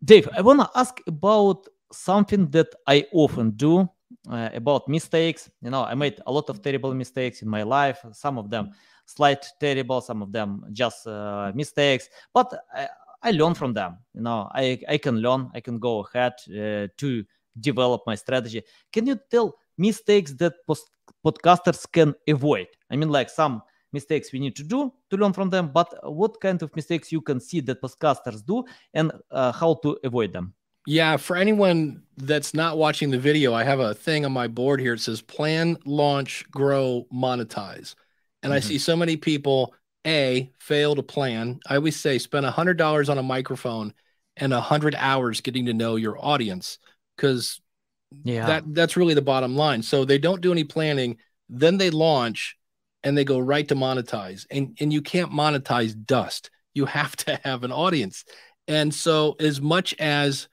Dave, 0.02 0.28
I 0.36 0.40
want 0.40 0.60
to 0.60 0.70
ask 0.74 0.94
about 1.06 1.66
something 1.92 2.50
that 2.50 2.68
I 2.86 3.06
often 3.12 3.50
do 3.50 3.88
uh, 4.30 4.50
about 4.54 4.88
mistakes. 4.88 5.50
You 5.62 5.70
know, 5.70 5.84
I 5.84 5.94
made 5.94 6.20
a 6.26 6.32
lot 6.32 6.50
of 6.50 6.62
terrible 6.62 6.94
mistakes 6.94 7.42
in 7.42 7.48
my 7.48 7.62
life. 7.62 7.98
Some 8.12 8.38
of 8.38 8.50
them 8.50 8.70
slight 9.06 9.44
terrible, 9.60 10.00
some 10.00 10.22
of 10.22 10.32
them 10.32 10.64
just 10.72 11.06
uh, 11.06 11.52
mistakes. 11.54 12.08
But 12.32 12.48
I, 12.74 12.88
I 13.22 13.30
learn 13.32 13.54
from 13.54 13.72
them. 13.72 13.98
You 14.14 14.22
know, 14.22 14.48
I 14.54 14.78
I 14.88 14.98
can 14.98 15.16
learn. 15.20 15.50
I 15.54 15.60
can 15.60 15.78
go 15.78 16.04
ahead 16.04 16.34
uh, 16.48 16.88
to 16.96 17.24
develop 17.58 18.02
my 18.06 18.16
strategy. 18.16 18.62
Can 18.92 19.06
you 19.06 19.16
tell 19.30 19.54
mistakes 19.78 20.32
that 20.34 20.54
post- 20.66 20.90
podcasters 21.24 21.86
can 21.90 22.14
avoid? 22.28 22.68
I 22.90 22.96
mean, 22.96 23.10
like 23.10 23.30
some 23.30 23.62
mistakes 23.98 24.32
we 24.32 24.40
need 24.44 24.56
to 24.60 24.64
do 24.74 24.92
to 25.10 25.16
learn 25.16 25.32
from 25.32 25.48
them, 25.50 25.64
but 25.78 25.88
what 26.02 26.40
kind 26.40 26.60
of 26.62 26.74
mistakes 26.80 27.06
you 27.14 27.20
can 27.28 27.38
see 27.48 27.60
that 27.60 27.82
podcasters 27.82 28.40
do 28.44 28.64
and 28.98 29.06
uh, 29.30 29.52
how 29.60 29.70
to 29.82 29.98
avoid 30.04 30.32
them? 30.32 30.54
Yeah, 30.86 31.16
for 31.16 31.36
anyone 31.36 32.02
that's 32.16 32.54
not 32.54 32.78
watching 32.78 33.10
the 33.10 33.18
video, 33.18 33.52
I 33.52 33.64
have 33.64 33.80
a 33.80 33.92
thing 33.92 34.24
on 34.24 34.32
my 34.32 34.46
board 34.46 34.78
here. 34.80 34.94
It 34.94 35.00
says 35.00 35.20
plan, 35.20 35.76
launch, 35.84 36.44
grow, 36.50 37.06
monetize. 37.12 37.96
And 38.42 38.50
mm-hmm. 38.50 38.52
I 38.52 38.60
see 38.60 38.78
so 38.78 38.96
many 38.96 39.16
people, 39.16 39.74
A, 40.06 40.52
fail 40.60 40.94
to 40.94 41.02
plan. 41.02 41.58
I 41.68 41.74
always 41.76 41.98
say 41.98 42.18
spend 42.18 42.46
$100 42.46 43.08
on 43.08 43.18
a 43.18 43.22
microphone 43.22 43.92
and 44.36 44.52
100 44.52 44.94
hours 44.94 45.40
getting 45.40 45.66
to 45.66 45.74
know 45.74 45.96
your 45.96 46.24
audience 46.24 46.78
because 47.16 47.60
yeah. 48.22 48.46
that 48.46 48.74
that's 48.74 48.96
really 48.96 49.14
the 49.14 49.22
bottom 49.22 49.56
line. 49.56 49.82
So 49.82 50.04
they 50.04 50.18
don't 50.18 50.40
do 50.40 50.52
any 50.52 50.64
planning, 50.64 51.18
then 51.48 51.78
they 51.78 51.90
launch 51.90 52.56
and 53.02 53.16
they 53.16 53.24
go 53.24 53.38
right 53.38 53.66
to 53.68 53.74
monetize. 53.74 54.46
And 54.50 54.76
and 54.80 54.92
you 54.92 55.02
can't 55.02 55.32
monetize 55.32 55.94
dust. 56.04 56.50
You 56.74 56.86
have 56.86 57.16
to 57.16 57.40
have 57.44 57.64
an 57.64 57.72
audience. 57.72 58.24
And 58.68 58.92
so 58.92 59.36
as 59.38 59.60
much 59.60 59.94
as 59.98 60.48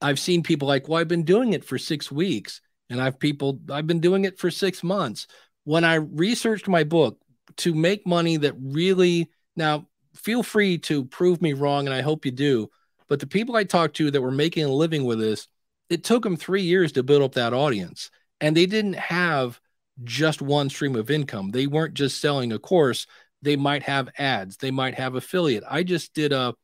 I've 0.00 0.18
seen 0.18 0.42
people 0.42 0.68
like, 0.68 0.88
well, 0.88 1.00
I've 1.00 1.08
been 1.08 1.24
doing 1.24 1.52
it 1.52 1.64
for 1.64 1.78
six 1.78 2.10
weeks, 2.10 2.60
and 2.88 3.00
I've 3.00 3.18
people, 3.18 3.60
I've 3.70 3.86
been 3.86 4.00
doing 4.00 4.24
it 4.24 4.38
for 4.38 4.50
six 4.50 4.82
months. 4.82 5.26
When 5.64 5.84
I 5.84 5.94
researched 5.94 6.68
my 6.68 6.84
book 6.84 7.18
to 7.58 7.74
make 7.74 8.06
money 8.06 8.36
that 8.38 8.54
really, 8.58 9.30
now 9.56 9.88
feel 10.14 10.42
free 10.42 10.78
to 10.78 11.04
prove 11.04 11.42
me 11.42 11.52
wrong, 11.52 11.86
and 11.86 11.94
I 11.94 12.02
hope 12.02 12.24
you 12.24 12.30
do. 12.30 12.70
But 13.08 13.20
the 13.20 13.26
people 13.26 13.56
I 13.56 13.64
talked 13.64 13.96
to 13.96 14.10
that 14.10 14.22
were 14.22 14.30
making 14.30 14.64
a 14.64 14.68
living 14.68 15.04
with 15.04 15.18
this, 15.18 15.48
it 15.90 16.04
took 16.04 16.22
them 16.22 16.36
three 16.36 16.62
years 16.62 16.92
to 16.92 17.02
build 17.02 17.22
up 17.22 17.32
that 17.32 17.54
audience, 17.54 18.10
and 18.40 18.56
they 18.56 18.66
didn't 18.66 18.96
have 18.96 19.60
just 20.04 20.42
one 20.42 20.70
stream 20.70 20.96
of 20.96 21.10
income. 21.10 21.50
They 21.50 21.66
weren't 21.66 21.94
just 21.94 22.20
selling 22.20 22.52
a 22.52 22.58
course. 22.58 23.06
They 23.42 23.56
might 23.56 23.82
have 23.84 24.08
ads. 24.18 24.56
They 24.56 24.70
might 24.70 24.94
have 24.94 25.14
affiliate. 25.14 25.64
I 25.68 25.82
just 25.82 26.14
did 26.14 26.32
a 26.32 26.54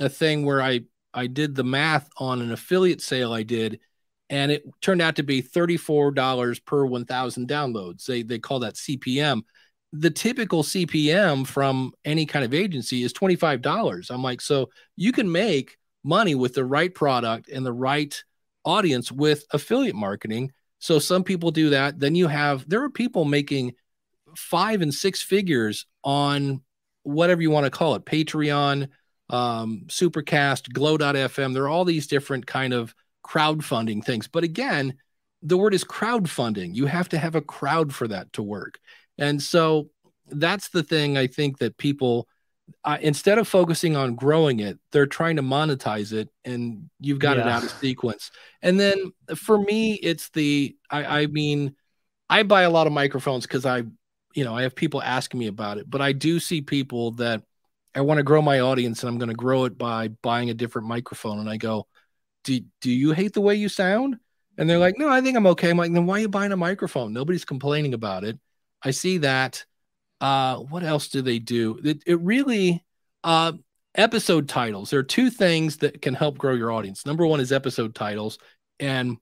a 0.00 0.08
thing 0.08 0.44
where 0.44 0.60
I 0.60 0.80
I 1.12 1.28
did 1.28 1.54
the 1.54 1.64
math 1.64 2.08
on 2.18 2.42
an 2.42 2.52
affiliate 2.52 3.00
sale 3.00 3.32
I 3.32 3.44
did, 3.44 3.80
and 4.28 4.50
it 4.50 4.64
turned 4.80 5.00
out 5.00 5.16
to 5.16 5.22
be 5.22 5.42
$34 5.42 6.64
per 6.64 6.84
1,000 6.84 7.48
downloads. 7.48 8.04
They, 8.04 8.22
they 8.22 8.40
call 8.40 8.60
that 8.60 8.74
CPM. 8.74 9.42
The 9.92 10.10
typical 10.10 10.64
CPM 10.64 11.46
from 11.46 11.92
any 12.04 12.26
kind 12.26 12.44
of 12.44 12.52
agency 12.52 13.04
is 13.04 13.12
$25. 13.12 14.10
I'm 14.10 14.24
like, 14.24 14.40
so 14.40 14.70
you 14.96 15.12
can 15.12 15.30
make 15.30 15.76
money 16.02 16.34
with 16.34 16.54
the 16.54 16.64
right 16.64 16.92
product 16.92 17.48
and 17.48 17.64
the 17.64 17.72
right 17.72 18.20
audience 18.64 19.12
with 19.12 19.44
affiliate 19.52 19.94
marketing. 19.94 20.50
So 20.84 20.98
some 20.98 21.24
people 21.24 21.50
do 21.50 21.70
that. 21.70 21.98
Then 21.98 22.14
you 22.14 22.28
have, 22.28 22.68
there 22.68 22.82
are 22.82 22.90
people 22.90 23.24
making 23.24 23.72
five 24.36 24.82
and 24.82 24.92
six 24.92 25.22
figures 25.22 25.86
on 26.02 26.60
whatever 27.04 27.40
you 27.40 27.50
want 27.50 27.64
to 27.64 27.70
call 27.70 27.94
it, 27.94 28.04
Patreon, 28.04 28.88
um, 29.30 29.84
Supercast, 29.86 30.70
Glow.fm. 30.74 31.54
There 31.54 31.62
are 31.62 31.70
all 31.70 31.86
these 31.86 32.06
different 32.06 32.46
kind 32.46 32.74
of 32.74 32.94
crowdfunding 33.26 34.04
things. 34.04 34.28
But 34.28 34.44
again, 34.44 34.98
the 35.40 35.56
word 35.56 35.72
is 35.72 35.84
crowdfunding. 35.84 36.74
You 36.74 36.84
have 36.84 37.08
to 37.08 37.18
have 37.18 37.34
a 37.34 37.40
crowd 37.40 37.94
for 37.94 38.06
that 38.08 38.30
to 38.34 38.42
work. 38.42 38.78
And 39.16 39.42
so 39.42 39.88
that's 40.26 40.68
the 40.68 40.82
thing 40.82 41.16
I 41.16 41.28
think 41.28 41.60
that 41.60 41.78
people, 41.78 42.28
uh, 42.84 42.98
instead 43.00 43.38
of 43.38 43.48
focusing 43.48 43.96
on 43.96 44.14
growing 44.14 44.60
it, 44.60 44.78
they're 44.92 45.06
trying 45.06 45.36
to 45.36 45.42
monetize 45.42 46.12
it 46.12 46.28
and 46.44 46.88
you've 47.00 47.18
got 47.18 47.36
yeah. 47.36 47.42
it 47.44 47.48
out 47.48 47.62
of 47.64 47.70
sequence. 47.70 48.30
And 48.62 48.78
then 48.78 49.12
for 49.36 49.58
me, 49.58 49.94
it's 49.94 50.30
the, 50.30 50.76
I, 50.90 51.22
I 51.22 51.26
mean, 51.26 51.74
I 52.28 52.42
buy 52.42 52.62
a 52.62 52.70
lot 52.70 52.86
of 52.86 52.92
microphones 52.92 53.46
because 53.46 53.66
I, 53.66 53.84
you 54.34 54.44
know, 54.44 54.56
I 54.56 54.62
have 54.62 54.74
people 54.74 55.02
asking 55.02 55.40
me 55.40 55.46
about 55.46 55.78
it, 55.78 55.88
but 55.88 56.00
I 56.00 56.12
do 56.12 56.40
see 56.40 56.60
people 56.60 57.12
that 57.12 57.42
I 57.94 58.00
want 58.00 58.18
to 58.18 58.24
grow 58.24 58.42
my 58.42 58.60
audience 58.60 59.02
and 59.02 59.08
I'm 59.08 59.18
going 59.18 59.28
to 59.28 59.34
grow 59.34 59.64
it 59.64 59.78
by 59.78 60.08
buying 60.08 60.50
a 60.50 60.54
different 60.54 60.88
microphone. 60.88 61.38
And 61.38 61.48
I 61.48 61.56
go, 61.56 61.86
do, 62.42 62.60
do 62.80 62.90
you 62.90 63.12
hate 63.12 63.32
the 63.32 63.40
way 63.40 63.54
you 63.54 63.68
sound? 63.68 64.18
And 64.58 64.68
they're 64.68 64.78
like, 64.78 64.98
no, 64.98 65.08
I 65.08 65.20
think 65.20 65.36
I'm 65.36 65.46
okay. 65.48 65.70
I'm 65.70 65.76
like, 65.76 65.92
then 65.92 66.06
why 66.06 66.18
are 66.18 66.20
you 66.20 66.28
buying 66.28 66.52
a 66.52 66.56
microphone? 66.56 67.12
Nobody's 67.12 67.44
complaining 67.44 67.94
about 67.94 68.24
it. 68.24 68.38
I 68.82 68.90
see 68.90 69.18
that. 69.18 69.64
Uh, 70.24 70.56
what 70.56 70.82
else 70.82 71.08
do 71.08 71.20
they 71.20 71.38
do? 71.38 71.78
It, 71.84 72.02
it 72.06 72.18
really, 72.20 72.82
uh, 73.24 73.52
episode 73.94 74.48
titles. 74.48 74.88
There 74.88 75.00
are 75.00 75.02
two 75.02 75.28
things 75.28 75.76
that 75.78 76.00
can 76.00 76.14
help 76.14 76.38
grow 76.38 76.54
your 76.54 76.72
audience. 76.72 77.04
Number 77.04 77.26
one 77.26 77.40
is 77.40 77.52
episode 77.52 77.94
titles. 77.94 78.38
And 78.80 79.18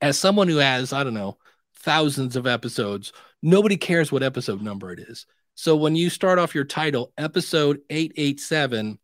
as 0.00 0.18
someone 0.18 0.48
who 0.48 0.56
has, 0.56 0.94
I 0.94 1.04
don't 1.04 1.12
know, 1.12 1.36
thousands 1.80 2.34
of 2.34 2.46
episodes, 2.46 3.12
nobody 3.42 3.76
cares 3.76 4.10
what 4.10 4.22
episode 4.22 4.62
number 4.62 4.90
it 4.90 5.00
is. 5.00 5.26
So 5.54 5.76
when 5.76 5.94
you 5.94 6.08
start 6.08 6.38
off 6.38 6.54
your 6.54 6.64
title, 6.64 7.12
episode 7.18 7.82
887, 7.90 8.98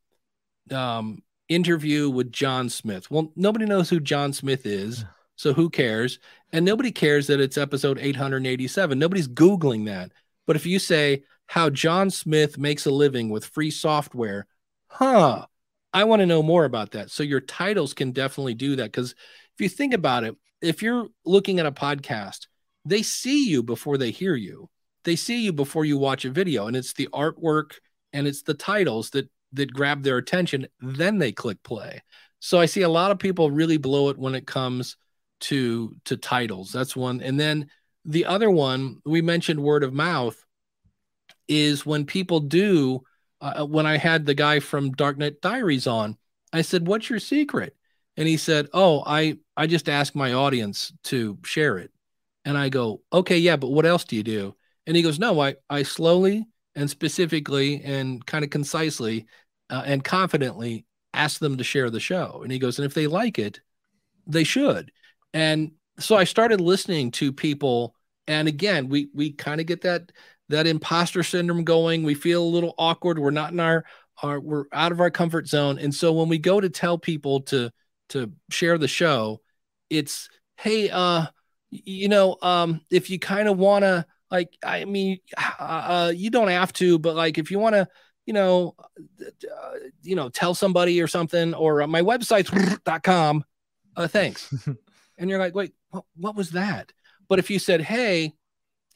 um, 0.70 1.22
interview 1.50 2.08
with 2.08 2.32
John 2.32 2.70
Smith. 2.70 3.10
Well, 3.10 3.30
nobody 3.36 3.66
knows 3.66 3.90
who 3.90 4.00
John 4.00 4.32
Smith 4.32 4.64
is. 4.64 5.04
So 5.36 5.52
who 5.52 5.68
cares? 5.68 6.20
And 6.52 6.64
nobody 6.64 6.90
cares 6.90 7.26
that 7.26 7.38
it's 7.38 7.58
episode 7.58 7.98
887. 7.98 8.98
Nobody's 8.98 9.28
Googling 9.28 9.84
that. 9.86 10.12
But 10.46 10.56
if 10.56 10.66
you 10.66 10.78
say 10.78 11.22
how 11.46 11.70
John 11.70 12.10
Smith 12.10 12.58
makes 12.58 12.86
a 12.86 12.90
living 12.90 13.30
with 13.30 13.46
free 13.46 13.70
software, 13.70 14.46
huh, 14.88 15.46
I 15.92 16.04
want 16.04 16.20
to 16.20 16.26
know 16.26 16.42
more 16.42 16.64
about 16.64 16.92
that. 16.92 17.10
So 17.10 17.22
your 17.22 17.40
titles 17.40 17.94
can 17.94 18.12
definitely 18.12 18.54
do 18.54 18.76
that. 18.76 18.90
Because 18.92 19.12
if 19.12 19.60
you 19.60 19.68
think 19.68 19.94
about 19.94 20.24
it, 20.24 20.36
if 20.60 20.82
you're 20.82 21.08
looking 21.24 21.58
at 21.58 21.66
a 21.66 21.72
podcast, 21.72 22.46
they 22.84 23.02
see 23.02 23.48
you 23.48 23.62
before 23.62 23.98
they 23.98 24.10
hear 24.10 24.34
you 24.34 24.68
they 25.04 25.16
see 25.16 25.42
you 25.42 25.52
before 25.52 25.84
you 25.84 25.98
watch 25.98 26.24
a 26.24 26.30
video 26.30 26.66
and 26.66 26.76
it's 26.76 26.92
the 26.92 27.08
artwork 27.12 27.72
and 28.12 28.26
it's 28.26 28.42
the 28.42 28.54
titles 28.54 29.10
that 29.10 29.28
that 29.52 29.72
grab 29.72 30.02
their 30.02 30.18
attention 30.18 30.66
then 30.80 31.18
they 31.18 31.32
click 31.32 31.62
play 31.62 32.02
so 32.40 32.58
i 32.58 32.66
see 32.66 32.82
a 32.82 32.88
lot 32.88 33.10
of 33.10 33.18
people 33.18 33.50
really 33.50 33.76
blow 33.76 34.08
it 34.08 34.18
when 34.18 34.34
it 34.34 34.46
comes 34.46 34.96
to 35.40 35.94
to 36.04 36.16
titles 36.16 36.72
that's 36.72 36.96
one 36.96 37.20
and 37.20 37.38
then 37.38 37.68
the 38.04 38.24
other 38.24 38.50
one 38.50 39.00
we 39.04 39.22
mentioned 39.22 39.60
word 39.60 39.84
of 39.84 39.92
mouth 39.92 40.44
is 41.48 41.86
when 41.86 42.04
people 42.04 42.40
do 42.40 43.02
uh, 43.40 43.64
when 43.64 43.86
i 43.86 43.96
had 43.96 44.26
the 44.26 44.34
guy 44.34 44.60
from 44.60 44.94
darknet 44.94 45.40
diaries 45.40 45.86
on 45.86 46.16
i 46.52 46.62
said 46.62 46.86
what's 46.86 47.10
your 47.10 47.18
secret 47.18 47.76
and 48.16 48.26
he 48.26 48.36
said 48.36 48.68
oh 48.72 49.02
i 49.06 49.36
i 49.56 49.66
just 49.66 49.88
ask 49.88 50.14
my 50.14 50.32
audience 50.32 50.92
to 51.04 51.38
share 51.44 51.78
it 51.78 51.90
and 52.44 52.58
i 52.58 52.68
go 52.68 53.00
okay 53.12 53.38
yeah 53.38 53.56
but 53.56 53.70
what 53.70 53.86
else 53.86 54.04
do 54.04 54.16
you 54.16 54.22
do 54.22 54.54
and 54.86 54.96
he 54.96 55.02
goes, 55.02 55.18
No, 55.18 55.40
I, 55.40 55.56
I 55.70 55.82
slowly 55.82 56.46
and 56.74 56.88
specifically 56.88 57.82
and 57.82 58.24
kind 58.24 58.44
of 58.44 58.50
concisely 58.50 59.26
uh, 59.70 59.82
and 59.84 60.02
confidently 60.02 60.86
ask 61.14 61.38
them 61.38 61.58
to 61.58 61.64
share 61.64 61.90
the 61.90 62.00
show. 62.00 62.40
And 62.42 62.50
he 62.50 62.58
goes, 62.58 62.78
And 62.78 62.86
if 62.86 62.94
they 62.94 63.06
like 63.06 63.38
it, 63.38 63.60
they 64.26 64.44
should. 64.44 64.92
And 65.32 65.72
so 66.02 66.16
I 66.16 66.24
started 66.24 66.60
listening 66.60 67.10
to 67.12 67.32
people. 67.32 67.94
And 68.26 68.48
again, 68.48 68.88
we 68.88 69.08
we 69.14 69.32
kind 69.32 69.60
of 69.60 69.66
get 69.66 69.82
that 69.82 70.12
that 70.48 70.66
imposter 70.66 71.22
syndrome 71.22 71.64
going. 71.64 72.02
We 72.02 72.14
feel 72.14 72.42
a 72.42 72.44
little 72.44 72.74
awkward. 72.78 73.18
We're 73.18 73.30
not 73.30 73.52
in 73.52 73.60
our 73.60 73.84
our 74.22 74.40
we're 74.40 74.64
out 74.72 74.92
of 74.92 75.00
our 75.00 75.10
comfort 75.10 75.48
zone. 75.48 75.78
And 75.78 75.94
so 75.94 76.12
when 76.12 76.28
we 76.28 76.38
go 76.38 76.60
to 76.60 76.68
tell 76.68 76.98
people 76.98 77.40
to 77.42 77.70
to 78.10 78.32
share 78.50 78.78
the 78.78 78.88
show, 78.88 79.40
it's 79.90 80.28
hey, 80.56 80.90
uh, 80.90 81.26
you 81.70 82.08
know, 82.08 82.36
um, 82.42 82.80
if 82.90 83.10
you 83.10 83.18
kind 83.18 83.48
of 83.48 83.58
want 83.58 83.84
to 83.84 84.06
like 84.32 84.56
i 84.64 84.84
mean 84.84 85.18
uh, 85.36 85.52
uh, 85.60 86.12
you 86.16 86.30
don't 86.30 86.48
have 86.48 86.72
to 86.72 86.98
but 86.98 87.14
like 87.14 87.38
if 87.38 87.50
you 87.50 87.60
want 87.60 87.74
to 87.74 87.86
you 88.26 88.32
know 88.32 88.74
uh, 89.20 89.72
you 90.02 90.16
know 90.16 90.28
tell 90.28 90.54
somebody 90.54 91.00
or 91.00 91.06
something 91.06 91.54
or 91.54 91.82
uh, 91.82 91.86
my 91.86 92.00
website's.com 92.00 93.44
uh, 93.96 94.08
thanks 94.08 94.52
and 95.18 95.30
you're 95.30 95.38
like 95.38 95.54
wait 95.54 95.72
what, 95.90 96.04
what 96.16 96.36
was 96.36 96.50
that 96.50 96.92
but 97.28 97.38
if 97.38 97.50
you 97.50 97.58
said 97.58 97.80
hey 97.80 98.32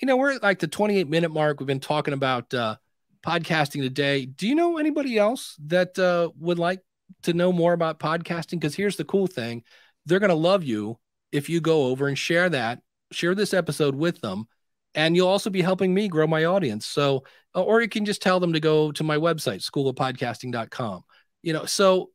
you 0.01 0.07
know, 0.07 0.17
we're 0.17 0.33
at 0.33 0.43
like 0.43 0.59
the 0.59 0.69
28 0.69 1.09
minute 1.09 1.31
mark. 1.31 1.61
We've 1.61 1.67
been 1.67 1.81
talking 1.81 2.15
about 2.15 2.53
uh, 2.53 2.77
podcasting 3.25 3.83
today. 3.83 4.27
Do 4.27 4.47
you 4.47 4.55
know 4.55 4.79
anybody 4.79 5.19
else 5.19 5.57
that 5.67 5.99
uh, 5.99 6.31
would 6.39 6.59
like 6.59 6.81
to 7.23 7.33
know 7.33 7.53
more 7.53 7.73
about 7.73 7.99
podcasting? 7.99 8.61
Because 8.61 8.75
here's 8.75 8.97
the 8.97 9.05
cool 9.05 9.27
thing 9.27 9.63
they're 10.05 10.21
going 10.21 10.31
to 10.31 10.35
love 10.35 10.65
you 10.65 10.99
if 11.33 11.49
you 11.49 11.61
go 11.61 11.87
over 11.87 12.09
and 12.09 12.19
share 12.19 12.49
that, 12.49 12.81
share 13.11 13.35
this 13.35 13.55
episode 13.55 13.95
with 13.95 14.21
them. 14.21 14.47
And 14.95 15.15
you'll 15.15 15.29
also 15.29 15.51
be 15.51 15.63
helping 15.63 15.93
me 15.93 16.09
grow 16.09 16.27
my 16.27 16.45
audience. 16.45 16.87
So, 16.87 17.25
or 17.55 17.83
you 17.83 17.89
can 17.89 18.07
just 18.07 18.23
tell 18.23 18.41
them 18.41 18.55
to 18.55 18.61
go 18.61 18.93
to 18.93 19.05
my 19.05 19.17
website, 19.17 19.69
schoolofpodcasting.com. 19.69 21.05
You 21.43 21.53
know, 21.53 21.65
so 21.67 22.11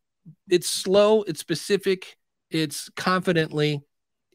it's 0.49 0.70
slow, 0.70 1.22
it's 1.24 1.39
specific, 1.39 2.18
it's 2.49 2.89
confidently, 2.95 3.82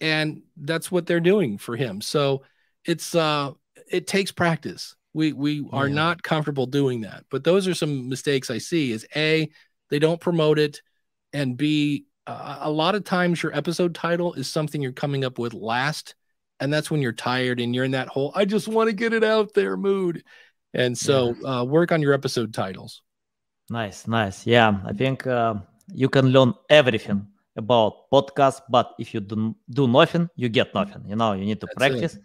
and 0.01 0.43
that's 0.57 0.91
what 0.91 1.07
they're 1.07 1.21
doing 1.21 1.59
for 1.59 1.77
him. 1.77 2.01
So 2.01 2.43
it's 2.85 3.15
uh 3.15 3.53
it 3.91 4.07
takes 4.07 4.33
practice. 4.33 4.95
We 5.13 5.33
we 5.33 5.67
are 5.73 5.89
not 5.89 6.23
comfortable 6.23 6.67
doing 6.67 7.03
that. 7.03 7.25
But 7.31 7.45
those 7.45 7.67
are 7.67 7.75
some 7.75 8.09
mistakes 8.09 8.51
I 8.51 8.59
see 8.59 8.93
is 8.93 9.07
A, 9.17 9.51
they 9.91 9.99
don't 9.99 10.21
promote 10.21 10.59
it, 10.59 10.83
and 11.33 11.57
B, 11.57 12.07
uh, 12.27 12.59
a 12.61 12.71
lot 12.71 12.95
of 12.95 13.05
times 13.05 13.43
your 13.43 13.57
episode 13.57 13.95
title 13.95 14.35
is 14.35 14.49
something 14.51 14.83
you're 14.83 14.93
coming 14.93 15.25
up 15.25 15.39
with 15.39 15.55
last 15.55 16.15
and 16.61 16.73
that's 16.73 16.91
when 16.91 17.03
you're 17.03 17.13
tired 17.13 17.61
and 17.61 17.75
you're 17.75 17.85
in 17.85 17.93
that 17.93 18.09
whole 18.09 18.33
i 18.35 18.45
just 18.45 18.69
want 18.69 18.89
to 18.89 18.93
get 18.93 19.13
it 19.13 19.25
out 19.25 19.53
there 19.55 19.77
mood 19.77 20.25
and 20.75 20.97
so 20.97 21.35
yeah. 21.43 21.61
uh, 21.61 21.65
work 21.65 21.93
on 21.93 22.03
your 22.03 22.13
episode 22.13 22.53
titles 22.53 23.03
nice 23.71 24.07
nice 24.07 24.47
yeah 24.47 24.79
i 24.85 24.93
think 24.93 25.27
uh, 25.27 25.55
you 25.95 26.09
can 26.09 26.27
learn 26.27 26.53
everything 26.69 27.27
about 27.57 28.11
podcast 28.13 28.61
but 28.69 28.95
if 28.99 29.15
you 29.15 29.21
do, 29.21 29.55
do 29.71 29.89
nothing 29.89 30.29
you 30.37 30.49
get 30.49 30.75
nothing. 30.75 31.05
You 31.09 31.17
know 31.17 31.33
you 31.33 31.45
need 31.45 31.61
to 31.61 31.67
that's 31.67 31.77
practice 31.77 32.15
it. 32.17 32.23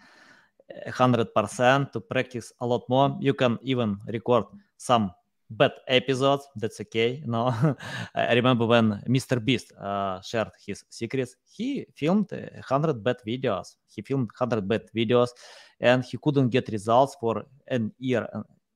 100% 0.87 1.91
to 1.91 1.99
practice 1.99 2.53
a 2.61 2.65
lot 2.65 2.87
more. 2.87 3.17
You 3.19 3.33
can 3.33 3.59
even 3.61 3.97
record 4.07 4.45
some 4.77 5.11
bad 5.49 5.71
episodes. 5.87 6.47
That's 6.55 6.79
okay 6.81 7.21
you 7.23 7.27
know. 7.27 7.53
I 8.15 8.33
remember 8.33 8.65
when 8.65 9.01
mr 9.07 9.43
beast 9.43 9.71
uh, 9.73 10.21
shared 10.21 10.51
his 10.65 10.83
secrets. 10.89 11.35
He 11.45 11.85
filmed 11.95 12.31
100 12.31 13.03
bad 13.03 13.17
videos. 13.27 13.75
He 13.87 14.01
filmed 14.01 14.29
100 14.37 14.67
bad 14.67 14.83
videos 14.95 15.29
and 15.79 16.03
he 16.03 16.17
couldn't 16.17 16.49
get 16.49 16.69
results 16.69 17.15
for 17.19 17.43
an 17.67 17.91
year 17.99 18.27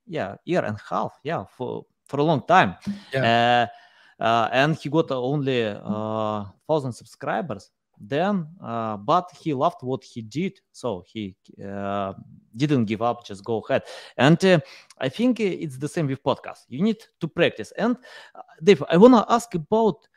yeah 0.08 0.36
year 0.45 0.64
and 0.66 0.78
a 0.78 0.93
half. 0.93 1.14
Yeah 1.24 1.45
for 1.45 1.86
for 2.08 2.20
a 2.20 2.24
long 2.24 2.45
time. 2.47 2.76
Yeah. 3.14 3.68
uh, 3.68 3.84
uh, 4.20 4.49
and 4.51 4.76
he 4.76 4.89
got 4.89 5.11
only 5.11 5.66
uh, 5.66 6.45
thousand 6.68 6.93
subscribers. 6.93 7.72
Then 7.99 8.47
uh, 8.61 8.97
but 8.97 9.30
he 9.39 9.53
loved 9.53 9.82
what 9.82 10.03
he 10.03 10.22
did 10.22 10.59
so 10.72 11.03
he 11.07 11.36
uh, 11.66 12.13
didn't 12.55 12.86
give 12.86 13.01
up 13.01 13.26
just 13.26 13.43
go 13.43 13.61
ahead. 13.61 13.84
And 14.18 14.43
uh, 14.43 14.59
i 14.99 15.09
think 15.09 15.39
it's 15.39 15.78
the 15.78 15.88
same 15.88 16.07
with 16.07 16.22
podcast. 16.24 16.66
You 16.68 16.84
need 16.84 16.97
to 17.22 17.28
practice. 17.28 17.72
And 17.78 17.95
uh, 18.36 18.41
dave 18.61 18.84
i 18.89 18.97
want 18.97 19.13
to 19.13 19.26
ask 19.30 19.53
about 19.55 20.07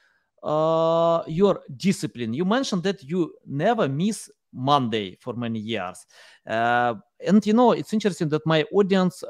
uh, 0.42 1.22
your 1.26 1.60
discipline. 1.76 2.34
You 2.34 2.44
mentioned 2.44 2.82
that 2.84 3.02
you 3.02 3.34
never 3.46 3.88
miss 3.88 4.30
monday 4.52 5.16
for 5.20 5.34
many 5.34 5.58
years. 5.58 6.06
Uh, 6.46 6.94
and 7.24 7.44
you 7.46 7.52
know 7.52 7.72
it's 7.72 7.92
interesting 7.92 8.28
that 8.30 8.44
my 8.46 8.64
audience 8.72 9.22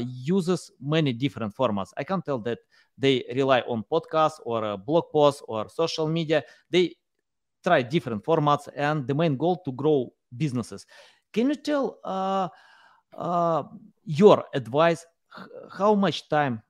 uses 0.00 0.70
many 0.80 1.12
different 1.12 1.54
formats. 1.54 1.90
I 1.96 2.04
can't 2.04 2.24
tell 2.24 2.38
that 2.40 2.58
they 2.98 3.24
rely 3.34 3.60
on 3.60 3.84
podcasts 3.90 4.40
or 4.44 4.76
blog 4.78 5.04
posts 5.12 5.42
or 5.48 5.68
social 5.68 6.08
media. 6.08 6.42
They 6.70 6.94
try 7.62 7.82
different 7.82 8.24
formats 8.24 8.68
and 8.74 9.06
the 9.06 9.14
main 9.14 9.36
goal 9.36 9.62
to 9.64 9.72
grow 9.72 10.12
businesses. 10.36 10.86
Can 11.32 11.48
you 11.48 11.54
tell 11.54 11.98
uh, 12.04 12.48
uh, 13.16 13.64
your 14.04 14.44
advice 14.54 15.06
how 15.72 15.94
much 15.94 16.28
time 16.28 16.62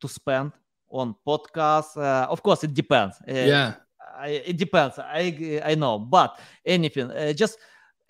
to 0.00 0.08
spend 0.08 0.52
on 0.88 1.14
podcasts? 1.26 1.96
Uh, 1.96 2.26
of 2.30 2.42
course 2.42 2.64
it 2.64 2.74
depends. 2.74 3.16
Uh, 3.28 3.32
yeah. 3.32 3.74
I, 4.18 4.28
it 4.46 4.56
depends. 4.56 4.98
I 4.98 5.60
i 5.64 5.74
know. 5.74 5.98
But 5.98 6.38
anything 6.64 7.10
uh, 7.10 7.32
just 7.32 7.58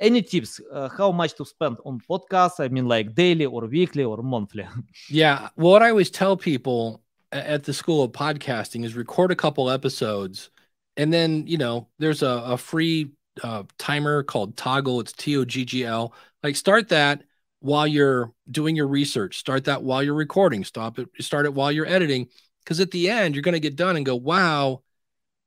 any 0.00 0.22
tips 0.22 0.60
uh, 0.72 0.88
how 0.88 1.12
much 1.12 1.34
to 1.34 1.44
spend 1.44 1.76
on 1.84 2.00
podcasts? 2.08 2.58
I 2.58 2.68
mean 2.68 2.86
like 2.86 3.14
daily 3.14 3.44
or 3.46 3.66
weekly 3.66 4.04
or 4.04 4.22
monthly? 4.22 4.66
Yeah. 5.10 5.48
What 5.56 5.82
i 5.82 5.90
always 5.90 6.10
tell 6.10 6.36
people 6.36 7.02
at 7.32 7.64
the 7.64 7.72
school 7.72 8.02
of 8.02 8.12
podcasting 8.12 8.84
is 8.84 8.94
record 8.94 9.30
a 9.30 9.36
couple 9.36 9.70
episodes 9.70 10.50
and 10.96 11.12
then 11.12 11.46
you 11.46 11.56
know 11.56 11.88
there's 11.98 12.22
a, 12.22 12.42
a 12.46 12.56
free 12.56 13.10
uh, 13.42 13.62
timer 13.78 14.22
called 14.22 14.56
Toggl. 14.56 15.00
it's 15.00 15.12
t-o-g-g-l 15.12 16.14
like 16.42 16.56
start 16.56 16.88
that 16.88 17.22
while 17.60 17.86
you're 17.86 18.32
doing 18.50 18.74
your 18.74 18.88
research. 18.88 19.38
Start 19.38 19.64
that 19.64 19.82
while 19.82 20.02
you're 20.02 20.14
recording. 20.14 20.64
Stop 20.64 20.98
it 20.98 21.08
start 21.20 21.46
it 21.46 21.54
while 21.54 21.70
you're 21.70 21.86
editing 21.86 22.28
because 22.64 22.80
at 22.80 22.90
the 22.90 23.08
end 23.08 23.34
you're 23.34 23.42
going 23.42 23.52
to 23.52 23.60
get 23.60 23.76
done 23.76 23.96
and 23.96 24.04
go 24.04 24.16
wow 24.16 24.82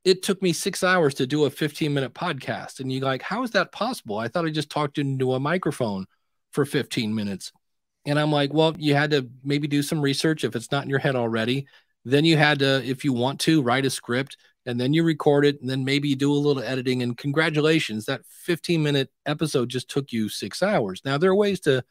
it 0.05 0.21
took 0.21 0.41
me 0.41 0.51
six 0.51 0.83
hours 0.83 1.13
to 1.13 1.25
do 1.25 1.45
a 1.45 1.49
15 1.49 1.93
minute 1.93 2.13
podcast. 2.13 2.79
And 2.79 2.91
you're 2.91 3.03
like 3.03 3.21
how 3.21 3.43
is 3.43 3.51
that 3.51 3.71
possible? 3.71 4.17
I 4.17 4.27
thought 4.27 4.45
i 4.45 4.49
just 4.49 4.69
talked 4.69 4.97
into 4.97 5.33
a 5.33 5.39
microphone 5.39 6.05
for 6.51 6.65
15 6.65 7.13
minutes 7.13 7.51
and 8.05 8.19
i'm 8.19 8.31
like 8.31 8.53
well 8.53 8.75
you 8.77 8.95
had 8.95 9.11
to 9.11 9.29
maybe 9.43 9.67
do 9.67 9.81
some 9.81 10.01
research 10.01 10.43
if 10.43 10.55
it's 10.55 10.71
not 10.71 10.83
in 10.83 10.89
your 10.89 10.99
head 10.99 11.15
already. 11.15 11.67
Then 12.05 12.25
you 12.25 12.37
had 12.37 12.59
to 12.59 12.83
if 12.83 13.05
you 13.05 13.13
want 13.13 13.39
to 13.41 13.61
write 13.61 13.85
a 13.85 13.89
script 13.89 14.37
and 14.65 14.79
then 14.79 14.93
you 14.93 15.03
record 15.03 15.45
it 15.45 15.61
and 15.61 15.69
then 15.69 15.83
maybe 15.83 16.09
you 16.09 16.15
do 16.15 16.31
a 16.31 16.35
little 16.35 16.63
editing. 16.63 17.01
And 17.01 17.17
congratulations 17.17 18.05
that 18.05 18.25
15 18.25 18.83
minute 18.83 19.09
episode 19.25 19.69
just 19.69 19.89
took 19.89 20.11
you 20.11 20.29
six 20.29 20.61
hours. 20.61 21.01
Now 21.05 21.17
there 21.17 21.31
are 21.31 21.35
ways 21.35 21.61
to 21.61 21.83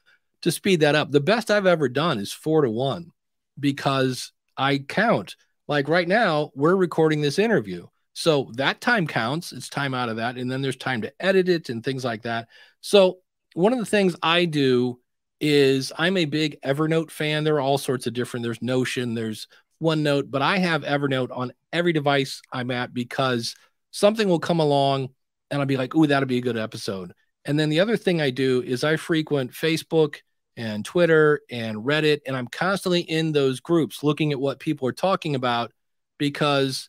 to 0.43 0.53
speed 0.53 0.81
that 0.81 0.95
up. 0.95 1.11
The 1.11 1.21
best 1.21 1.51
i've 1.51 1.67
ever 1.67 1.89
done 1.89 2.19
is 2.19 2.33
four 2.33 2.63
to 2.63 2.71
one 2.71 3.11
because 3.59 4.33
i 4.57 4.79
count. 4.79 5.37
Like 5.69 5.89
right 5.89 6.09
now 6.09 6.51
we're 6.55 6.77
recording 6.77 7.21
this 7.21 7.39
interview. 7.39 7.87
So 8.15 8.51
that 8.57 8.83
time 8.83 9.07
counts. 9.07 9.53
It's 9.53 9.71
time 9.71 9.95
out 9.95 10.11
of 10.11 10.17
that. 10.17 10.37
And 10.37 10.51
then 10.51 10.61
there's 10.61 10.77
time 10.77 11.01
to 11.03 11.13
edit 11.19 11.49
it 11.49 11.71
and 11.71 11.83
things 11.83 12.05
like 12.05 12.23
that. 12.23 12.49
So 12.83 13.19
one 13.55 13.73
of 13.73 13.79
the 13.79 13.87
things 13.87 14.17
i 14.23 14.45
do 14.45 14.99
is 15.43 15.93
i'm 15.99 16.17
a 16.17 16.25
big 16.25 16.59
evernote 16.63 17.11
fan 17.11 17.45
there 17.45 17.57
are 17.57 17.61
all 17.61 17.77
sorts 17.77 18.07
of 18.07 18.15
different 18.15 18.45
there's 18.45 18.63
notion 18.63 19.13
there's 19.13 19.49
OneNote, 19.83 20.31
but 20.31 20.41
I 20.41 20.59
have 20.59 20.83
Evernote 20.85 21.37
on 21.37 21.53
every 21.73 21.93
device 21.93 22.41
I'm 22.53 22.71
at 22.71 22.95
because 22.95 23.55
something 23.91 24.29
will 24.29 24.39
come 24.39 24.61
along 24.61 25.11
and 25.51 25.61
I'll 25.61 25.67
be 25.67 25.77
like, 25.77 25.95
ooh, 25.95 26.07
that'll 26.07 26.29
be 26.29 26.39
a 26.39 26.43
good 26.43 26.57
episode. 26.57 27.13
And 27.45 27.59
then 27.59 27.69
the 27.69 27.81
other 27.81 27.97
thing 27.97 28.21
I 28.21 28.31
do 28.31 28.63
is 28.63 28.85
I 28.85 28.97
frequent 28.97 29.51
Facebook 29.51 30.19
and 30.57 30.85
Twitter 30.85 31.41
and 31.51 31.79
Reddit, 31.79 32.21
and 32.27 32.37
I'm 32.37 32.47
constantly 32.47 33.01
in 33.01 33.33
those 33.33 33.61
groups 33.61 34.03
looking 34.03 34.33
at 34.33 34.41
what 34.41 34.61
people 34.61 34.87
are 34.87 34.93
talking 34.93 35.35
about 35.35 35.73
because 36.19 36.89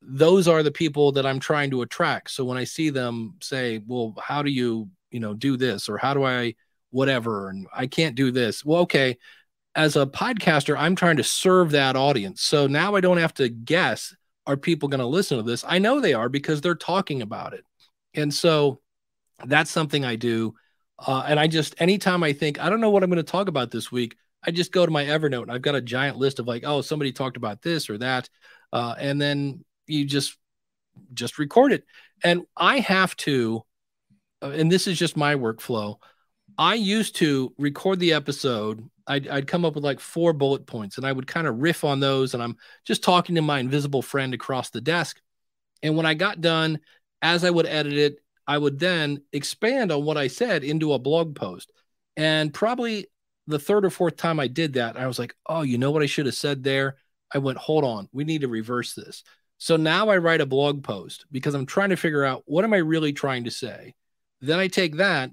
those 0.00 0.46
are 0.46 0.62
the 0.62 0.70
people 0.70 1.12
that 1.12 1.26
I'm 1.26 1.40
trying 1.40 1.70
to 1.72 1.82
attract. 1.82 2.30
So 2.30 2.44
when 2.44 2.56
I 2.56 2.64
see 2.64 2.90
them 2.90 3.34
say, 3.40 3.82
well, 3.84 4.14
how 4.22 4.42
do 4.42 4.50
you, 4.50 4.88
you 5.10 5.18
know, 5.18 5.34
do 5.34 5.56
this 5.56 5.88
or 5.88 5.98
how 5.98 6.14
do 6.14 6.22
I 6.22 6.54
whatever 6.90 7.48
and 7.48 7.66
I 7.72 7.86
can't 7.86 8.14
do 8.14 8.30
this. 8.30 8.64
Well, 8.64 8.82
okay, 8.82 9.18
as 9.74 9.96
a 9.96 10.06
podcaster, 10.06 10.76
I'm 10.76 10.96
trying 10.96 11.18
to 11.18 11.24
serve 11.24 11.70
that 11.70 11.96
audience. 11.96 12.42
So 12.42 12.66
now 12.66 12.94
I 12.94 13.00
don't 13.00 13.18
have 13.18 13.34
to 13.34 13.48
guess 13.48 14.14
are 14.48 14.56
people 14.56 14.88
going 14.88 15.00
to 15.00 15.06
listen 15.06 15.36
to 15.36 15.42
this? 15.42 15.62
I 15.68 15.78
know 15.78 16.00
they 16.00 16.14
are 16.14 16.30
because 16.30 16.62
they're 16.62 16.74
talking 16.74 17.20
about 17.20 17.52
it. 17.52 17.64
And 18.14 18.32
so 18.32 18.80
that's 19.44 19.70
something 19.70 20.06
I 20.06 20.16
do. 20.16 20.54
Uh, 20.98 21.22
and 21.26 21.38
I 21.38 21.46
just, 21.46 21.74
anytime 21.78 22.24
I 22.24 22.32
think, 22.32 22.58
I 22.58 22.70
don't 22.70 22.80
know 22.80 22.90
what 22.90 23.02
I'm 23.02 23.10
going 23.10 23.18
to 23.18 23.30
talk 23.30 23.48
about 23.48 23.70
this 23.70 23.92
week, 23.92 24.16
I 24.42 24.50
just 24.50 24.72
go 24.72 24.86
to 24.86 24.90
my 24.90 25.04
Evernote 25.04 25.42
and 25.42 25.52
I've 25.52 25.62
got 25.62 25.74
a 25.74 25.82
giant 25.82 26.16
list 26.16 26.38
of 26.38 26.48
like, 26.48 26.64
oh, 26.66 26.80
somebody 26.80 27.12
talked 27.12 27.36
about 27.36 27.60
this 27.60 27.90
or 27.90 27.98
that. 27.98 28.30
Uh, 28.72 28.94
and 28.98 29.20
then 29.20 29.64
you 29.86 30.06
just, 30.06 30.36
just 31.12 31.38
record 31.38 31.72
it. 31.72 31.84
And 32.24 32.44
I 32.56 32.78
have 32.80 33.14
to, 33.18 33.62
uh, 34.42 34.50
and 34.50 34.72
this 34.72 34.86
is 34.86 34.98
just 34.98 35.16
my 35.16 35.34
workflow. 35.34 35.98
I 36.58 36.74
used 36.74 37.16
to 37.16 37.54
record 37.56 38.00
the 38.00 38.12
episode 38.12 38.88
I'd, 39.08 39.26
I'd 39.26 39.46
come 39.46 39.64
up 39.64 39.74
with 39.74 39.84
like 39.84 40.00
four 40.00 40.32
bullet 40.32 40.66
points 40.66 40.98
and 40.98 41.06
I 41.06 41.12
would 41.12 41.26
kind 41.26 41.46
of 41.46 41.60
riff 41.60 41.82
on 41.82 41.98
those. 41.98 42.34
And 42.34 42.42
I'm 42.42 42.56
just 42.84 43.02
talking 43.02 43.34
to 43.34 43.42
my 43.42 43.58
invisible 43.58 44.02
friend 44.02 44.34
across 44.34 44.70
the 44.70 44.80
desk. 44.80 45.20
And 45.82 45.96
when 45.96 46.06
I 46.06 46.14
got 46.14 46.40
done, 46.40 46.80
as 47.22 47.42
I 47.44 47.50
would 47.50 47.66
edit 47.66 47.94
it, 47.94 48.16
I 48.46 48.58
would 48.58 48.78
then 48.78 49.22
expand 49.32 49.90
on 49.90 50.04
what 50.04 50.16
I 50.16 50.28
said 50.28 50.62
into 50.62 50.92
a 50.92 50.98
blog 50.98 51.34
post. 51.34 51.72
And 52.16 52.52
probably 52.52 53.06
the 53.46 53.58
third 53.58 53.84
or 53.84 53.90
fourth 53.90 54.16
time 54.16 54.38
I 54.38 54.46
did 54.46 54.74
that, 54.74 54.98
I 54.98 55.06
was 55.06 55.18
like, 55.18 55.34
oh, 55.46 55.62
you 55.62 55.78
know 55.78 55.90
what 55.90 56.02
I 56.02 56.06
should 56.06 56.26
have 56.26 56.34
said 56.34 56.62
there? 56.62 56.96
I 57.32 57.38
went, 57.38 57.58
hold 57.58 57.84
on, 57.84 58.08
we 58.12 58.24
need 58.24 58.42
to 58.42 58.48
reverse 58.48 58.94
this. 58.94 59.22
So 59.58 59.76
now 59.76 60.08
I 60.08 60.18
write 60.18 60.40
a 60.40 60.46
blog 60.46 60.84
post 60.84 61.26
because 61.32 61.54
I'm 61.54 61.66
trying 61.66 61.90
to 61.90 61.96
figure 61.96 62.24
out 62.24 62.42
what 62.46 62.64
am 62.64 62.74
I 62.74 62.78
really 62.78 63.12
trying 63.12 63.44
to 63.44 63.50
say. 63.50 63.94
Then 64.40 64.58
I 64.58 64.68
take 64.68 64.96
that, 64.96 65.30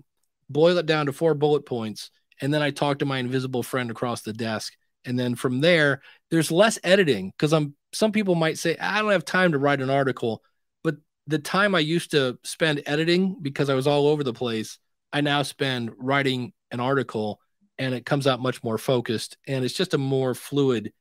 boil 0.50 0.78
it 0.78 0.86
down 0.86 1.08
to 1.08 1.14
four 1.14 1.34
bullet 1.34 1.66
points, 1.66 2.12
and 2.42 2.54
then 2.54 2.62
I 2.62 2.72
talk 2.72 3.00
to 3.00 3.06
my 3.06 3.20
invisible 3.20 3.64
friend 3.64 3.90
across 3.90 4.22
the 4.22 4.34
desk. 4.34 4.74
And 5.06 5.20
then 5.20 5.36
from 5.36 5.62
there, 5.62 6.02
there's 6.32 6.52
less 6.52 6.80
editing 6.84 7.32
because 7.32 7.54
I'm 7.54 7.76
some 7.94 8.12
people 8.12 8.36
might 8.36 8.58
say, 8.58 8.76
I 8.78 9.02
don't 9.02 9.12
have 9.12 9.24
time 9.24 9.54
to 9.54 9.58
write 9.58 9.82
an 9.82 9.90
article, 9.90 10.44
but 10.84 10.96
the 11.28 11.40
time 11.40 11.76
I 11.76 11.80
used 11.80 12.12
to 12.12 12.38
spend 12.44 12.84
editing 12.86 13.38
because 13.42 13.70
I 13.70 13.74
was 13.74 13.88
all 13.88 14.08
over 14.08 14.24
the 14.24 14.34
place, 14.34 14.80
I 15.14 15.22
now 15.22 15.44
spend 15.44 15.92
writing 15.98 16.52
an 16.72 16.82
article 16.82 17.40
and 17.78 17.94
it 17.94 18.06
comes 18.06 18.28
out 18.28 18.42
much 18.42 18.64
more 18.64 18.78
focused 18.78 19.38
and 19.48 19.64
it's 19.64 19.74
just 19.74 19.94
a 19.94 19.98
more 19.98 20.34
fluid 20.34 20.92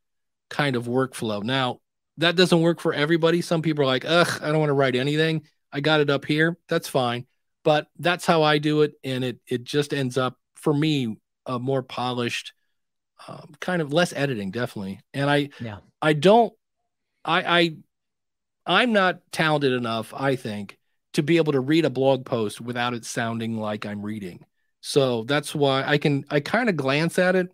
kind 0.51 0.77
of 0.77 0.87
workflow. 0.87 1.43
Now, 1.43 1.81
that 2.19 2.37
doesn't 2.37 2.61
work 2.61 2.81
for 2.81 2.93
everybody. 2.93 3.41
Some 3.41 3.63
people 3.63 3.83
are 3.83 3.89
like, 3.89 4.05
ugh, 4.05 4.41
I 4.41 4.49
don't 4.49 4.61
want 4.61 4.71
to 4.71 4.75
write 4.75 4.95
anything. 4.95 5.43
I 5.73 5.81
got 5.81 6.01
it 6.01 6.11
up 6.11 6.25
here. 6.25 6.57
That's 6.69 6.89
fine. 6.89 7.27
But 7.65 7.89
that's 7.99 8.27
how 8.27 8.43
I 8.43 8.59
do 8.59 8.83
it. 8.83 8.95
And 9.03 9.25
it 9.25 9.41
it 9.49 9.65
just 9.65 9.93
ends 9.93 10.17
up 10.19 10.39
for 10.55 10.73
me 10.75 11.17
a 11.47 11.59
more 11.59 11.83
polished, 11.83 12.53
um, 13.29 13.55
kind 13.61 13.83
of 13.83 13.93
less 13.93 14.13
editing, 14.13 14.51
definitely. 14.51 15.01
And 15.13 15.31
I 15.31 15.51
Yeah. 15.61 15.79
I 16.01 16.13
don't 16.13 16.53
I 17.25 17.61
I 17.61 17.77
I'm 18.67 18.93
not 18.93 19.21
talented 19.33 19.73
enough, 19.73 20.13
I 20.15 20.37
think, 20.37 20.79
to 21.15 21.23
be 21.23 21.37
able 21.37 21.53
to 21.53 21.61
read 21.61 21.85
a 21.85 21.91
blog 21.91 22.25
post 22.25 22.61
without 22.61 22.95
it 22.95 23.05
sounding 23.05 23.59
like 23.59 23.87
I'm 23.87 24.03
reading. 24.03 24.45
So 24.81 25.25
that's 25.25 25.55
why 25.55 25.85
I 25.85 25.99
can 25.99 26.25
I 26.31 26.41
kind 26.41 26.69
of 26.69 26.77
glance 26.77 27.19
at 27.19 27.37
it. 27.37 27.49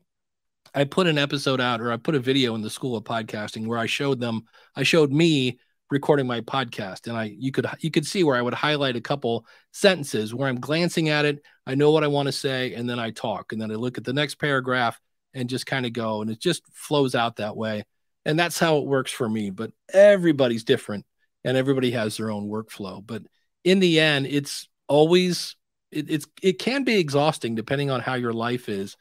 I 0.75 0.85
put 0.85 1.07
an 1.09 1.19
episode 1.19 1.61
out 1.61 1.81
or 1.81 1.91
I 1.93 1.97
put 1.97 2.15
a 2.15 2.21
video 2.21 2.55
in 2.55 2.63
the 2.63 2.71
school 2.71 2.97
of 2.97 3.05
podcasting 3.05 3.67
where 3.67 3.79
I 3.79 3.87
showed 3.87 4.21
them 4.21 4.43
I 4.77 4.83
showed 4.85 5.13
me 5.13 5.59
recording 5.91 6.27
my 6.27 6.41
podcast 6.41 7.09
and 7.09 7.17
I 7.17 7.35
you 7.37 7.51
could 7.51 7.67
you 7.81 7.91
could 7.91 8.07
see 8.07 8.23
where 8.23 8.37
I 8.37 8.43
would 8.43 8.55
highlight 8.55 8.97
a 8.97 9.01
couple 9.01 9.45
sentences 9.73 10.33
where 10.35 10.49
I'm 10.49 10.61
glancing 10.61 11.09
at 11.09 11.25
it, 11.25 11.43
I 11.67 11.75
know 11.75 11.91
what 11.91 12.05
I 12.05 12.09
want 12.09 12.27
to 12.27 12.33
say 12.33 12.75
and 12.75 12.89
then 12.89 12.99
I 12.99 13.11
talk 13.11 13.53
and 13.53 13.61
then 13.61 13.71
I 13.71 13.75
look 13.75 13.99
at 13.99 14.05
the 14.05 14.13
next 14.13 14.37
paragraph 14.37 15.01
and 15.35 15.49
just 15.49 15.67
kind 15.67 15.87
of 15.87 15.93
go 15.93 16.23
and 16.23 16.31
it 16.31 16.41
just 16.41 16.63
flows 16.73 17.15
out 17.15 17.37
that 17.37 17.57
way. 17.57 17.85
And 18.25 18.39
that's 18.39 18.59
how 18.59 18.79
it 18.79 18.87
works 18.87 19.11
for 19.11 19.29
me, 19.29 19.51
but 19.51 19.73
everybody's 19.93 20.65
different 20.65 21.05
and 21.45 21.57
everybody 21.57 21.91
has 21.93 22.17
their 22.17 22.31
own 22.31 22.49
workflow, 22.49 23.05
but 23.05 23.23
in 23.65 23.81
the 23.81 23.99
end 24.01 24.27
it's 24.27 24.69
always 24.89 25.57
it, 25.91 26.09
it's 26.09 26.27
it 26.41 26.59
can 26.59 26.85
be 26.85 26.99
exhausting 26.99 27.55
depending 27.55 27.91
on 27.91 28.01
how 28.01 28.15
your 28.15 28.33
life 28.33 28.69
is 28.69 28.97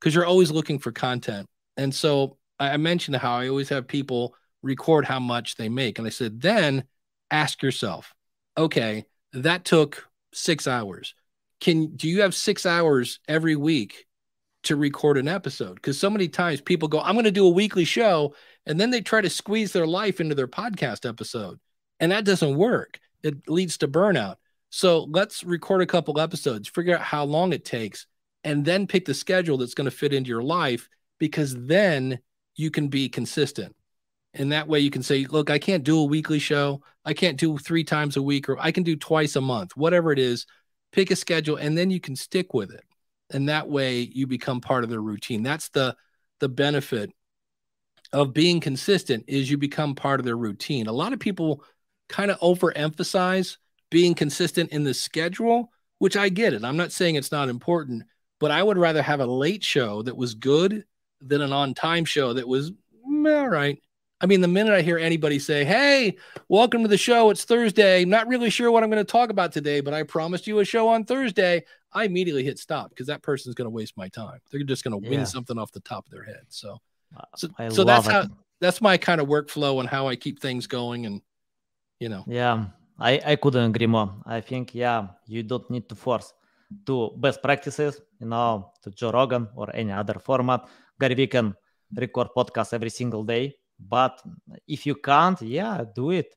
because 0.00 0.14
you're 0.14 0.26
always 0.26 0.50
looking 0.50 0.80
for 0.80 0.90
content. 0.90 1.46
And 1.76 1.94
so 1.94 2.36
I, 2.58 2.70
I 2.70 2.76
mentioned 2.78 3.16
how 3.16 3.36
I 3.36 3.48
always 3.48 3.68
have 3.68 3.86
people 3.86 4.34
record 4.62 5.04
how 5.04 5.20
much 5.20 5.56
they 5.56 5.68
make. 5.68 5.98
And 5.98 6.06
I 6.06 6.10
said, 6.10 6.40
then 6.40 6.84
ask 7.30 7.62
yourself, 7.62 8.14
okay, 8.56 9.04
that 9.32 9.64
took 9.64 10.08
six 10.32 10.66
hours. 10.66 11.14
Can 11.60 11.96
do 11.96 12.08
you 12.08 12.22
have 12.22 12.34
six 12.34 12.66
hours 12.66 13.20
every 13.28 13.56
week 13.56 14.06
to 14.64 14.76
record 14.76 15.18
an 15.18 15.28
episode? 15.28 15.74
Because 15.76 15.98
so 15.98 16.10
many 16.10 16.28
times 16.28 16.60
people 16.60 16.88
go, 16.88 17.00
I'm 17.00 17.14
going 17.14 17.24
to 17.24 17.30
do 17.30 17.46
a 17.46 17.50
weekly 17.50 17.84
show, 17.84 18.34
and 18.66 18.80
then 18.80 18.90
they 18.90 19.00
try 19.00 19.20
to 19.20 19.30
squeeze 19.30 19.72
their 19.72 19.86
life 19.86 20.20
into 20.20 20.34
their 20.34 20.48
podcast 20.48 21.08
episode. 21.08 21.58
And 22.00 22.12
that 22.12 22.24
doesn't 22.24 22.56
work. 22.56 22.98
It 23.22 23.48
leads 23.48 23.78
to 23.78 23.88
burnout. 23.88 24.36
So 24.70 25.06
let's 25.10 25.44
record 25.44 25.82
a 25.82 25.86
couple 25.86 26.18
episodes, 26.18 26.68
figure 26.68 26.96
out 26.96 27.02
how 27.02 27.24
long 27.24 27.52
it 27.52 27.64
takes, 27.64 28.06
and 28.42 28.64
then 28.64 28.86
pick 28.86 29.04
the 29.04 29.14
schedule 29.14 29.58
that's 29.58 29.74
going 29.74 29.84
to 29.84 29.96
fit 29.96 30.12
into 30.12 30.28
your 30.28 30.42
life 30.42 30.88
because 31.18 31.54
then 31.56 32.18
you 32.56 32.70
can 32.70 32.88
be 32.88 33.08
consistent. 33.08 33.76
And 34.34 34.52
that 34.52 34.68
way 34.68 34.80
you 34.80 34.90
can 34.90 35.02
say, 35.02 35.26
look, 35.26 35.50
I 35.50 35.58
can't 35.58 35.84
do 35.84 35.98
a 35.98 36.04
weekly 36.04 36.38
show. 36.38 36.82
I 37.04 37.12
can't 37.12 37.38
do 37.38 37.58
three 37.58 37.84
times 37.84 38.16
a 38.16 38.22
week, 38.22 38.48
or 38.48 38.58
I 38.58 38.72
can 38.72 38.82
do 38.82 38.96
twice 38.96 39.36
a 39.36 39.40
month, 39.40 39.76
whatever 39.76 40.12
it 40.12 40.18
is. 40.18 40.46
Pick 40.92 41.10
a 41.10 41.16
schedule 41.16 41.56
and 41.56 41.76
then 41.76 41.90
you 41.90 42.00
can 42.00 42.16
stick 42.16 42.54
with 42.54 42.70
it. 42.70 42.84
And 43.30 43.48
that 43.48 43.68
way 43.68 44.00
you 44.00 44.26
become 44.26 44.60
part 44.60 44.84
of 44.84 44.90
their 44.90 45.00
routine. 45.00 45.42
That's 45.42 45.68
the 45.70 45.96
the 46.40 46.48
benefit 46.48 47.10
of 48.12 48.34
being 48.34 48.60
consistent 48.60 49.24
is 49.28 49.50
you 49.50 49.56
become 49.56 49.94
part 49.94 50.20
of 50.20 50.26
their 50.26 50.36
routine. 50.36 50.86
A 50.86 50.92
lot 50.92 51.12
of 51.12 51.20
people 51.20 51.64
kind 52.08 52.30
of 52.30 52.38
overemphasize 52.40 53.56
being 53.90 54.14
consistent 54.14 54.70
in 54.70 54.84
the 54.84 54.92
schedule, 54.92 55.70
which 55.98 56.16
I 56.16 56.28
get 56.28 56.52
it. 56.52 56.64
I'm 56.64 56.76
not 56.76 56.92
saying 56.92 57.14
it's 57.14 57.32
not 57.32 57.48
important, 57.48 58.02
but 58.40 58.50
I 58.50 58.62
would 58.62 58.76
rather 58.76 59.02
have 59.02 59.20
a 59.20 59.26
late 59.26 59.62
show 59.62 60.02
that 60.02 60.16
was 60.16 60.34
good 60.34 60.84
than 61.20 61.40
an 61.40 61.52
on 61.52 61.74
time 61.74 62.04
show 62.04 62.32
that 62.32 62.48
was 62.48 62.72
all 63.06 63.48
right. 63.48 63.78
I 64.22 64.26
mean, 64.26 64.40
the 64.40 64.48
minute 64.48 64.72
I 64.72 64.82
hear 64.82 64.98
anybody 64.98 65.40
say, 65.40 65.64
Hey, 65.64 66.16
welcome 66.48 66.82
to 66.82 66.88
the 66.88 66.96
show, 66.96 67.30
it's 67.30 67.44
Thursday. 67.44 68.04
Not 68.04 68.28
really 68.28 68.50
sure 68.50 68.70
what 68.70 68.84
I'm 68.84 68.90
going 68.90 69.04
to 69.04 69.10
talk 69.10 69.30
about 69.30 69.50
today, 69.50 69.80
but 69.80 69.92
I 69.92 70.04
promised 70.04 70.46
you 70.46 70.60
a 70.60 70.64
show 70.64 70.88
on 70.88 71.04
Thursday. 71.04 71.64
I 71.92 72.04
immediately 72.04 72.44
hit 72.44 72.60
stop 72.60 72.90
because 72.90 73.08
that 73.08 73.20
person's 73.22 73.56
going 73.56 73.66
to 73.66 73.70
waste 73.70 73.96
my 73.96 74.08
time. 74.08 74.38
They're 74.50 74.62
just 74.62 74.84
going 74.84 75.02
to 75.02 75.10
win 75.10 75.26
something 75.26 75.58
off 75.58 75.72
the 75.72 75.80
top 75.80 76.06
of 76.06 76.12
their 76.12 76.22
head. 76.22 76.44
So, 76.48 76.78
so, 77.36 77.48
so 77.68 77.82
that's 77.84 78.06
love 78.06 78.06
how 78.06 78.26
that's 78.60 78.80
my 78.80 78.96
kind 78.96 79.20
of 79.20 79.26
workflow 79.26 79.80
and 79.80 79.88
how 79.88 80.06
I 80.06 80.14
keep 80.14 80.40
things 80.40 80.68
going. 80.68 81.04
And, 81.04 81.20
you 81.98 82.08
know, 82.08 82.24
Yeah, 82.28 82.66
I, 82.98 83.20
I 83.26 83.36
couldn't 83.36 83.74
agree 83.74 83.88
more. 83.88 84.14
I 84.24 84.40
think, 84.40 84.72
yeah, 84.72 85.08
you 85.26 85.42
don't 85.42 85.68
need 85.68 85.88
to 85.88 85.96
force 85.96 86.32
to 86.86 87.10
best 87.16 87.42
practices, 87.42 88.00
you 88.20 88.28
know, 88.28 88.70
to 88.82 88.90
Joe 88.92 89.10
Rogan 89.10 89.48
or 89.56 89.74
any 89.74 89.90
other 89.90 90.14
format. 90.14 90.68
Gary 90.98 91.14
Vee 91.14 91.26
can 91.26 91.54
record 91.92 92.28
podcast 92.36 92.72
every 92.72 92.90
single 92.90 93.24
day. 93.24 93.56
But 93.88 94.22
if 94.66 94.86
you 94.86 94.94
can't, 94.94 95.40
yeah, 95.42 95.84
do 95.94 96.10
it 96.10 96.34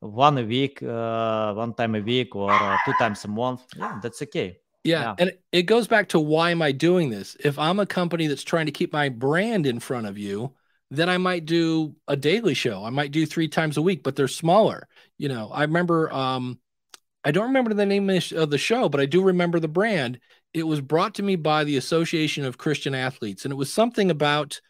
one 0.00 0.38
a 0.38 0.44
week, 0.44 0.82
uh, 0.82 1.54
one 1.54 1.74
time 1.74 1.94
a 1.94 2.00
week 2.00 2.34
or 2.34 2.50
uh, 2.50 2.76
two 2.84 2.92
times 2.98 3.24
a 3.24 3.28
month. 3.28 3.62
Yeah, 3.76 3.98
that's 4.02 4.20
okay. 4.22 4.58
Yeah, 4.84 5.02
Yeah. 5.02 5.14
and 5.18 5.32
it- 5.52 5.62
goes 5.62 5.86
back 5.86 6.08
to 6.08 6.20
why 6.20 6.50
am 6.50 6.60
I 6.60 6.72
doing 6.72 7.10
this? 7.10 7.36
If 7.40 7.58
I'm 7.58 7.78
a 7.78 7.86
company 7.86 8.26
that's 8.26 8.42
trying 8.42 8.66
to 8.66 8.72
keep 8.72 8.92
my 8.92 9.08
brand 9.08 9.66
in 9.66 9.78
front 9.78 10.06
of 10.06 10.18
you, 10.18 10.54
then 10.90 11.08
I 11.08 11.18
might 11.18 11.46
do 11.46 11.94
a 12.08 12.16
daily 12.16 12.54
show. 12.54 12.84
I 12.84 12.90
might 12.90 13.12
do 13.12 13.24
three 13.24 13.48
times 13.48 13.76
a 13.76 13.82
week, 13.82 14.02
but 14.02 14.16
they're 14.16 14.28
smaller. 14.28 14.88
You 15.18 15.28
know, 15.28 15.50
I 15.52 15.62
remember 15.62 16.12
um 16.12 16.58
I 17.24 17.30
don't 17.30 17.46
remember 17.46 17.72
the 17.72 17.86
name 17.86 18.10
of 18.10 18.50
the 18.50 18.58
show, 18.58 18.88
but 18.88 19.00
I 19.00 19.06
do 19.06 19.22
remember 19.22 19.60
the 19.60 19.68
brand. 19.68 20.18
It 20.52 20.64
was 20.64 20.80
brought 20.80 21.14
to 21.14 21.22
me 21.22 21.36
by 21.36 21.62
the 21.62 21.76
Association 21.76 22.44
of 22.44 22.58
Christian 22.58 22.94
Athletes, 22.96 23.44
and 23.44 23.52
it 23.52 23.56
was 23.56 23.72
something 23.72 24.10
about 24.10 24.60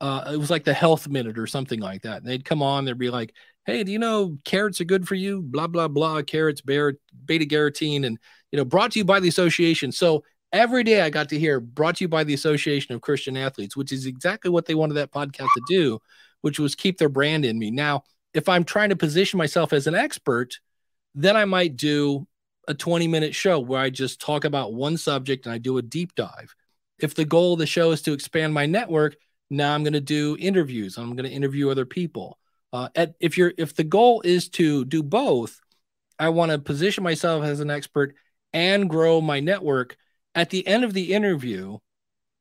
uh, 0.00 0.30
it 0.32 0.36
was 0.36 0.50
like 0.50 0.64
the 0.64 0.74
health 0.74 1.08
minute 1.08 1.38
or 1.38 1.46
something 1.46 1.80
like 1.80 2.02
that. 2.02 2.18
And 2.18 2.26
they'd 2.26 2.44
come 2.44 2.62
on, 2.62 2.84
they'd 2.84 2.98
be 2.98 3.10
like, 3.10 3.34
"Hey, 3.66 3.82
do 3.84 3.92
you 3.92 3.98
know 3.98 4.38
carrots 4.44 4.80
are 4.80 4.84
good 4.84 5.08
for 5.08 5.14
you?" 5.14 5.42
Blah 5.42 5.66
blah 5.66 5.88
blah. 5.88 6.22
Carrots, 6.22 6.60
bear, 6.60 6.94
beta 7.24 7.44
carotene, 7.46 8.06
and 8.06 8.18
you 8.52 8.56
know, 8.56 8.64
brought 8.64 8.92
to 8.92 8.98
you 8.98 9.04
by 9.04 9.20
the 9.20 9.28
association. 9.28 9.92
So 9.92 10.24
every 10.52 10.84
day 10.84 11.02
I 11.02 11.10
got 11.10 11.28
to 11.30 11.38
hear 11.38 11.60
brought 11.60 11.96
to 11.96 12.04
you 12.04 12.08
by 12.08 12.24
the 12.24 12.34
Association 12.34 12.94
of 12.94 13.00
Christian 13.00 13.36
Athletes, 13.36 13.76
which 13.76 13.92
is 13.92 14.06
exactly 14.06 14.50
what 14.50 14.66
they 14.66 14.74
wanted 14.74 14.94
that 14.94 15.12
podcast 15.12 15.48
to 15.54 15.62
do, 15.68 15.98
which 16.40 16.58
was 16.58 16.74
keep 16.74 16.98
their 16.98 17.08
brand 17.08 17.44
in 17.44 17.58
me. 17.58 17.70
Now, 17.70 18.04
if 18.34 18.48
I'm 18.48 18.64
trying 18.64 18.90
to 18.90 18.96
position 18.96 19.38
myself 19.38 19.72
as 19.72 19.86
an 19.86 19.94
expert, 19.94 20.58
then 21.14 21.36
I 21.36 21.44
might 21.44 21.76
do 21.76 22.26
a 22.66 22.74
20 22.74 23.08
minute 23.08 23.34
show 23.34 23.58
where 23.58 23.80
I 23.80 23.90
just 23.90 24.20
talk 24.20 24.44
about 24.44 24.74
one 24.74 24.96
subject 24.96 25.46
and 25.46 25.52
I 25.52 25.58
do 25.58 25.78
a 25.78 25.82
deep 25.82 26.14
dive. 26.14 26.54
If 26.98 27.14
the 27.14 27.24
goal 27.24 27.54
of 27.54 27.58
the 27.58 27.66
show 27.66 27.92
is 27.92 28.02
to 28.02 28.12
expand 28.12 28.52
my 28.52 28.66
network, 28.66 29.16
now 29.50 29.74
I'm 29.74 29.82
going 29.82 29.92
to 29.94 30.00
do 30.00 30.36
interviews. 30.38 30.96
I'm 30.96 31.16
going 31.16 31.28
to 31.28 31.34
interview 31.34 31.70
other 31.70 31.86
people. 31.86 32.38
Uh, 32.72 32.88
at, 32.94 33.14
if 33.20 33.38
you're 33.38 33.52
if 33.56 33.74
the 33.74 33.84
goal 33.84 34.20
is 34.22 34.48
to 34.50 34.84
do 34.84 35.02
both, 35.02 35.60
I 36.18 36.28
want 36.30 36.52
to 36.52 36.58
position 36.58 37.02
myself 37.04 37.44
as 37.44 37.60
an 37.60 37.70
expert 37.70 38.14
and 38.52 38.90
grow 38.90 39.20
my 39.20 39.40
network. 39.40 39.96
At 40.34 40.50
the 40.50 40.66
end 40.66 40.84
of 40.84 40.92
the 40.92 41.14
interview, 41.14 41.78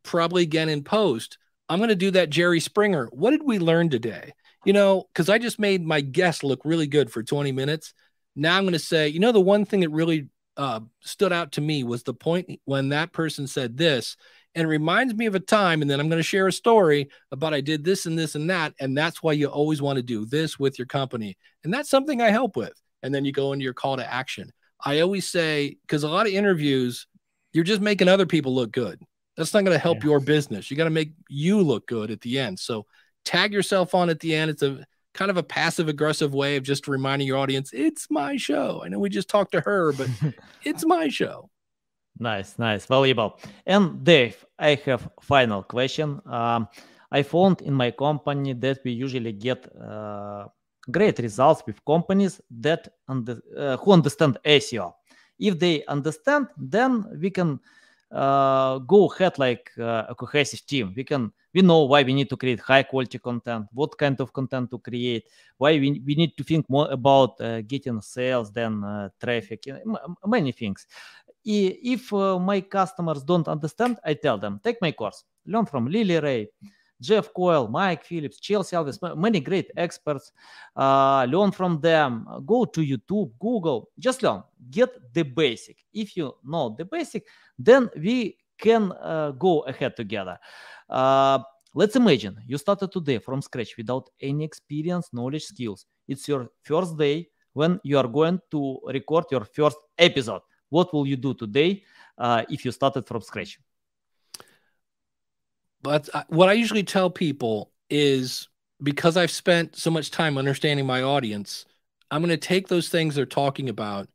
probably 0.04 0.44
again 0.44 0.70
in 0.70 0.84
post, 0.84 1.38
I'm 1.70 1.80
going 1.80 1.90
to 1.90 1.96
do 1.96 2.12
that 2.12 2.30
Jerry 2.30 2.60
Springer. 2.60 3.08
What 3.12 3.32
did 3.32 3.44
we 3.44 3.60
learn 3.60 3.90
today? 3.90 4.34
You 4.66 4.74
know, 4.74 5.06
because 5.14 5.30
I 5.30 5.38
just 5.38 5.60
made 5.60 5.86
my 5.86 6.02
guest 6.02 6.44
look 6.44 6.62
really 6.66 6.88
good 6.88 7.12
for 7.12 7.24
20 7.24 7.52
minutes. 7.52 7.94
Now 8.36 8.58
I'm 8.58 8.64
going 8.64 8.74
to 8.74 8.80
say, 8.80 9.08
you 9.08 9.20
know, 9.20 9.32
the 9.32 9.40
one 9.40 9.66
thing 9.66 9.80
that 9.80 9.90
really 9.90 10.30
uh, 10.58 10.82
stood 11.02 11.32
out 11.32 11.54
to 11.54 11.62
me 11.62 11.84
was 11.84 12.04
the 12.04 12.14
point 12.14 12.60
when 12.66 12.90
that 12.90 13.14
person 13.14 13.48
said 13.48 13.78
this 13.78 14.18
and 14.58 14.66
it 14.66 14.70
reminds 14.70 15.14
me 15.14 15.28
of 15.28 15.36
a 15.36 15.40
time. 15.40 15.82
And 15.82 15.90
then 15.90 16.00
I'm 16.00 16.10
going 16.10 16.20
to 16.20 16.24
share 16.24 16.48
a 16.48 16.52
story 16.52 17.10
about 17.32 17.54
I 17.54 17.62
did 17.62 17.84
this 17.84 18.08
and 18.08 18.18
this 18.18 18.34
and 18.36 18.50
that. 18.50 18.74
And 18.80 18.98
that's 18.98 19.22
why 19.22 19.34
you 19.34 19.48
always 19.48 19.82
want 19.82 19.98
to 19.98 20.04
do 20.04 20.26
this 20.26 20.58
with 20.58 20.80
your 20.80 20.88
company. 20.88 21.38
And 21.64 21.74
that's 21.74 21.90
something 21.90 22.22
I 22.22 22.32
help 22.32 22.58
with. 22.58 22.74
And 23.04 23.14
then 23.14 23.24
you 23.24 23.32
go 23.32 23.54
into 23.54 23.64
your 23.64 23.74
call 23.76 23.98
to 23.98 24.14
action. 24.14 24.52
I 24.84 25.02
always 25.02 25.28
say, 25.28 25.78
because 25.84 26.04
a 26.04 26.10
lot 26.10 26.26
of 26.28 26.34
interviews, 26.34 27.06
you're 27.54 27.64
just 27.64 27.82
making 27.82 28.08
other 28.08 28.26
people 28.26 28.56
look 28.56 28.72
good. 28.72 29.00
That's 29.38 29.54
not 29.54 29.64
going 29.64 29.76
to 29.76 29.82
help 29.82 30.00
Yeah. 30.00 30.10
your 30.10 30.20
business. 30.20 30.72
You 30.72 30.78
got 30.78 30.86
to 30.86 30.90
make 30.90 31.12
you 31.30 31.62
look 31.62 31.88
good 31.88 32.10
at 32.10 32.22
the 32.22 32.40
end. 32.40 32.60
So 32.60 32.88
tag 33.26 33.54
yourself 33.54 33.94
on 33.94 34.10
at 34.10 34.20
the 34.20 34.34
end. 34.34 34.50
It's 34.50 34.64
a 34.64 34.84
kind 35.14 35.30
of 35.30 35.38
a 35.38 35.44
passive 35.44 35.88
aggressive 35.88 36.34
way 36.34 36.56
of 36.58 36.64
just 36.64 36.88
reminding 36.88 37.28
your 37.28 37.38
audience, 37.38 37.72
it's 37.74 38.08
my 38.10 38.38
show. 38.38 38.82
I 38.84 38.88
know 38.90 39.00
we 39.00 39.10
just 39.10 39.30
talked 39.30 39.52
to 39.54 39.62
her, 39.62 39.92
but 39.94 40.10
it's 40.64 40.86
my 40.86 41.10
show. 41.10 41.50
Nice, 42.20 42.58
nice, 42.58 42.86
valuable. 42.86 43.38
And 43.66 44.04
Dave, 44.04 44.46
I 44.58 44.76
have 44.86 45.10
final 45.22 45.64
question. 45.64 46.22
Um, 46.26 46.68
I 47.12 47.24
found 47.24 47.62
in 47.62 47.74
my 47.74 47.92
company 47.92 48.54
that 48.54 48.80
we 48.84 48.92
usually 48.92 49.34
get 49.34 49.68
uh, 49.78 50.48
great 50.90 51.20
results 51.20 51.64
with 51.66 51.84
companies 51.86 52.42
that 52.60 52.88
under, 53.08 53.40
uh, 53.56 53.78
who 53.78 53.92
understand 53.92 54.38
SEO. 54.46 54.94
If 55.40 55.60
they 55.60 55.86
understand, 55.86 56.48
then 56.58 57.06
we 57.22 57.30
can 57.30 57.60
uh, 58.12 58.80
go 58.80 59.12
ahead 59.12 59.38
like 59.38 59.72
uh, 59.78 60.06
a 60.10 60.16
cohesive 60.16 60.66
team. 60.66 60.94
We 60.96 61.04
can 61.04 61.32
we 61.54 61.62
know 61.62 61.84
why 61.84 62.04
we 62.04 62.14
need 62.14 62.30
to 62.30 62.38
create 62.38 62.60
high 62.60 62.84
quality 62.84 63.18
content, 63.20 63.66
what 63.74 63.98
kind 63.98 64.20
of 64.22 64.32
content 64.32 64.70
to 64.70 64.78
create, 64.78 65.24
why 65.58 65.72
we, 65.80 66.02
we 66.06 66.14
need 66.14 66.38
to 66.38 66.44
think 66.44 66.70
more 66.70 66.88
about 66.92 67.40
uh, 67.42 67.62
getting 67.62 68.00
sales 68.02 68.52
than 68.52 68.84
uh, 68.84 69.10
traffic, 69.20 69.64
many 70.26 70.52
things 70.52 70.86
if 71.48 72.12
uh, 72.14 72.38
my 72.40 72.62
customers 72.62 73.24
don't 73.24 73.48
understand, 73.48 73.98
I 74.04 74.14
tell 74.16 74.38
them, 74.38 74.60
take 74.64 74.82
my 74.82 74.92
course, 74.92 75.24
learn 75.46 75.66
from 75.66 75.88
Lily 75.88 76.20
Ray, 76.20 76.50
Jeff 77.00 77.32
Coyle, 77.34 77.68
Mike 77.68 78.04
Phillips, 78.04 78.40
Chelsea 78.40 78.76
Elvis, 78.76 79.00
many 79.16 79.40
great 79.40 79.72
experts. 79.78 80.32
Uh, 80.76 81.26
learn 81.30 81.52
from 81.52 81.80
them. 81.80 82.26
Go 82.46 82.66
to 82.66 82.82
YouTube, 82.82 83.32
Google, 83.40 83.90
just 84.00 84.24
learn. 84.24 84.44
Get 84.70 84.90
the 85.14 85.24
basic. 85.24 85.78
If 85.94 86.18
you 86.18 86.36
know 86.44 86.76
the 86.78 86.86
basic, 86.86 87.26
then 87.58 87.90
we 87.96 88.38
can 88.58 88.92
uh, 88.92 89.32
go 89.32 89.62
ahead 89.62 89.96
together. 89.96 90.38
Uh, 90.90 91.40
let's 91.74 91.96
imagine 91.96 92.38
you 92.48 92.58
started 92.58 92.92
today 92.92 93.20
from 93.20 93.42
scratch 93.42 93.78
without 93.78 94.10
any 94.20 94.44
experience, 94.44 95.10
knowledge, 95.14 95.44
skills. 95.44 95.86
It's 96.08 96.28
your 96.28 96.50
first 96.64 96.98
day 96.98 97.30
when 97.54 97.80
you 97.84 97.98
are 97.98 98.08
going 98.08 98.40
to 98.52 98.80
record 98.88 99.26
your 99.32 99.46
first 99.46 99.78
episode. 99.98 100.42
What 100.70 100.94
will 100.94 101.08
you 101.08 101.16
do 101.16 101.34
today 101.34 101.84
uh, 102.18 102.44
if 102.50 102.66
you 102.66 102.72
started 102.72 103.08
from 103.08 103.22
scratch? 103.22 103.60
But 105.82 106.10
uh, 106.14 106.24
what 106.30 106.50
I 106.50 106.54
usually 106.54 106.84
tell 106.84 107.10
people 107.10 107.72
is 107.90 108.48
because 108.82 109.18
I've 109.18 109.32
spent 109.32 109.76
so 109.76 109.90
much 109.90 110.12
time 110.12 110.38
understanding 110.38 110.86
my 110.86 111.02
audience, 111.02 111.66
I'm 112.12 112.22
going 112.22 112.30
to 112.30 112.38
take 112.38 112.68
those 112.68 112.90
things 112.90 113.16
they're 113.16 113.26
talking 113.26 113.70
about 113.70 114.10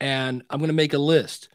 and 0.00 0.42
I'm 0.50 0.58
going 0.58 0.68
to 0.68 0.74
make 0.74 0.94
a 0.94 0.98
list. 0.98 1.48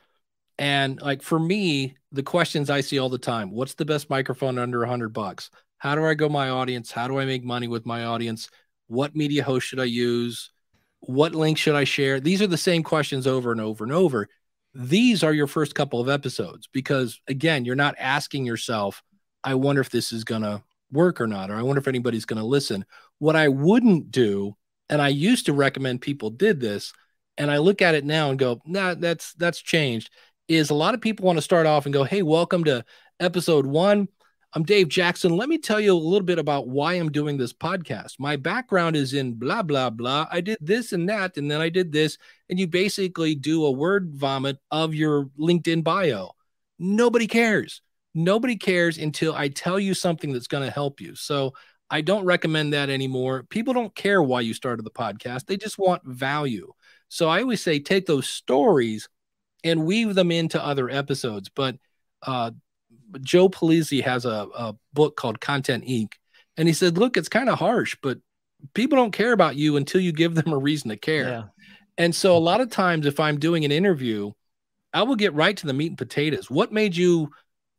And 0.58 1.02
like 1.02 1.22
for 1.22 1.40
me, 1.40 1.98
the 2.12 2.24
questions 2.24 2.70
I 2.70 2.82
see 2.82 3.00
all 3.00 3.10
the 3.10 3.18
time 3.18 3.52
what's 3.52 3.76
the 3.76 3.86
best 3.86 4.10
microphone 4.10 4.58
under 4.58 4.80
100 4.80 5.10
bucks? 5.10 5.50
How 5.78 5.96
do 5.96 6.06
I 6.06 6.16
go 6.16 6.30
my 6.30 6.50
audience? 6.50 6.92
How 6.92 7.08
do 7.08 7.20
I 7.20 7.26
make 7.26 7.44
money 7.44 7.68
with 7.68 7.86
my 7.86 8.06
audience? 8.06 8.50
What 8.88 9.16
media 9.16 9.44
host 9.44 9.68
should 9.68 9.80
I 9.80 9.86
use? 9.86 10.52
What 11.02 11.36
link 11.36 11.58
should 11.58 11.76
I 11.76 11.84
share? 11.84 12.20
These 12.20 12.42
are 12.42 12.48
the 12.48 12.58
same 12.58 12.84
questions 12.84 13.28
over 13.28 13.52
and 13.52 13.62
over 13.62 13.84
and 13.84 13.94
over. 13.94 14.28
These 14.74 15.24
are 15.24 15.34
your 15.34 15.48
first 15.48 15.76
couple 15.76 16.00
of 16.00 16.10
episodes 16.10 16.68
because, 16.72 17.20
again, 17.28 17.66
you're 17.66 17.76
not 17.76 17.96
asking 17.98 18.46
yourself, 18.46 19.02
I 19.44 19.56
wonder 19.56 19.82
if 19.82 19.90
this 19.90 20.12
is 20.12 20.24
going 20.24 20.42
to 20.42 20.62
work 20.92 21.22
or 21.22 21.28
not, 21.28 21.50
or 21.50 21.56
I 21.56 21.62
wonder 21.62 21.80
if 21.80 21.88
anybody's 21.88 22.26
going 22.26 22.40
to 22.42 22.46
listen. 22.46 22.86
What 23.20 23.36
I 23.36 23.48
wouldn't 23.48 24.12
do, 24.12 24.56
and 24.90 25.02
I 25.02 25.10
used 25.10 25.46
to 25.48 25.54
recommend 25.54 26.02
people 26.02 26.30
did 26.30 26.60
this, 26.60 26.94
and 27.38 27.52
I 27.52 27.58
look 27.58 27.82
at 27.82 27.96
it 27.96 28.06
now 28.06 28.30
and 28.30 28.40
go, 28.40 28.62
nah, 28.66 28.96
that's 28.96 29.34
that's 29.34 29.62
changed. 29.62 30.10
Is 30.48 30.70
a 30.70 30.76
lot 30.76 30.94
of 30.94 31.02
people 31.02 31.26
want 31.26 31.38
to 31.38 31.42
start 31.42 31.66
off 31.66 31.86
and 31.86 31.94
go, 31.94 32.04
hey, 32.04 32.22
welcome 32.22 32.64
to 32.66 32.86
episode 33.20 33.66
one. 33.66 34.08
I'm 34.54 34.64
Dave 34.64 34.88
Jackson. 34.88 35.36
Let 35.36 35.50
me 35.50 35.58
tell 35.58 35.80
you 35.80 35.94
a 35.94 35.98
little 35.98 36.26
bit 36.26 36.40
about 36.40 36.70
why 36.70 36.94
I'm 36.94 37.12
doing 37.12 37.38
this 37.38 37.52
podcast. 37.52 38.14
My 38.18 38.38
background 38.38 38.96
is 38.96 39.14
in 39.14 39.34
blah, 39.34 39.62
blah, 39.62 39.90
blah. 39.90 40.26
I 40.32 40.40
did 40.40 40.58
this 40.62 40.94
and 40.94 41.08
that, 41.10 41.38
and 41.38 41.52
then 41.52 41.60
I 41.60 41.68
did 41.68 41.92
this. 41.92 42.18
And 42.50 42.58
you 42.58 42.66
basically 42.66 43.36
do 43.36 43.66
a 43.66 43.72
word 43.72 44.14
vomit 44.16 44.58
of 44.72 44.96
your 44.96 45.26
LinkedIn 45.38 45.84
bio. 45.84 46.32
Nobody 46.80 47.28
cares. 47.28 47.82
Nobody 48.14 48.56
cares 48.56 48.98
until 48.98 49.36
I 49.36 49.50
tell 49.50 49.80
you 49.80 49.94
something 49.94 50.32
that's 50.32 50.48
going 50.48 50.64
to 50.64 50.72
help 50.72 51.02
you. 51.02 51.14
So 51.14 51.54
I 51.90 52.00
don't 52.00 52.26
recommend 52.26 52.72
that 52.72 52.90
anymore. 52.90 53.44
People 53.50 53.74
don't 53.74 53.94
care 53.96 54.24
why 54.24 54.42
you 54.42 54.54
started 54.54 54.86
the 54.86 54.92
podcast, 54.92 55.46
they 55.46 55.58
just 55.58 55.78
want 55.78 56.04
value. 56.06 56.72
So 57.10 57.28
I 57.28 57.42
always 57.42 57.62
say 57.62 57.80
take 57.80 58.06
those 58.06 58.30
stories 58.30 59.10
and 59.64 59.86
weave 59.86 60.16
them 60.16 60.32
into 60.32 60.64
other 60.64 60.90
episodes. 60.90 61.50
But 61.50 61.76
uh, 62.24 62.52
Joe 63.22 63.50
Pulizzi 63.50 64.04
has 64.04 64.26
a, 64.26 64.48
a 64.56 64.76
book 64.94 65.16
called 65.16 65.40
Content 65.40 65.86
Inc. 65.86 66.14
And 66.58 66.68
he 66.68 66.74
said, 66.74 66.98
look, 66.98 67.18
it's 67.18 67.30
kind 67.30 67.50
of 67.50 67.60
harsh, 67.60 67.96
but 68.02 68.18
people 68.74 68.98
don't 68.98 69.12
care 69.12 69.32
about 69.32 69.56
you 69.56 69.78
until 69.78 70.02
you 70.02 70.12
give 70.12 70.36
them 70.36 70.52
a 70.52 70.58
reason 70.58 70.90
to 70.90 70.98
care. 70.98 71.30
Yeah. 71.30 71.44
And 71.98 72.16
so 72.16 72.36
a 72.36 72.40
lot 72.40 72.62
of 72.62 72.70
times, 72.70 73.06
if 73.06 73.20
I'm 73.20 73.40
doing 73.40 73.66
an 73.66 73.72
interview, 73.72 74.32
I 74.94 75.04
will 75.04 75.16
get 75.16 75.34
right 75.34 75.56
to 75.58 75.68
the 75.68 75.74
meat 75.74 75.88
and 75.88 75.98
potatoes. 75.98 76.50
What 76.50 76.72
made 76.72 76.96
you 76.96 77.30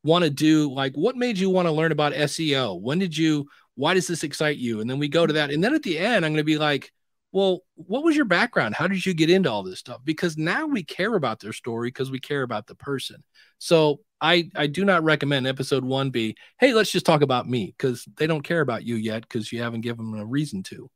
want 0.03 0.25
to 0.25 0.31
do? 0.31 0.73
Like, 0.73 0.95
what 0.95 1.17
made 1.17 1.39
you 1.39 1.51
want 1.51 1.67
to 1.67 1.73
learn 1.73 1.93
about 1.93 2.13
SEO? 2.13 2.81
When 2.81 2.99
did 2.99 3.17
you? 3.17 3.49
Why 3.75 3.95
does 3.95 4.09
this 4.09 4.25
excite 4.25 4.57
you? 4.57 4.81
And 4.81 4.91
then 4.91 4.99
we 4.99 5.09
go 5.09 5.25
to 5.25 5.35
that. 5.35 5.51
And 5.51 5.63
then 5.63 5.75
at 5.75 5.85
the 5.85 5.99
end, 5.99 6.25
I'm 6.25 6.33
going 6.33 6.39
to 6.39 6.45
be 6.45 6.59
like, 6.59 6.91
well, 7.31 7.61
what 7.75 8.03
was 8.03 8.17
your 8.17 8.25
background? 8.25 8.75
How 8.75 8.89
did 8.89 9.05
you 9.07 9.15
get 9.15 9.31
into 9.31 9.51
all 9.51 9.63
this 9.63 9.79
stuff? 9.79 10.01
Because 10.05 10.37
now 10.37 10.67
we 10.67 10.83
care 10.83 11.15
about 11.15 11.39
their 11.41 11.53
story 11.53 11.89
because 11.89 12.11
we 12.11 12.19
care 12.19 12.43
about 12.43 12.67
the 12.67 12.75
person. 12.75 13.23
So 13.59 14.01
I 14.21 14.51
I 14.55 14.67
do 14.67 14.85
not 14.85 15.05
recommend 15.05 15.47
episode 15.47 15.85
one 15.85 16.11
be, 16.11 16.37
hey, 16.59 16.73
let's 16.73 16.91
just 16.91 17.07
talk 17.07 17.23
about 17.23 17.49
me 17.49 17.75
because 17.77 18.07
they 18.17 18.27
don't 18.27 18.43
care 18.43 18.61
about 18.61 18.85
you 18.85 18.97
yet 18.97 19.23
because 19.23 19.53
you 19.53 19.63
haven't 19.63 19.83
given 19.83 20.11
them 20.11 20.21
a 20.21 20.25
reason 20.27 20.63
to. 20.65 20.91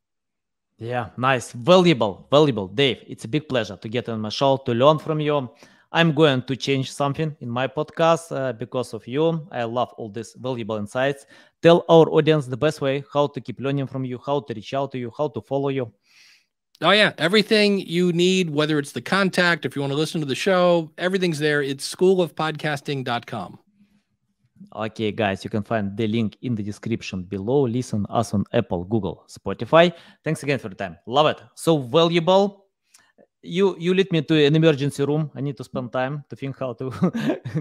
Yeah, 0.79 1.11
nice, 1.17 1.53
valuable, 1.53 2.27
valuable, 2.31 2.67
Dave. 2.67 3.05
It's 3.07 3.25
a 3.25 3.29
big 3.29 3.49
pleasure 3.49 3.77
to 3.77 3.89
get 3.89 4.09
on 4.09 4.21
my 4.21 4.31
show 4.31 4.57
to 4.67 4.75
learn 4.75 4.99
from 4.99 5.21
you. 5.21 5.49
I'm 5.93 6.13
going 6.13 6.43
to 6.45 6.57
change 6.57 6.91
something 6.91 7.37
in 7.41 7.51
my 7.51 7.69
podcast 7.69 8.35
uh, 8.35 8.53
because 8.55 8.95
of 8.95 9.07
you. 9.07 9.47
I 9.53 9.65
love 9.65 9.93
all 9.99 10.09
these 10.09 10.35
valuable 10.41 10.77
insights. 10.77 11.27
Tell 11.61 11.85
our 11.89 12.09
audience 12.11 12.47
the 12.47 12.57
best 12.57 12.81
way 12.81 13.05
how 13.13 13.27
to 13.29 13.41
keep 13.41 13.61
learning 13.61 13.87
from 13.87 14.05
you, 14.05 14.19
how 14.25 14.41
to 14.41 14.55
reach 14.55 14.73
out 14.73 14.91
to 14.93 14.99
you, 14.99 15.13
how 15.17 15.29
to 15.29 15.41
follow 15.43 15.69
you. 15.69 15.93
Oh 16.83 16.91
yeah, 16.91 17.13
everything 17.19 17.79
you 17.79 18.13
need, 18.13 18.51
whether 18.51 18.77
it's 18.79 18.91
the 18.91 19.01
contact, 19.01 19.65
if 19.65 19.77
you 19.77 19.83
want 19.83 19.93
to 19.93 19.97
listen 19.97 20.21
to 20.21 20.27
the 20.27 20.35
show, 20.35 20.91
everything's 20.99 21.39
there. 21.39 21.63
It's 21.63 21.95
schoolofpodcasting.com. 21.95 23.59
Okay, 24.75 25.13
guys, 25.13 25.45
you 25.45 25.51
can 25.51 25.63
find 25.63 25.97
the 25.97 26.09
link 26.09 26.37
in 26.43 26.57
the 26.57 26.63
description 26.63 27.23
below. 27.23 27.63
Listen 27.63 28.05
us 28.11 28.35
on 28.35 28.45
Apple, 28.53 28.85
Google, 28.85 29.25
Spotify. 29.29 29.93
Thanks 30.25 30.43
again 30.43 30.59
for 30.59 30.69
the 30.69 30.75
time. 30.75 30.97
Love 31.07 31.27
it. 31.27 31.41
So 31.55 31.79
valuable. 31.79 32.67
You 33.43 33.77
you 33.79 33.95
lead 33.95 34.11
me 34.13 34.23
to 34.23 34.45
an 34.45 34.55
emergency 34.55 35.05
room. 35.05 35.31
I 35.35 35.41
need 35.41 35.57
to 35.59 35.65
spend 35.65 35.93
time 35.93 36.25
to 36.31 36.37
think 36.37 36.59
how 36.59 36.75
to 36.75 36.91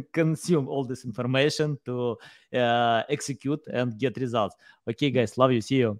consume 0.14 0.68
all 0.68 0.84
this 0.84 1.06
information 1.06 1.78
to 1.86 2.18
uh, 2.54 3.04
execute 3.10 3.62
and 3.74 3.98
get 3.98 4.18
results. 4.18 4.56
Okay, 4.88 5.10
guys, 5.10 5.38
love 5.38 5.52
you. 5.52 5.62
See 5.62 5.78
you. 5.78 6.00